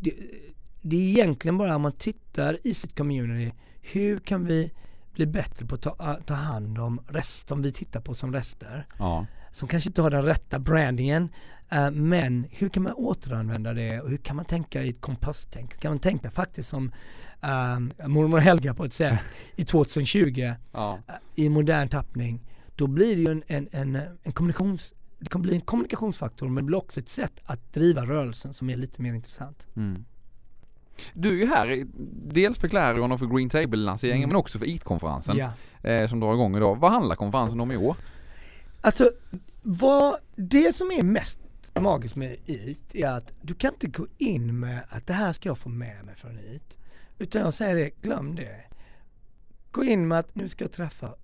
Det, 0.01 0.15
det 0.83 0.97
är 0.97 1.01
egentligen 1.01 1.59
bara 1.59 1.77
om 1.77 1.83
man 1.83 1.93
tittar 1.93 2.59
i 2.63 2.75
sitt 2.75 2.97
community, 2.99 3.53
hur 3.81 4.19
kan 4.19 4.45
vi 4.47 4.71
bli 5.15 5.27
bättre 5.27 5.67
på 5.67 5.75
att 5.75 5.83
ta, 5.83 6.19
ta 6.27 6.35
hand 6.35 6.79
om 6.79 7.01
rest 7.09 7.49
som 7.49 7.63
vi 7.63 7.73
tittar 7.73 8.01
på 8.01 8.15
som 8.15 8.33
rester? 8.33 8.87
Ja. 8.99 9.27
som 9.53 9.69
kanske 9.69 9.91
inte 9.91 10.03
har 10.03 10.11
den 10.11 10.25
rätta 10.25 10.59
brandingen. 10.59 11.29
eh, 11.71 11.91
men 11.91 12.47
hur 12.51 12.69
kan 12.69 12.83
man 12.83 12.93
återanvända 12.93 13.73
det 13.73 14.01
och 14.01 14.11
hur 14.11 14.17
kan 14.17 14.37
man 14.37 14.45
tänka 14.45 14.83
i 14.83 14.91
ett 14.91 15.01
komposttänk? 15.01 15.73
Hur 15.75 15.79
kan 15.79 15.91
man 15.91 15.99
tänka 15.99 16.31
faktiskt 16.31 16.69
som 16.69 16.93
uh, 17.45 18.09
mormor 18.09 18.39
Helga 18.39 18.75
på 18.75 18.85
ett 18.85 18.95
sätt 18.95 19.21
i 19.57 19.65
2020 19.65 20.53
Ja. 20.73 20.99
eh, 21.09 21.15
i 21.35 21.49
modern 21.49 21.89
tappning. 21.89 22.41
Då 22.77 22.87
blir 22.87 23.17
det 23.17 23.23
ju 23.23 23.29
en, 23.31 23.43
en, 23.47 23.69
en, 23.73 24.03
en 24.23 24.33
kommunikations 24.33 24.95
det 25.19 25.31
kommer 25.31 25.43
bli 25.43 25.55
en 25.55 25.61
kommunikationsfaktor 25.61 26.49
men 26.49 26.65
det 26.65 26.67
blir 26.67 26.79
också 26.79 27.01
ett 27.01 27.09
sätt 27.09 27.33
att 27.45 27.73
driva 27.73 28.07
rörelsen 28.07 28.55
som 28.55 28.71
är 28.71 28.77
lite 28.77 29.03
mer 29.03 29.15
intressant. 29.15 29.67
Mm. 29.77 30.05
Du 31.15 31.29
är 31.29 31.35
ju 31.45 31.47
här 31.47 31.87
dels 32.33 32.59
för 32.59 32.69
Clarion 32.69 33.13
och 33.13 33.19
för 33.19 33.27
Green 33.27 33.49
Table-lanseringen 33.49 34.19
Mm. 34.25 34.29
men 34.29 34.37
också 34.37 34.59
för 34.59 34.67
IT-konferensen 34.69 35.37
Ja. 35.37 35.53
eh, 35.91 36.09
som 36.09 36.21
drar 36.21 36.35
igång 36.35 36.57
idag. 36.57 36.77
Vad 36.77 36.93
handlar 36.93 37.17
konferensen 37.17 37.61
om 37.61 37.73
i 37.73 37.77
år? 37.77 37.97
Alltså, 38.81 39.11
vad, 39.63 40.17
det 40.37 40.77
som 40.77 40.91
är 40.91 41.03
mest 41.03 41.39
magiskt 41.81 42.17
med 42.17 42.37
IT 42.47 42.95
är 42.95 43.09
att 43.11 43.33
du 43.43 43.55
kan 43.55 43.73
inte 43.75 43.87
gå 43.87 44.07
in 44.19 44.61
med 44.61 44.81
att 44.89 45.07
det 45.07 45.13
här 45.13 45.33
ska 45.33 45.49
jag 45.49 45.59
få 45.59 45.69
med 45.69 46.05
mig 46.05 46.15
från 46.17 46.39
IT. 46.39 46.77
Utan 47.19 47.41
jag 47.43 47.55
säger 47.55 47.75
det, 47.75 47.91
glöm 48.03 48.35
det. 48.35 48.61
Gå 49.71 49.85
in 49.85 50.09
med 50.09 50.19
att 50.19 50.35
nu 50.35 50.49
ska 50.49 50.65
jag 50.65 50.73
träffa 50.73 51.15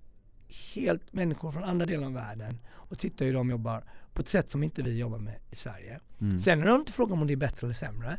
helt 0.75 1.13
människor 1.13 1.51
från 1.51 1.63
andra 1.63 1.85
delar 1.85 2.05
av 2.07 2.13
världen 2.13 2.59
och 2.73 2.99
titta 2.99 3.25
hur 3.25 3.33
de 3.33 3.49
jobbar 3.49 3.83
på 4.13 4.21
ett 4.21 4.27
sätt 4.27 4.49
som 4.49 4.63
inte 4.63 4.81
vi 4.83 4.97
jobbar 4.97 5.17
med 5.19 5.35
i 5.51 5.55
Sverige. 5.55 5.99
Mm. 6.21 6.39
Sen 6.39 6.61
är 6.61 6.65
det 6.65 6.75
inte 6.75 6.91
frågan 6.91 7.21
om 7.21 7.27
det 7.27 7.33
är 7.33 7.37
bättre 7.37 7.67
eller 7.67 7.73
sämre. 7.73 8.17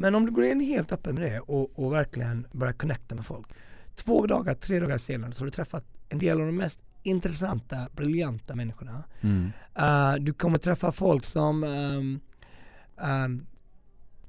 Men 0.00 0.14
om 0.14 0.26
du 0.26 0.32
går 0.32 0.44
in 0.44 0.60
helt 0.60 0.92
öppen 0.92 1.14
med 1.14 1.32
det 1.32 1.40
och, 1.40 1.78
och 1.78 1.92
verkligen 1.92 2.46
börjar 2.52 2.72
connecta 2.72 3.14
med 3.14 3.26
folk. 3.26 3.46
Två 3.94 4.26
dagar, 4.26 4.54
tre 4.54 4.80
dagar 4.80 4.98
senare 4.98 5.32
så 5.32 5.40
har 5.40 5.44
du 5.44 5.50
träffat 5.50 5.84
en 6.08 6.18
del 6.18 6.40
av 6.40 6.46
de 6.46 6.56
mest 6.56 6.80
intressanta, 7.02 7.88
briljanta 7.96 8.54
människorna. 8.54 9.04
Mm. 9.20 9.52
Uh, 9.78 10.24
du 10.24 10.32
kommer 10.32 10.58
träffa 10.58 10.92
folk 10.92 11.24
som 11.24 11.64
um, 11.64 12.20
um, 12.96 13.46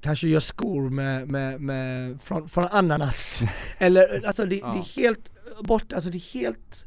kanske 0.00 0.28
gör 0.28 0.40
skor 0.40 0.90
med, 0.90 1.28
med, 1.28 1.60
med 1.60 2.20
från, 2.20 2.48
från 2.48 2.64
ananas. 2.70 3.42
Eller 3.78 4.26
alltså 4.26 4.46
det, 4.46 4.56
Ja. 4.56 4.66
det 4.72 4.78
är 4.78 5.02
helt 5.02 5.32
bort, 5.60 5.92
alltså 5.92 6.10
det 6.10 6.18
är 6.18 6.34
helt 6.34 6.86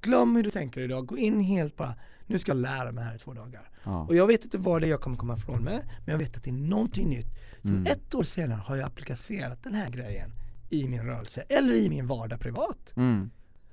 Glöm 0.00 0.36
hur 0.36 0.42
du 0.42 0.50
tänker 0.50 0.80
idag, 0.80 1.06
gå 1.06 1.18
in 1.18 1.40
helt 1.40 1.76
bara 1.76 1.94
Nu 2.32 2.38
ska 2.38 2.50
jag 2.50 2.56
lära 2.56 2.92
mig 2.92 3.04
här 3.04 3.14
i 3.14 3.18
två 3.18 3.32
dagar. 3.34 3.70
Ja. 3.84 4.06
Och 4.06 4.16
jag 4.16 4.26
vet 4.26 4.44
inte 4.44 4.58
vad 4.58 4.82
det 4.82 4.86
är 4.86 4.90
jag 4.90 5.00
kommer 5.00 5.16
komma 5.16 5.36
ifrån 5.36 5.64
med 5.64 5.88
Men 6.04 6.12
jag 6.12 6.18
vet 6.18 6.36
att 6.36 6.44
det 6.44 6.50
är 6.50 6.54
någonting 6.54 7.08
nytt. 7.08 7.26
Så 7.62 7.68
Mm. 7.68 7.86
ett 7.86 8.14
år 8.14 8.24
senare 8.24 8.58
har 8.66 8.76
jag 8.76 8.86
applicerat 8.86 9.62
den 9.62 9.74
här 9.74 9.90
grejen 9.90 10.30
i 10.70 10.88
min 10.88 11.02
rörelse 11.02 11.40
eller 11.48 11.74
i 11.74 11.88
min 11.88 12.06
vardag 12.06 12.40
privat. 12.40 12.92
Mm. 12.96 13.30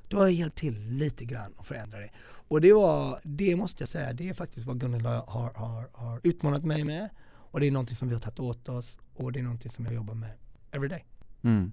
Då 0.08 0.18
har 0.18 0.24
jag 0.24 0.34
hjälpt 0.34 0.58
till 0.58 0.80
lite 0.90 1.26
grann 1.26 1.54
och 1.54 1.66
förändra 1.66 2.00
det. 2.00 2.10
Och 2.22 2.62
det 2.62 2.74
var, 2.74 3.20
det 3.24 3.56
måste 3.56 3.82
jag 3.82 3.90
säga, 3.90 4.14
det 4.14 4.30
är 4.30 4.34
faktiskt 4.34 4.68
vad 4.68 4.80
Gunilla 4.80 5.24
har, 5.28 5.52
har, 5.56 5.90
har 5.94 6.20
utmanat 6.24 6.64
mig 6.64 6.84
med. 6.84 7.10
Och 7.52 7.60
det 7.60 7.68
är 7.68 7.72
någonting 7.72 7.96
som 7.96 8.08
vi 8.08 8.14
har 8.14 8.22
tagit 8.22 8.40
åt 8.40 8.70
oss 8.70 8.98
och 9.16 9.32
det 9.32 9.40
är 9.40 9.44
någonting 9.44 9.72
som 9.72 9.86
jag 9.86 9.94
jobbar 9.94 10.14
med 10.14 10.32
every 10.72 10.90
day. 10.90 11.06
Mm. 11.42 11.72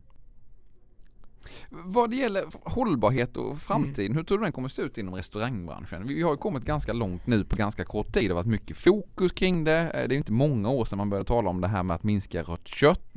Vad 1.70 2.10
det 2.10 2.16
gäller 2.16 2.44
hållbarhet 2.62 3.36
och 3.36 3.58
framtiden, 3.58 4.16
hur 4.16 4.22
tror 4.22 4.38
du 4.38 4.44
den 4.44 4.52
kommer 4.52 4.68
se 4.68 4.82
ut 4.82 4.98
inom 4.98 5.14
restaurangbranschen? 5.14 6.06
Vi 6.06 6.22
har 6.22 6.30
ju 6.30 6.36
kommit 6.36 6.64
ganska 6.64 6.92
långt 6.92 7.26
nu 7.26 7.44
på 7.44 7.56
ganska 7.56 7.84
kort 7.84 8.12
tid. 8.14 8.22
Det 8.24 8.28
har 8.28 8.34
varit 8.34 8.46
mycket 8.46 8.76
fokus 8.76 9.32
kring 9.32 9.64
det. 9.64 9.90
Eh, 9.90 10.08
Det 10.08 10.14
är 10.14 10.18
inte 10.18 10.32
många 10.32 10.68
år 10.70 10.84
sedan 10.84 10.98
man 10.98 11.10
började 11.10 11.28
tala 11.28 11.50
om 11.50 11.60
det 11.60 11.68
här 11.68 11.82
med 11.82 11.94
att 11.94 12.02
minska 12.02 12.42
rött 12.42 12.68
kött. 12.68 13.14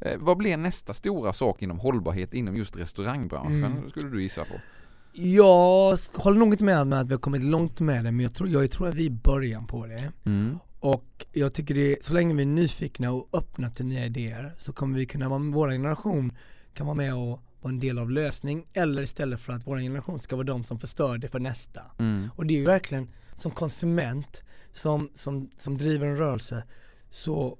Eh, 0.00 0.16
Vad 0.18 0.36
blir 0.36 0.56
nästa 0.56 0.94
stora 0.94 1.32
sak 1.32 1.62
inom 1.62 1.78
hållbarhet 1.78 2.34
inom 2.34 2.56
just 2.56 2.76
restaurangbranschen? 2.76 3.64
Mm. 3.64 3.90
Skulle 3.90 4.10
du 4.10 4.22
gissa 4.22 4.44
på? 4.44 4.54
Jag 5.12 5.98
håller 6.14 6.38
nog 6.38 6.54
inte 6.54 6.64
med 6.64 6.80
om 6.80 6.92
att 6.92 7.06
vi 7.08 7.12
har 7.12 7.20
kommit 7.20 7.42
långt 7.42 7.80
med 7.80 8.04
det 8.04 8.12
men 8.12 8.20
jag 8.20 8.34
tror, 8.34 8.48
jag 8.48 8.70
tror 8.70 8.88
att 8.88 8.94
vi 8.94 9.02
är 9.02 9.06
i 9.06 9.10
början 9.10 9.66
på 9.66 9.86
det. 9.86 10.12
Mm. 10.26 10.58
Och 10.80 11.26
jag 11.32 11.52
tycker 11.54 11.74
det, 11.74 11.96
så 12.04 12.14
länge 12.14 12.34
vi 12.34 12.42
är 12.42 12.46
nyfikna 12.46 13.12
och 13.12 13.28
öppna 13.32 13.70
till 13.70 13.86
nya 13.86 14.06
idéer 14.06 14.54
så 14.58 14.72
kommer 14.72 14.98
vi 14.98 15.06
kunna 15.06 15.28
vara, 15.28 15.38
vår 15.38 15.70
generation 15.70 16.32
kan 16.74 16.86
vara 16.86 16.96
med 16.96 17.14
och 17.14 17.40
vara 17.68 17.74
en 17.74 17.80
del 17.80 17.98
av 17.98 18.10
lösning 18.10 18.66
eller 18.72 19.02
istället 19.02 19.40
för 19.40 19.52
att 19.52 19.66
vår 19.66 19.78
generation 19.78 20.20
ska 20.20 20.36
vara 20.36 20.46
de 20.46 20.64
som 20.64 20.78
förstör 20.78 21.18
det 21.18 21.28
för 21.28 21.40
nästa. 21.40 21.82
Mm. 21.98 22.30
Och 22.36 22.46
det 22.46 22.54
är 22.54 22.58
ju 22.58 22.64
verkligen 22.64 23.08
som 23.34 23.50
konsument 23.50 24.42
som, 24.72 25.10
som, 25.14 25.50
som 25.58 25.76
driver 25.76 26.06
en 26.06 26.16
rörelse 26.16 26.64
så 27.10 27.58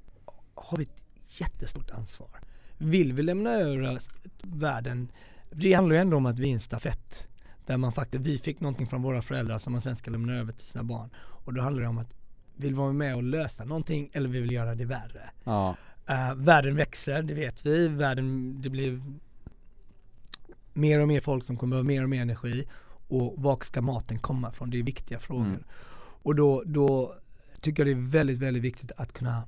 har 0.54 0.78
vi 0.78 0.84
ett 0.84 1.40
jättestort 1.40 1.90
ansvar. 1.90 2.30
Vill 2.78 3.12
vi 3.12 3.22
lämna 3.22 3.50
över 3.50 3.98
världen, 4.42 5.12
det 5.50 5.72
handlar 5.72 5.96
ju 5.96 6.00
ändå 6.00 6.16
om 6.16 6.26
att 6.26 6.38
vi 6.38 6.48
är 6.48 6.54
en 6.54 6.60
stafett. 6.60 7.28
Där 7.66 7.76
man 7.76 7.92
faktiskt, 7.92 8.24
vi 8.24 8.38
fick 8.38 8.60
någonting 8.60 8.86
från 8.86 9.02
våra 9.02 9.22
föräldrar 9.22 9.58
som 9.58 9.72
man 9.72 9.82
sen 9.82 9.96
ska 9.96 10.10
lämna 10.10 10.34
över 10.34 10.52
till 10.52 10.66
sina 10.66 10.84
barn. 10.84 11.10
Och 11.44 11.54
då 11.54 11.62
handlar 11.62 11.82
det 11.82 11.88
om 11.88 11.98
att 11.98 12.14
vill 12.56 12.74
vara 12.74 12.92
med 12.92 13.16
och 13.16 13.22
lösa 13.22 13.64
någonting 13.64 14.10
eller 14.12 14.28
vi 14.28 14.40
vill 14.40 14.52
göra 14.52 14.74
det 14.74 14.84
värre. 14.84 15.30
Ja. 15.44 15.76
Uh, 16.10 16.34
världen 16.34 16.76
växer, 16.76 17.22
det 17.22 17.34
vet 17.34 17.66
vi. 17.66 17.88
Världen, 17.88 18.56
det 18.62 18.70
blir 18.70 19.02
mer 20.78 21.00
och 21.00 21.08
mer 21.08 21.20
folk 21.20 21.44
som 21.44 21.56
kommer 21.56 21.70
behöva 21.70 21.86
mer 21.86 22.02
och 22.02 22.10
mer 22.10 22.22
energi. 22.22 22.66
Och 23.08 23.34
var 23.42 23.64
ska 23.64 23.82
maten 23.82 24.18
komma 24.18 24.52
från? 24.52 24.70
Det 24.70 24.78
är 24.78 24.82
viktiga 24.82 25.18
frågor. 25.18 25.46
Mm. 25.46 25.64
Och 26.22 26.34
då, 26.34 26.62
då 26.66 27.14
tycker 27.60 27.86
jag 27.86 27.96
det 27.96 28.02
är 28.02 28.10
väldigt, 28.10 28.38
väldigt 28.38 28.62
viktigt 28.62 28.92
att 28.96 29.12
kunna 29.12 29.42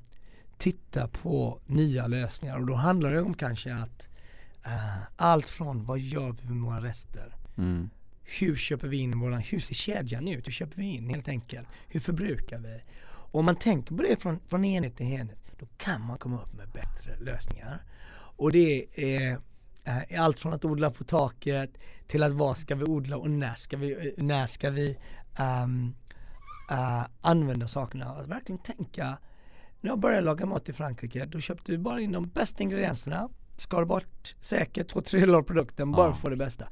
titta 0.58 1.08
på 1.08 1.60
nya 1.66 2.06
lösningar. 2.06 2.58
Och 2.58 2.66
då 2.66 2.74
handlar 2.74 3.12
det 3.12 3.22
om 3.22 3.34
kanske 3.34 3.74
att 3.74 4.08
eh, 4.64 5.02
allt 5.16 5.48
från 5.48 5.84
vad 5.84 5.98
gör 5.98 6.36
vi 6.42 6.50
med 6.50 6.62
våra 6.62 6.80
rester? 6.80 7.34
Mm. 7.58 7.90
Hur 8.40 8.56
köper 8.56 8.88
vi 8.88 8.96
in 8.96 9.20
våran, 9.20 9.40
hur 9.40 9.60
ser 9.60 9.74
kedjan 9.74 10.28
ut? 10.28 10.46
Hur 10.46 10.52
köper 10.52 10.76
vi 10.76 10.86
in 10.86 11.08
helt 11.08 11.28
enkelt? 11.28 11.68
Hur 11.88 12.00
förbrukar 12.00 12.58
vi? 12.58 12.82
Och 13.02 13.38
om 13.40 13.44
man 13.44 13.56
tänker 13.56 13.96
på 13.96 14.02
det 14.02 14.22
från, 14.22 14.40
från 14.48 14.64
enhet 14.64 14.96
till 14.96 15.06
enhet, 15.06 15.38
då 15.58 15.66
kan 15.76 16.06
man 16.06 16.18
komma 16.18 16.42
upp 16.42 16.52
med 16.52 16.68
bättre 16.68 17.24
lösningar. 17.24 17.82
Och 18.12 18.52
det 18.52 18.86
är 18.94 19.38
allt 20.18 20.38
från 20.38 20.52
att 20.52 20.64
odla 20.64 20.90
på 20.90 21.04
taket 21.04 21.78
till 22.06 22.22
att 22.22 22.32
vad 22.32 22.56
ska 22.58 22.74
vi 22.74 22.84
odla 22.84 23.16
och 23.16 23.30
när 23.30 23.54
ska 23.54 23.76
vi, 23.76 24.14
när 24.16 24.46
ska 24.46 24.70
vi 24.70 24.98
ehm, 25.38 25.94
eh, 26.70 27.02
använda 27.20 27.68
sakerna. 27.68 28.06
Att 28.06 28.26
verkligen 28.26 28.58
tänka, 28.58 29.18
när 29.80 29.90
jag 29.90 29.98
började 29.98 30.22
laga 30.22 30.46
mat 30.46 30.68
i 30.68 30.72
Frankrike, 30.72 31.26
då 31.26 31.40
köpte 31.40 31.72
vi 31.72 31.78
bara 31.78 32.00
in 32.00 32.12
de 32.12 32.28
bästa 32.28 32.62
ingredienserna, 32.62 33.28
skar 33.56 33.84
bort 33.84 34.34
säkert 34.40 34.88
två 34.88 35.00
tredjedelar 35.00 35.38
av 35.38 35.42
produkten 35.42 35.92
bara 35.92 36.08
Ja. 36.08 36.14
för 36.14 36.30
det 36.30 36.36
bästa. 36.36 36.68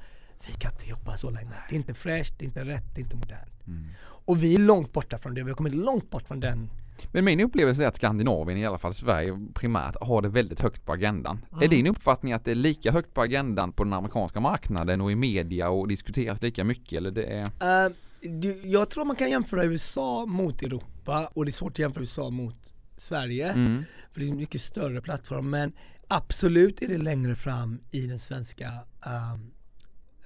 Vi 0.46 0.52
kan 0.52 0.72
inte 0.72 0.86
jobba 0.90 1.16
så 1.16 1.30
länge. 1.30 1.50
Det 1.68 1.74
är 1.74 1.78
inte 1.78 1.94
fräscht, 1.94 2.38
det 2.38 2.44
är 2.44 2.46
inte 2.46 2.64
rätt, 2.64 2.84
det 2.94 3.00
är 3.00 3.02
inte 3.04 3.16
modernt. 3.16 3.66
Mm. 3.66 3.88
Och 4.00 4.42
vi 4.42 4.54
är 4.54 4.58
långt 4.58 4.92
borta 4.92 5.18
från 5.18 5.34
det. 5.34 5.42
Vi 5.42 5.50
har 5.50 5.56
kommit 5.56 5.74
långt 5.74 6.10
bort 6.10 6.28
från 6.28 6.40
den. 6.40 6.70
Men 7.12 7.24
min 7.24 7.40
upplevelse 7.40 7.84
är 7.84 7.88
att 7.88 7.96
Skandinavien, 7.96 8.58
i 8.58 8.66
alla 8.66 8.78
fall 8.78 8.94
Sverige 8.94 9.38
primärt, 9.54 9.96
har 10.00 10.22
det 10.22 10.28
väldigt 10.28 10.60
högt 10.60 10.84
på 10.86 10.92
agendan. 10.92 11.44
Är 11.50 11.56
Mm. 11.56 11.70
din 11.70 11.86
uppfattning 11.86 12.32
att 12.32 12.44
det 12.44 12.50
är 12.50 12.54
lika 12.54 12.92
högt 12.92 13.14
på 13.14 13.22
agendan 13.22 13.72
på 13.72 13.84
den 13.84 13.92
amerikanska 13.92 14.40
marknaden 14.40 15.00
och 15.00 15.12
i 15.12 15.14
media 15.14 15.68
och 15.68 15.88
diskuteras 15.88 16.42
lika 16.42 16.64
mycket 16.64 16.96
eller 16.96 17.10
det 17.10 17.24
är... 17.24 17.86
Uh, 17.86 17.92
du, 18.22 18.60
jag 18.64 18.90
tror 18.90 19.04
man 19.04 19.16
kan 19.16 19.30
jämföra 19.30 19.64
USA 19.64 20.26
mot 20.26 20.62
Europa 20.62 21.30
och 21.34 21.44
det 21.44 21.50
är 21.50 21.52
svårt 21.52 21.72
att 21.72 21.78
jämföra 21.78 22.02
USA 22.02 22.30
mot 22.30 22.74
Sverige. 22.96 23.48
Mm. 23.52 23.84
För 24.12 24.20
det 24.20 24.26
är 24.26 24.30
en 24.30 24.36
mycket 24.36 24.60
större 24.60 25.00
plattform. 25.02 25.50
Men 25.50 25.72
absolut 26.08 26.82
är 26.82 26.88
det 26.88 26.98
längre 26.98 27.34
fram 27.34 27.80
i 27.90 28.06
den 28.06 28.20
svenska, 28.20 28.72
ehm, 29.06 29.50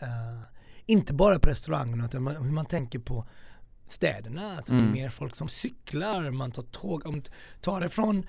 eh, 0.01 0.41
inte 0.87 1.15
bara 1.15 1.39
på 1.39 1.51
restaurangerna 1.51 2.05
utan 2.05 2.23
man, 2.23 2.37
hur 2.37 2.53
man 2.53 2.67
tänker 2.67 2.99
på 2.99 3.27
städerna. 3.93 4.57
Alltså 4.57 4.73
det 4.73 4.79
Mm. 4.79 4.91
är 4.91 4.95
mer 4.95 5.09
folk 5.11 5.37
som 5.37 5.49
cyklar, 5.49 6.31
man 6.31 6.53
tar 6.53 6.63
tåg. 6.63 7.07
Om 7.07 7.23
tar 7.61 7.81
det 7.81 7.89
från 7.89 8.27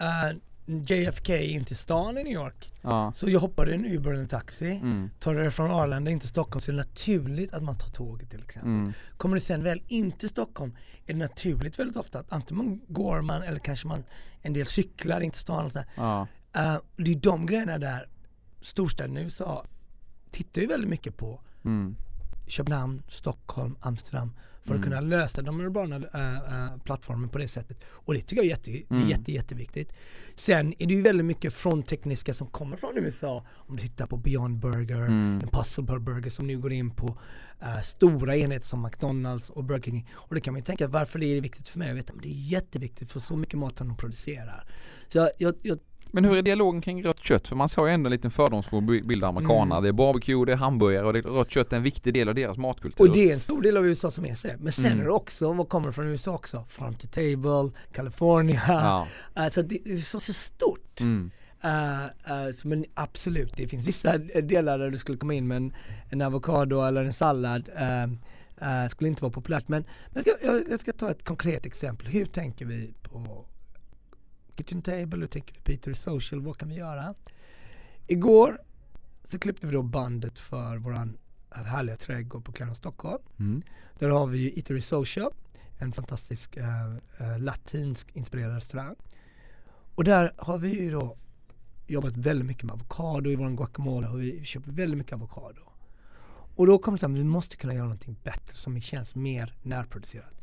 eh, 0.00 0.36
JFK 0.66 1.36
in 1.36 1.64
till 1.64 1.76
stan 1.76 2.18
i 2.18 2.24
New 2.24 2.32
York. 2.32 2.72
Ja. 2.82 3.12
Så 3.16 3.30
jag 3.30 3.40
hoppade 3.40 3.74
en 3.74 3.84
Uber 3.86 4.10
eller 4.10 4.20
en 4.22 4.28
taxi. 4.28 4.70
Mm. 4.70 5.10
Tar 5.18 5.34
du 5.34 5.44
det 5.44 5.50
från 5.50 5.70
Arlanda 5.70 6.10
in 6.10 6.20
till 6.20 6.28
Stockholm 6.28 6.60
så 6.60 6.70
är 6.70 6.72
det 6.72 6.78
naturligt 6.82 7.52
att 7.54 7.62
man 7.62 7.76
tar 7.78 7.88
tåget 7.90 8.30
till 8.30 8.42
exempel. 8.42 8.70
Mm. 8.70 8.92
Kommer 9.16 9.34
du 9.34 9.40
sen 9.40 9.62
väl 9.64 9.82
in 9.88 10.12
till 10.12 10.28
Stockholm 10.28 10.76
är 11.06 11.12
det 11.12 11.18
naturligt 11.18 11.78
väldigt 11.78 11.96
ofta 11.96 12.18
att 12.18 12.32
antingen 12.32 12.80
går 12.88 13.20
man 13.22 13.42
eller 13.42 13.58
kanske 13.58 13.88
man 13.88 14.04
en 14.42 14.52
del 14.52 14.66
cyklar 14.66 15.20
in 15.20 15.30
till 15.30 15.40
stan 15.40 15.66
och 15.66 15.72
så. 15.72 15.82
Ja. 15.96 16.26
Eh, 16.52 16.76
det 16.96 17.10
är 17.10 17.14
de 17.14 17.46
grejerna 17.46 17.78
där 17.78 18.06
storstäderna 18.60 19.20
i 19.20 19.22
USA 19.24 19.64
tittar 20.30 20.60
ju 20.60 20.66
väldigt 20.66 20.90
mycket 20.90 21.16
på 21.16 21.40
Mm. 21.64 21.96
Köpenhamn, 22.46 23.02
Stockholm, 23.08 23.76
Amsterdam 23.80 24.32
för 24.62 24.74
att 24.74 24.80
Mm. 24.80 24.82
kunna 24.82 25.00
lösa 25.00 25.42
de 25.42 25.60
urbana 25.60 25.96
äh, 25.96 26.78
plattformen 26.84 27.28
på 27.28 27.38
det 27.38 27.48
sättet. 27.48 27.84
Och 27.90 28.14
det 28.14 28.20
tycker 28.20 28.36
jag 28.36 28.44
är, 28.44 28.50
jätte, 28.50 28.94
Mm. 28.94 29.08
jätte, 29.08 29.32
jätteviktigt. 29.32 29.92
Sen 30.34 30.74
är 30.78 30.86
det 30.86 30.94
ju 30.94 31.02
väldigt 31.02 31.26
mycket 31.26 31.54
från 31.54 31.82
tekniska 31.82 32.34
som 32.34 32.46
kommer 32.46 32.76
från 32.76 32.96
USA. 32.98 33.46
Om 33.50 33.76
du 33.76 33.82
tittar 33.82 34.06
på 34.06 34.16
Beyond 34.16 34.58
Burger, 34.58 35.00
Mm. 35.06 35.40
Impossible 35.42 35.98
Burger 35.98 36.30
som 36.30 36.46
nu 36.46 36.58
går 36.58 36.72
in 36.72 36.90
på 36.90 37.18
äh, 37.60 37.80
stora 37.80 38.36
enheter 38.36 38.66
som 38.66 38.82
McDonalds 38.82 39.50
och 39.50 39.64
Burger 39.64 39.82
King. 39.82 40.08
Och 40.14 40.34
det 40.34 40.40
kan 40.40 40.54
man 40.54 40.58
ju 40.60 40.64
tänka, 40.64 40.88
varför 40.88 41.18
det 41.18 41.26
är 41.26 41.40
viktigt 41.40 41.68
för 41.68 41.78
mig? 41.78 41.88
Jag 41.88 41.94
vet, 41.94 42.12
men 42.12 42.22
det 42.22 42.28
är 42.28 42.32
jätteviktigt 42.52 43.12
för 43.12 43.20
så 43.20 43.36
mycket 43.36 43.58
mat 43.58 43.78
som 43.78 43.88
de 43.88 43.96
producerar. 43.96 44.64
Så 45.08 45.18
jag, 45.18 45.30
jag, 45.38 45.54
jag 45.62 45.78
Men 46.12 46.24
hur 46.24 46.36
är 46.36 46.42
dialogen 46.42 46.80
kring 46.80 47.04
rött 47.04 47.20
kött? 47.20 47.48
För 47.48 47.56
man 47.56 47.68
ser 47.68 47.86
ju 47.86 47.92
ändå 47.92 48.06
en 48.06 48.12
liten 48.12 48.30
fördomsfull 48.30 48.82
bi- 48.82 49.02
bild 49.02 49.24
av 49.24 49.28
amerikanerna. 49.36 49.74
Mm. 49.76 49.82
Det 49.82 49.88
är 49.88 49.92
barbecue, 49.92 50.44
det 50.44 50.52
är 50.52 50.56
hamburgare 50.56 51.06
och 51.06 51.12
det 51.12 51.18
är 51.18 51.22
rött 51.22 51.50
kött 51.50 51.72
är 51.72 51.76
en 51.76 51.82
viktig 51.82 52.14
del 52.14 52.28
av 52.28 52.34
deras 52.34 52.56
matkultur. 52.58 53.08
Och 53.08 53.12
det 53.14 53.30
är 53.30 53.34
en 53.34 53.40
stor 53.40 53.62
del 53.62 53.76
av 53.76 53.86
USA 53.86 54.10
som 54.10 54.26
är 54.26 54.34
så. 54.34 54.48
Men 54.58 54.72
sen 54.72 54.86
Mm. 54.86 55.00
är 55.00 55.04
det 55.04 55.10
också, 55.10 55.52
vad 55.52 55.68
kommer 55.68 55.92
från 55.92 56.06
USA 56.06 56.34
också? 56.34 56.64
Farm 56.68 56.94
to 56.94 57.06
table, 57.06 57.80
California. 57.92 58.62
Ja. 58.68 59.06
Alltså 59.34 59.62
det 59.62 59.88
är 59.88 59.96
så, 59.96 60.20
så 60.20 60.32
stort. 60.32 61.00
Mm. 61.00 61.30
Uh, 61.64 61.70
uh, 62.46 62.52
så 62.52 62.68
men 62.68 62.84
absolut, 62.94 63.52
det 63.56 63.68
finns 63.68 63.86
vissa 63.88 64.18
delar 64.42 64.78
där 64.78 64.90
du 64.90 64.98
skulle 64.98 65.18
komma 65.18 65.34
in 65.34 65.46
med 65.48 65.56
en, 65.56 65.72
en 66.08 66.22
avokado 66.22 66.80
eller 66.82 67.04
en 67.04 67.12
sallad. 67.12 67.68
Uh, 67.68 68.12
uh, 68.68 68.88
skulle 68.88 69.08
inte 69.08 69.22
vara 69.22 69.32
populärt. 69.32 69.68
Men, 69.68 69.84
men 70.10 70.22
jag, 70.26 70.38
ska, 70.38 70.46
jag, 70.46 70.62
jag 70.70 70.80
ska 70.80 70.92
ta 70.92 71.10
ett 71.10 71.24
konkret 71.24 71.66
exempel. 71.66 72.06
Hur 72.06 72.26
tänker 72.26 72.64
vi 72.64 72.94
på 73.02 73.44
Kitchen 74.62 74.82
Table? 74.82 75.20
Hur 75.20 75.26
tänker 75.26 75.54
vi 75.54 75.60
på 75.60 75.72
Eatery 75.72 75.94
Social? 75.94 76.40
Vad 76.40 76.58
kan 76.58 76.68
vi 76.68 76.74
göra? 76.74 77.14
Igår 78.06 78.58
så 79.24 79.38
klippte 79.38 79.66
vi 79.66 79.72
då 79.72 79.82
bandet 79.82 80.38
för 80.38 80.76
våran 80.76 81.16
härliga 81.50 81.96
trädgård 81.96 82.44
på 82.44 82.52
Clarence 82.52 82.78
Stockholm. 82.78 83.22
Mm. 83.38 83.62
Där 83.98 84.08
har 84.10 84.26
vi 84.26 84.38
ju 84.38 84.52
Eatery 84.56 84.80
Social, 84.80 85.32
en 85.78 85.92
fantastisk 85.92 86.56
eh, 86.56 86.96
eh, 87.18 87.38
latinsk 87.38 88.16
inspirerad 88.16 88.54
restaurang. 88.54 88.94
Och 89.94 90.04
där 90.04 90.32
har 90.36 90.58
vi 90.58 90.68
ju 90.68 90.90
då 90.90 91.16
jobbat 91.86 92.16
väldigt 92.16 92.46
mycket 92.46 92.62
med 92.64 92.72
avokado 92.72 93.30
i 93.30 93.36
vår 93.36 93.50
guacamole 93.50 94.08
och 94.08 94.20
vi 94.20 94.44
köper 94.44 94.72
väldigt 94.72 94.98
mycket 94.98 95.12
avokado. 95.12 95.62
Och 96.56 96.66
då 96.66 96.78
kom 96.78 96.96
det 96.96 97.06
att 97.06 97.12
vi 97.12 97.24
måste 97.24 97.56
kunna 97.56 97.74
göra 97.74 97.84
någonting 97.84 98.16
bättre 98.22 98.54
som 98.54 98.80
känns 98.80 99.14
mer 99.14 99.54
närproducerat. 99.62 100.34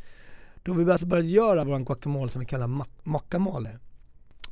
Då 0.64 0.74
har 0.74 0.84
vi 0.84 0.92
alltså 0.92 1.06
börjat 1.06 1.26
göra 1.26 1.64
vår 1.64 1.80
guacamole 1.80 2.32
som 2.32 2.40
vi 2.40 2.46
kallar 2.46 2.68
ma- 2.68 2.88
mockamole. 3.04 3.80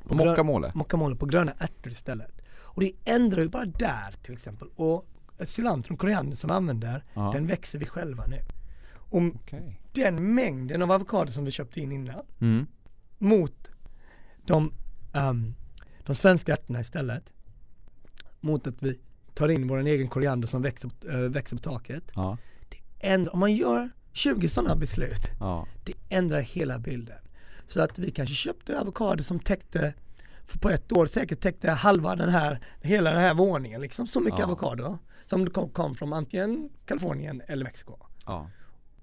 På 0.08 0.16
Mockamole. 0.16 0.72
Mockamole 0.76 1.16
på 1.16 1.26
gröna 1.26 1.52
ärtor 1.58 1.92
istället. 1.92 2.42
Och 2.58 2.82
det 2.82 2.92
ändrar 3.06 3.42
ju 3.42 3.50
bara 3.50 3.66
där 3.66 4.16
till 4.24 4.34
exempel. 4.34 4.68
Och 4.76 5.06
cilantron, 5.46 5.98
koriander 5.98 6.38
som 6.38 6.48
vi 6.48 6.54
använder, 6.54 7.04
Ja. 7.14 7.32
den 7.34 7.48
växer 7.48 7.80
vi 7.80 7.86
själva 7.86 8.26
nu. 8.28 8.40
Och 8.96 9.22
Okej. 9.36 9.82
den 9.94 10.34
mängden 10.34 10.82
av 10.82 10.92
avokado 10.92 11.32
som 11.32 11.46
vi 11.46 11.52
köpte 11.52 11.82
in 11.82 11.92
innan 11.92 12.26
Mm. 12.40 12.68
mot 13.18 13.72
de, 14.46 14.72
ehm, 15.14 15.56
de 16.06 16.16
svenska 16.16 16.54
ärtorna 16.54 16.80
istället. 16.82 17.34
Mot 18.42 18.68
att 18.68 18.84
vi 18.84 19.00
tar 19.34 19.50
in 19.50 19.68
vår 19.68 19.78
egen 19.88 20.08
koriander 20.08 20.48
som 20.48 20.62
växer, 20.62 20.90
äh, 21.10 21.18
växer 21.20 21.56
på 21.58 21.62
taket. 21.64 22.12
Ja. 22.16 22.38
Ändrar, 23.00 23.34
om 23.34 23.40
man 23.40 23.54
gör 23.56 23.90
20 24.14 24.50
sådana 24.50 24.76
beslut, 24.76 25.32
Ja. 25.40 25.68
det 25.84 25.94
ändrar 26.10 26.40
hela 26.42 26.80
bilden. 26.80 27.18
Så 27.68 27.82
att 27.82 28.00
vi 28.00 28.12
kanske 28.12 28.36
köpte 28.36 28.80
avokado 28.80 29.24
som 29.24 29.40
täckte, 29.40 29.94
för 30.46 30.60
på 30.60 30.70
ett 30.70 30.92
år 30.92 31.06
säkert 31.06 31.40
täckte 31.40 31.72
halva 31.72 32.16
den 32.16 32.30
här, 32.30 32.60
hela 32.82 33.12
den 33.12 33.22
här 33.22 33.34
våningen 33.34 33.82
liksom. 33.82 34.08
Så 34.08 34.20
mycket 34.20 34.40
Ja. 34.40 34.46
avokado. 34.46 34.98
Som 35.26 35.50
kom, 35.50 35.70
kom 35.70 35.96
från 35.96 36.14
antingen 36.14 36.70
Kalifornien 36.86 37.42
eller 37.48 37.64
Mexiko. 37.64 37.98
Ja. 38.26 38.50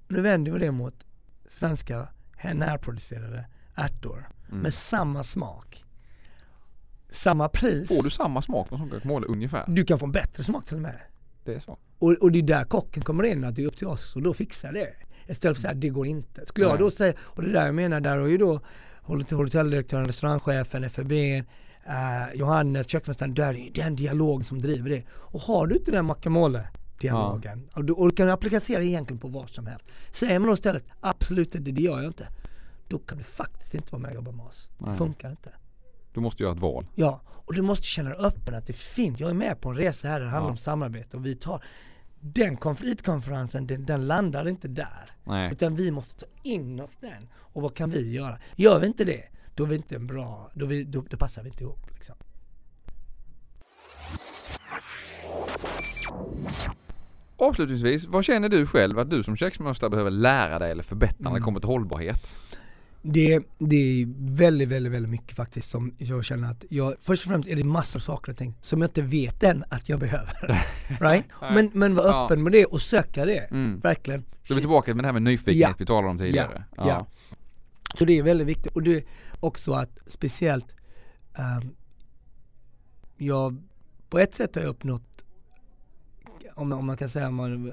Nu 0.08 0.20
vänder 0.20 0.52
vi 0.52 0.58
det 0.58 0.70
mot 0.70 1.04
svenska 1.48 2.08
närproducerade 2.54 3.46
ärtor 3.74 4.28
Mm. 4.48 4.62
med 4.62 4.74
samma 4.74 5.24
smak. 5.24 5.84
Samma 7.10 7.48
pris. 7.48 7.88
Får 7.88 8.02
du 8.02 8.10
samma 8.10 8.42
smak 8.42 8.68
som 8.68 8.88
guacamole 8.88 9.26
ungefär? 9.26 9.64
Du 9.68 9.84
kan 9.84 9.98
få 9.98 10.06
en 10.06 10.12
bättre 10.12 10.44
smak 10.44 10.64
till 10.66 10.76
och 10.76 10.82
med. 10.82 11.00
Det 11.44 11.54
är 11.54 11.60
så? 11.60 11.78
Och, 11.98 12.12
och 12.12 12.32
det 12.32 12.38
är 12.38 12.42
där 12.42 12.64
kocken 12.64 13.02
kommer 13.02 13.24
in, 13.24 13.44
att 13.44 13.56
det 13.56 13.62
är 13.62 13.66
upp 13.66 13.76
till 13.76 13.86
oss 13.86 14.16
och 14.16 14.22
då 14.22 14.34
fixar 14.34 14.72
det. 14.72 14.94
Istället 15.26 15.42
för 15.42 15.50
att 15.50 15.56
säga 15.58 15.74
det 15.74 15.88
går 15.88 16.06
inte. 16.06 16.46
Skulle 16.46 16.66
jag 16.66 16.78
då 16.78 16.90
säga, 16.90 17.14
och 17.20 17.42
det 17.42 17.48
är 17.48 17.52
där 17.52 17.66
jag 17.66 17.74
menar, 17.74 18.00
där 18.00 18.18
har 18.18 18.26
ju 18.26 18.38
då 18.38 18.60
hotell- 19.02 19.36
hotelldirektören, 19.36 20.04
restaurangchefen, 20.06 20.90
FEB, 20.90 21.12
eh, 21.12 22.34
Johannes, 22.34 22.88
köksmästaren, 22.88 23.34
där 23.34 23.48
är 23.48 23.58
ju 23.58 23.70
den 23.70 23.96
dialog 23.96 24.44
som 24.44 24.60
driver 24.60 24.90
det. 24.90 25.02
Och 25.10 25.40
har 25.40 25.66
du 25.66 25.76
inte 25.76 25.90
den 25.90 26.04
macamole 26.04 26.68
dialogen 27.00 27.68
och, 27.74 27.84
du, 27.84 27.92
och 27.92 28.10
du 28.10 28.16
kan 28.16 28.30
applicera 28.30 28.82
egentligen 28.82 29.18
på 29.20 29.28
vad 29.28 29.48
som 29.48 29.66
helst. 29.66 29.84
Säger 30.12 30.38
man 30.38 30.46
då 30.48 30.54
istället 30.54 30.84
absolut 31.00 31.54
inte, 31.54 31.70
det 31.70 31.82
gör 31.82 31.96
jag 31.98 32.06
inte. 32.06 32.28
Då 32.88 32.98
kan 32.98 33.18
du 33.18 33.24
faktiskt 33.24 33.74
inte 33.74 33.92
vara 33.92 34.02
med 34.02 34.08
och 34.10 34.14
jobba 34.14 34.32
med 34.32 34.46
oss. 34.46 34.68
Det 34.78 34.86
Nej. 34.86 34.96
funkar 34.96 35.30
inte. 35.30 35.50
Du 36.14 36.20
måste 36.20 36.42
göra 36.42 36.52
ett 36.52 36.58
val. 36.60 36.86
Ja, 36.94 37.20
och 37.28 37.54
du 37.54 37.62
måste 37.62 37.86
känna 37.86 38.08
dig 38.10 38.18
öppen 38.18 38.54
att 38.54 38.66
det 38.66 38.72
finns, 38.72 39.20
jag 39.20 39.30
är 39.30 39.34
med 39.34 39.60
på 39.60 39.68
en 39.68 39.76
resa 39.76 40.08
här, 40.08 40.20
det 40.20 40.26
handlar 40.26 40.48
Ja. 40.48 40.50
om 40.50 40.56
samarbete 40.56 41.16
och 41.16 41.26
vi 41.26 41.34
tar 41.34 41.64
den 42.24 42.56
konfliktkonferensen, 42.56 43.66
den, 43.66 43.84
den 43.84 44.06
landar 44.06 44.48
inte 44.48 44.68
där. 44.68 45.10
Nej. 45.24 45.52
Utan 45.52 45.76
vi 45.76 45.90
måste 45.90 46.20
ta 46.20 46.26
in 46.42 46.80
oss 46.80 46.96
den. 47.00 47.28
Och 47.34 47.62
vad 47.62 47.74
kan 47.74 47.90
vi 47.90 48.12
göra? 48.12 48.38
Gör 48.56 48.80
vi 48.80 48.86
inte 48.86 49.04
det, 49.04 49.22
då 49.54 49.64
är 49.64 49.68
vi 49.68 49.76
inte 49.76 49.94
en 49.96 50.06
bra, 50.06 50.50
då, 50.54 50.66
vi, 50.66 50.84
då, 50.84 51.04
då 51.10 51.16
passar 51.16 51.42
vi 51.42 51.48
inte 51.48 51.64
ihop. 51.64 51.90
Liksom. 51.90 52.14
Avslutningsvis, 57.36 58.06
vad 58.06 58.24
känner 58.24 58.48
du 58.48 58.66
själv 58.66 58.98
att 58.98 59.10
du 59.10 59.22
som 59.22 59.36
köksmästare 59.36 59.90
behöver 59.90 60.10
lära 60.10 60.58
dig 60.58 60.70
eller 60.70 60.82
förbättra 60.82 61.16
när 61.18 61.30
det 61.30 61.36
Mm. 61.36 61.42
kommer 61.44 61.60
till 61.60 61.68
hållbarhet? 61.68 62.34
Det, 63.05 63.40
det 63.59 63.76
är 63.76 64.07
väldigt, 64.36 64.68
väldigt, 64.68 64.92
väldigt 64.92 65.11
mycket 65.11 65.36
faktiskt 65.36 65.70
som 65.70 65.94
jag 65.98 66.24
känner 66.24 66.50
att 66.50 66.64
jag, 66.68 66.94
först 67.00 67.24
och 67.26 67.30
främst 67.30 67.48
är 67.48 67.57
det 67.57 67.64
massor 67.64 67.98
av 67.98 68.00
saker 68.00 68.32
och 68.32 68.38
ting 68.38 68.55
som 68.62 68.80
jag 68.80 68.88
inte 68.88 69.03
vet 69.03 69.42
än 69.42 69.64
att 69.68 69.88
jag 69.88 69.98
behöver. 70.00 70.64
right? 71.00 71.24
Men, 71.40 71.70
men 71.72 71.94
var 71.94 72.05
Ja. 72.05 72.24
öppen 72.24 72.42
med 72.42 72.53
det 72.53 72.64
och 72.64 72.80
söka 72.82 73.24
det. 73.24 73.38
Mm. 73.50 73.80
Verkligen. 73.80 74.24
Vi 74.48 74.55
är 74.55 74.59
tillbaka 74.59 74.94
med 74.94 75.05
det 75.05 75.09
här 75.09 75.12
med 75.12 75.22
nyfikenhet 75.22 75.68
Ja. 75.70 75.74
vi 75.78 75.86
talade 75.86 76.09
om 76.09 76.18
tidigare. 76.18 76.64
Ja, 76.76 76.88
ja. 76.88 77.07
Så 77.98 78.05
det 78.05 78.18
är 78.18 78.22
väldigt 78.22 78.46
viktigt 78.46 78.72
och 78.72 78.82
det 78.82 78.96
är 78.96 79.05
också 79.40 79.72
att 79.72 79.98
speciellt 80.07 80.74
ehm, 81.34 81.70
jag, 83.16 83.62
på 84.09 84.18
ett 84.18 84.34
sätt 84.34 84.55
har 84.55 84.62
jag 84.62 84.68
uppnått, 84.70 85.24
om, 86.55 86.72
om 86.72 86.86
man 86.86 86.96
kan 86.96 87.09
säga, 87.09 87.30
man, 87.30 87.72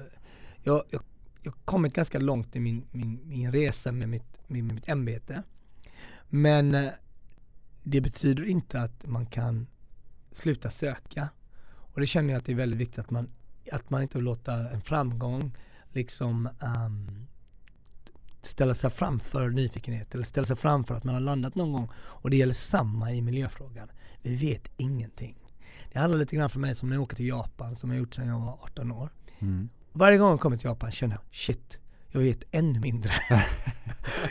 jag, 0.62 0.82
jag, 0.90 1.02
jag 1.42 1.50
har 1.52 1.58
kommit 1.64 1.94
ganska 1.94 2.18
långt 2.18 2.56
i 2.56 2.60
min, 2.60 2.84
min, 2.90 3.20
min 3.24 3.52
resa 3.52 3.92
med 3.92 4.08
mitt, 4.08 4.29
med, 4.50 4.64
mitt 4.64 4.88
ämbete. 4.88 5.42
Men 6.28 6.74
eh, 6.74 6.90
det 7.82 8.00
betyder 8.00 8.44
inte 8.44 8.80
att 8.80 9.06
man 9.06 9.26
kan 9.26 9.66
sluta 10.32 10.70
söka. 10.70 11.28
Och 11.70 12.00
det 12.00 12.06
känner 12.06 12.32
jag 12.32 12.38
att 12.38 12.44
det 12.46 12.52
är 12.52 12.56
väldigt 12.56 12.80
viktigt 12.80 12.98
att 12.98 13.10
man, 13.10 13.28
att 13.72 13.90
man 13.90 14.02
inte 14.02 14.18
låter 14.18 14.72
en 14.72 14.80
framgång 14.80 15.56
liksom 15.92 16.48
ehm, 16.60 17.26
ställa 18.42 18.74
sig 18.74 18.90
framför 18.90 19.50
nyfikenhet 19.50 20.14
eller 20.14 20.24
ställa 20.24 20.46
sig 20.46 20.56
framför 20.56 20.94
att 20.94 21.04
man 21.04 21.14
har 21.14 21.20
landat 21.20 21.54
någon 21.54 21.72
gång. 21.72 21.90
Och 21.94 22.30
det 22.30 22.36
gäller 22.36 22.54
samma 22.54 23.12
i 23.12 23.22
miljöfrågan. 23.22 23.88
Vi 24.22 24.34
vet 24.34 24.68
ingenting. 24.76 25.36
Det 25.92 25.98
handlar 25.98 26.18
lite 26.18 26.36
grann 26.36 26.50
för 26.50 26.60
mig 26.60 26.74
som 26.74 26.88
när 26.88 26.96
jag 26.96 27.02
åker 27.02 27.16
till 27.16 27.28
Japan 27.28 27.76
som 27.76 27.90
jag 27.90 27.98
gjort 27.98 28.14
sedan 28.14 28.28
jag 28.28 28.40
var 28.40 28.58
18 28.62 28.92
år. 28.92 29.10
Mm. 29.38 29.68
Varje 29.92 30.18
gång 30.18 30.30
jag 30.30 30.40
kommer 30.40 30.56
till 30.56 30.66
Japan 30.66 30.90
känner 30.90 31.14
jag 31.14 31.34
shit, 31.34 31.78
jag 32.12 32.20
vet 32.20 32.42
ännu 32.50 32.80
mindre. 32.80 33.12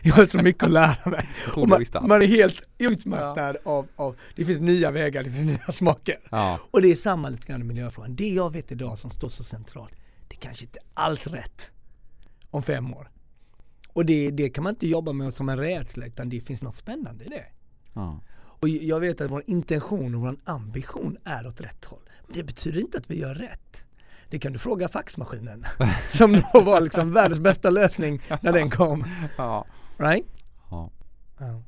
jag 0.04 0.14
har 0.14 0.26
så 0.26 0.38
mycket 0.38 0.64
att 0.64 0.72
lära 0.72 1.10
mig. 1.10 1.30
Man, 1.56 1.74
allt. 1.74 2.08
man 2.08 2.22
är 2.22 2.28
helt 2.28 2.64
utmattad 2.78 3.58
av, 3.66 3.88
av, 3.96 4.16
det 4.36 4.46
finns 4.46 4.60
nya 4.60 4.92
vägar, 4.92 5.24
det 5.24 5.32
finns 5.32 5.46
nya 5.46 5.72
smaker. 5.72 6.18
Ja. 6.32 6.60
Och 6.72 6.82
det 6.82 6.92
är 6.92 6.96
samma 6.96 7.30
lite 7.30 7.48
grann 7.48 7.62
i 7.62 7.64
miljöfrågan. 7.64 8.16
Det 8.16 8.30
jag 8.30 8.54
vet 8.54 8.72
idag 8.72 9.00
som 9.00 9.12
står 9.12 9.30
så 9.30 9.44
centralt, 9.44 9.94
det 10.28 10.36
kanske 10.36 10.66
inte 10.66 10.80
alls 10.94 11.28
rätt 11.28 11.72
om 12.50 12.64
fem 12.64 12.94
år. 12.94 13.10
Och 13.88 14.06
det, 14.06 14.32
det 14.32 14.50
kan 14.50 14.64
man 14.64 14.74
inte 14.74 14.88
jobba 14.88 15.14
med 15.14 15.34
som 15.34 15.50
en 15.50 15.58
rädsla 15.58 16.06
utan 16.06 16.30
det 16.30 16.42
finns 16.42 16.62
något 16.62 16.76
spännande 16.76 17.26
i 17.26 17.28
det. 17.28 17.46
Ja. 17.94 18.20
Och 18.36 18.70
jag 18.70 19.00
vet 19.00 19.22
att 19.22 19.32
vår 19.32 19.44
intention 19.48 20.16
och 20.16 20.22
vår 20.22 20.38
ambition 20.44 21.18
är 21.24 21.48
åt 21.48 21.62
rätt 21.62 21.86
håll. 21.86 22.10
Men 22.28 22.38
det 22.38 22.44
betyder 22.44 22.80
inte 22.80 22.98
att 22.98 23.12
vi 23.12 23.20
gör 23.20 23.36
rätt. 23.36 23.84
Det 24.30 24.40
kan 24.40 24.54
du 24.54 24.60
fråga 24.60 24.88
faxmaskinen. 24.88 25.66
som 26.12 26.42
då 26.54 26.62
var 26.62 26.82
liksom 26.82 27.14
världens 27.14 27.40
bästa 27.40 27.70
lösning 27.70 28.22
när 28.42 28.52
den 28.54 28.70
kom. 28.70 29.06
Ja. 29.38 29.66
Right? 29.98 30.26
Ja. 30.72 30.92
Ja. 31.40 31.62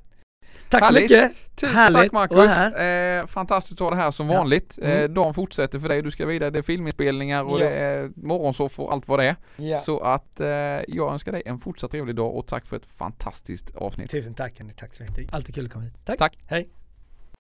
Tack 0.70 0.84
Härligt. 0.84 1.10
så 1.10 1.16
mycket. 1.16 1.32
Tusen 1.56 1.76
Härligt 1.76 2.02
tack 2.02 2.12
Marcus. 2.12 2.76
Eh, 2.78 3.26
fantastiskt 3.28 3.82
att 3.82 3.90
ha 3.90 3.96
det 3.96 4.02
här 4.02 4.12
som 4.12 4.30
Ja. 4.30 4.38
vanligt. 4.38 4.78
Mm. 4.82 4.98
Eh, 4.98 5.10
dagen 5.10 5.34
fortsätter 5.34 5.80
för 5.80 5.90
dig. 5.90 6.02
Du 6.02 6.12
ska 6.12 6.26
vidare. 6.26 6.50
Det 6.50 6.60
är 6.60 6.64
filminspelningar 6.64 7.44
och 7.44 7.60
Ja. 7.62 7.64
det 7.66 7.70
är 7.76 8.12
morgonsoffor 8.16 8.86
och 8.86 8.94
allt 8.94 9.08
vad 9.08 9.20
det 9.20 9.26
är. 9.26 9.36
Ja. 9.56 9.78
Så 9.78 10.00
att 10.00 10.40
eh, 10.40 10.48
jag 10.88 11.14
önskar 11.14 11.32
dig 11.32 11.44
en 11.46 11.60
fortsatt 11.60 11.92
trevlig 11.92 12.16
dag 12.16 12.36
och 12.36 12.48
tack 12.48 12.66
för 12.66 12.76
ett 12.78 12.86
fantastiskt 12.86 13.76
avsnitt. 13.76 14.12
Tusen 14.12 14.34
tack 14.34 14.60
Henrik, 14.60 14.78
tack 14.78 14.96
så 14.96 15.04
mycket. 15.04 15.34
Alltid 15.34 15.56
kul 15.56 15.66
att 15.66 15.72
komma 15.72 15.86
hit. 15.86 15.94
Tack. 16.06 16.18
Tack. 16.20 16.38
Hej. 16.48 16.70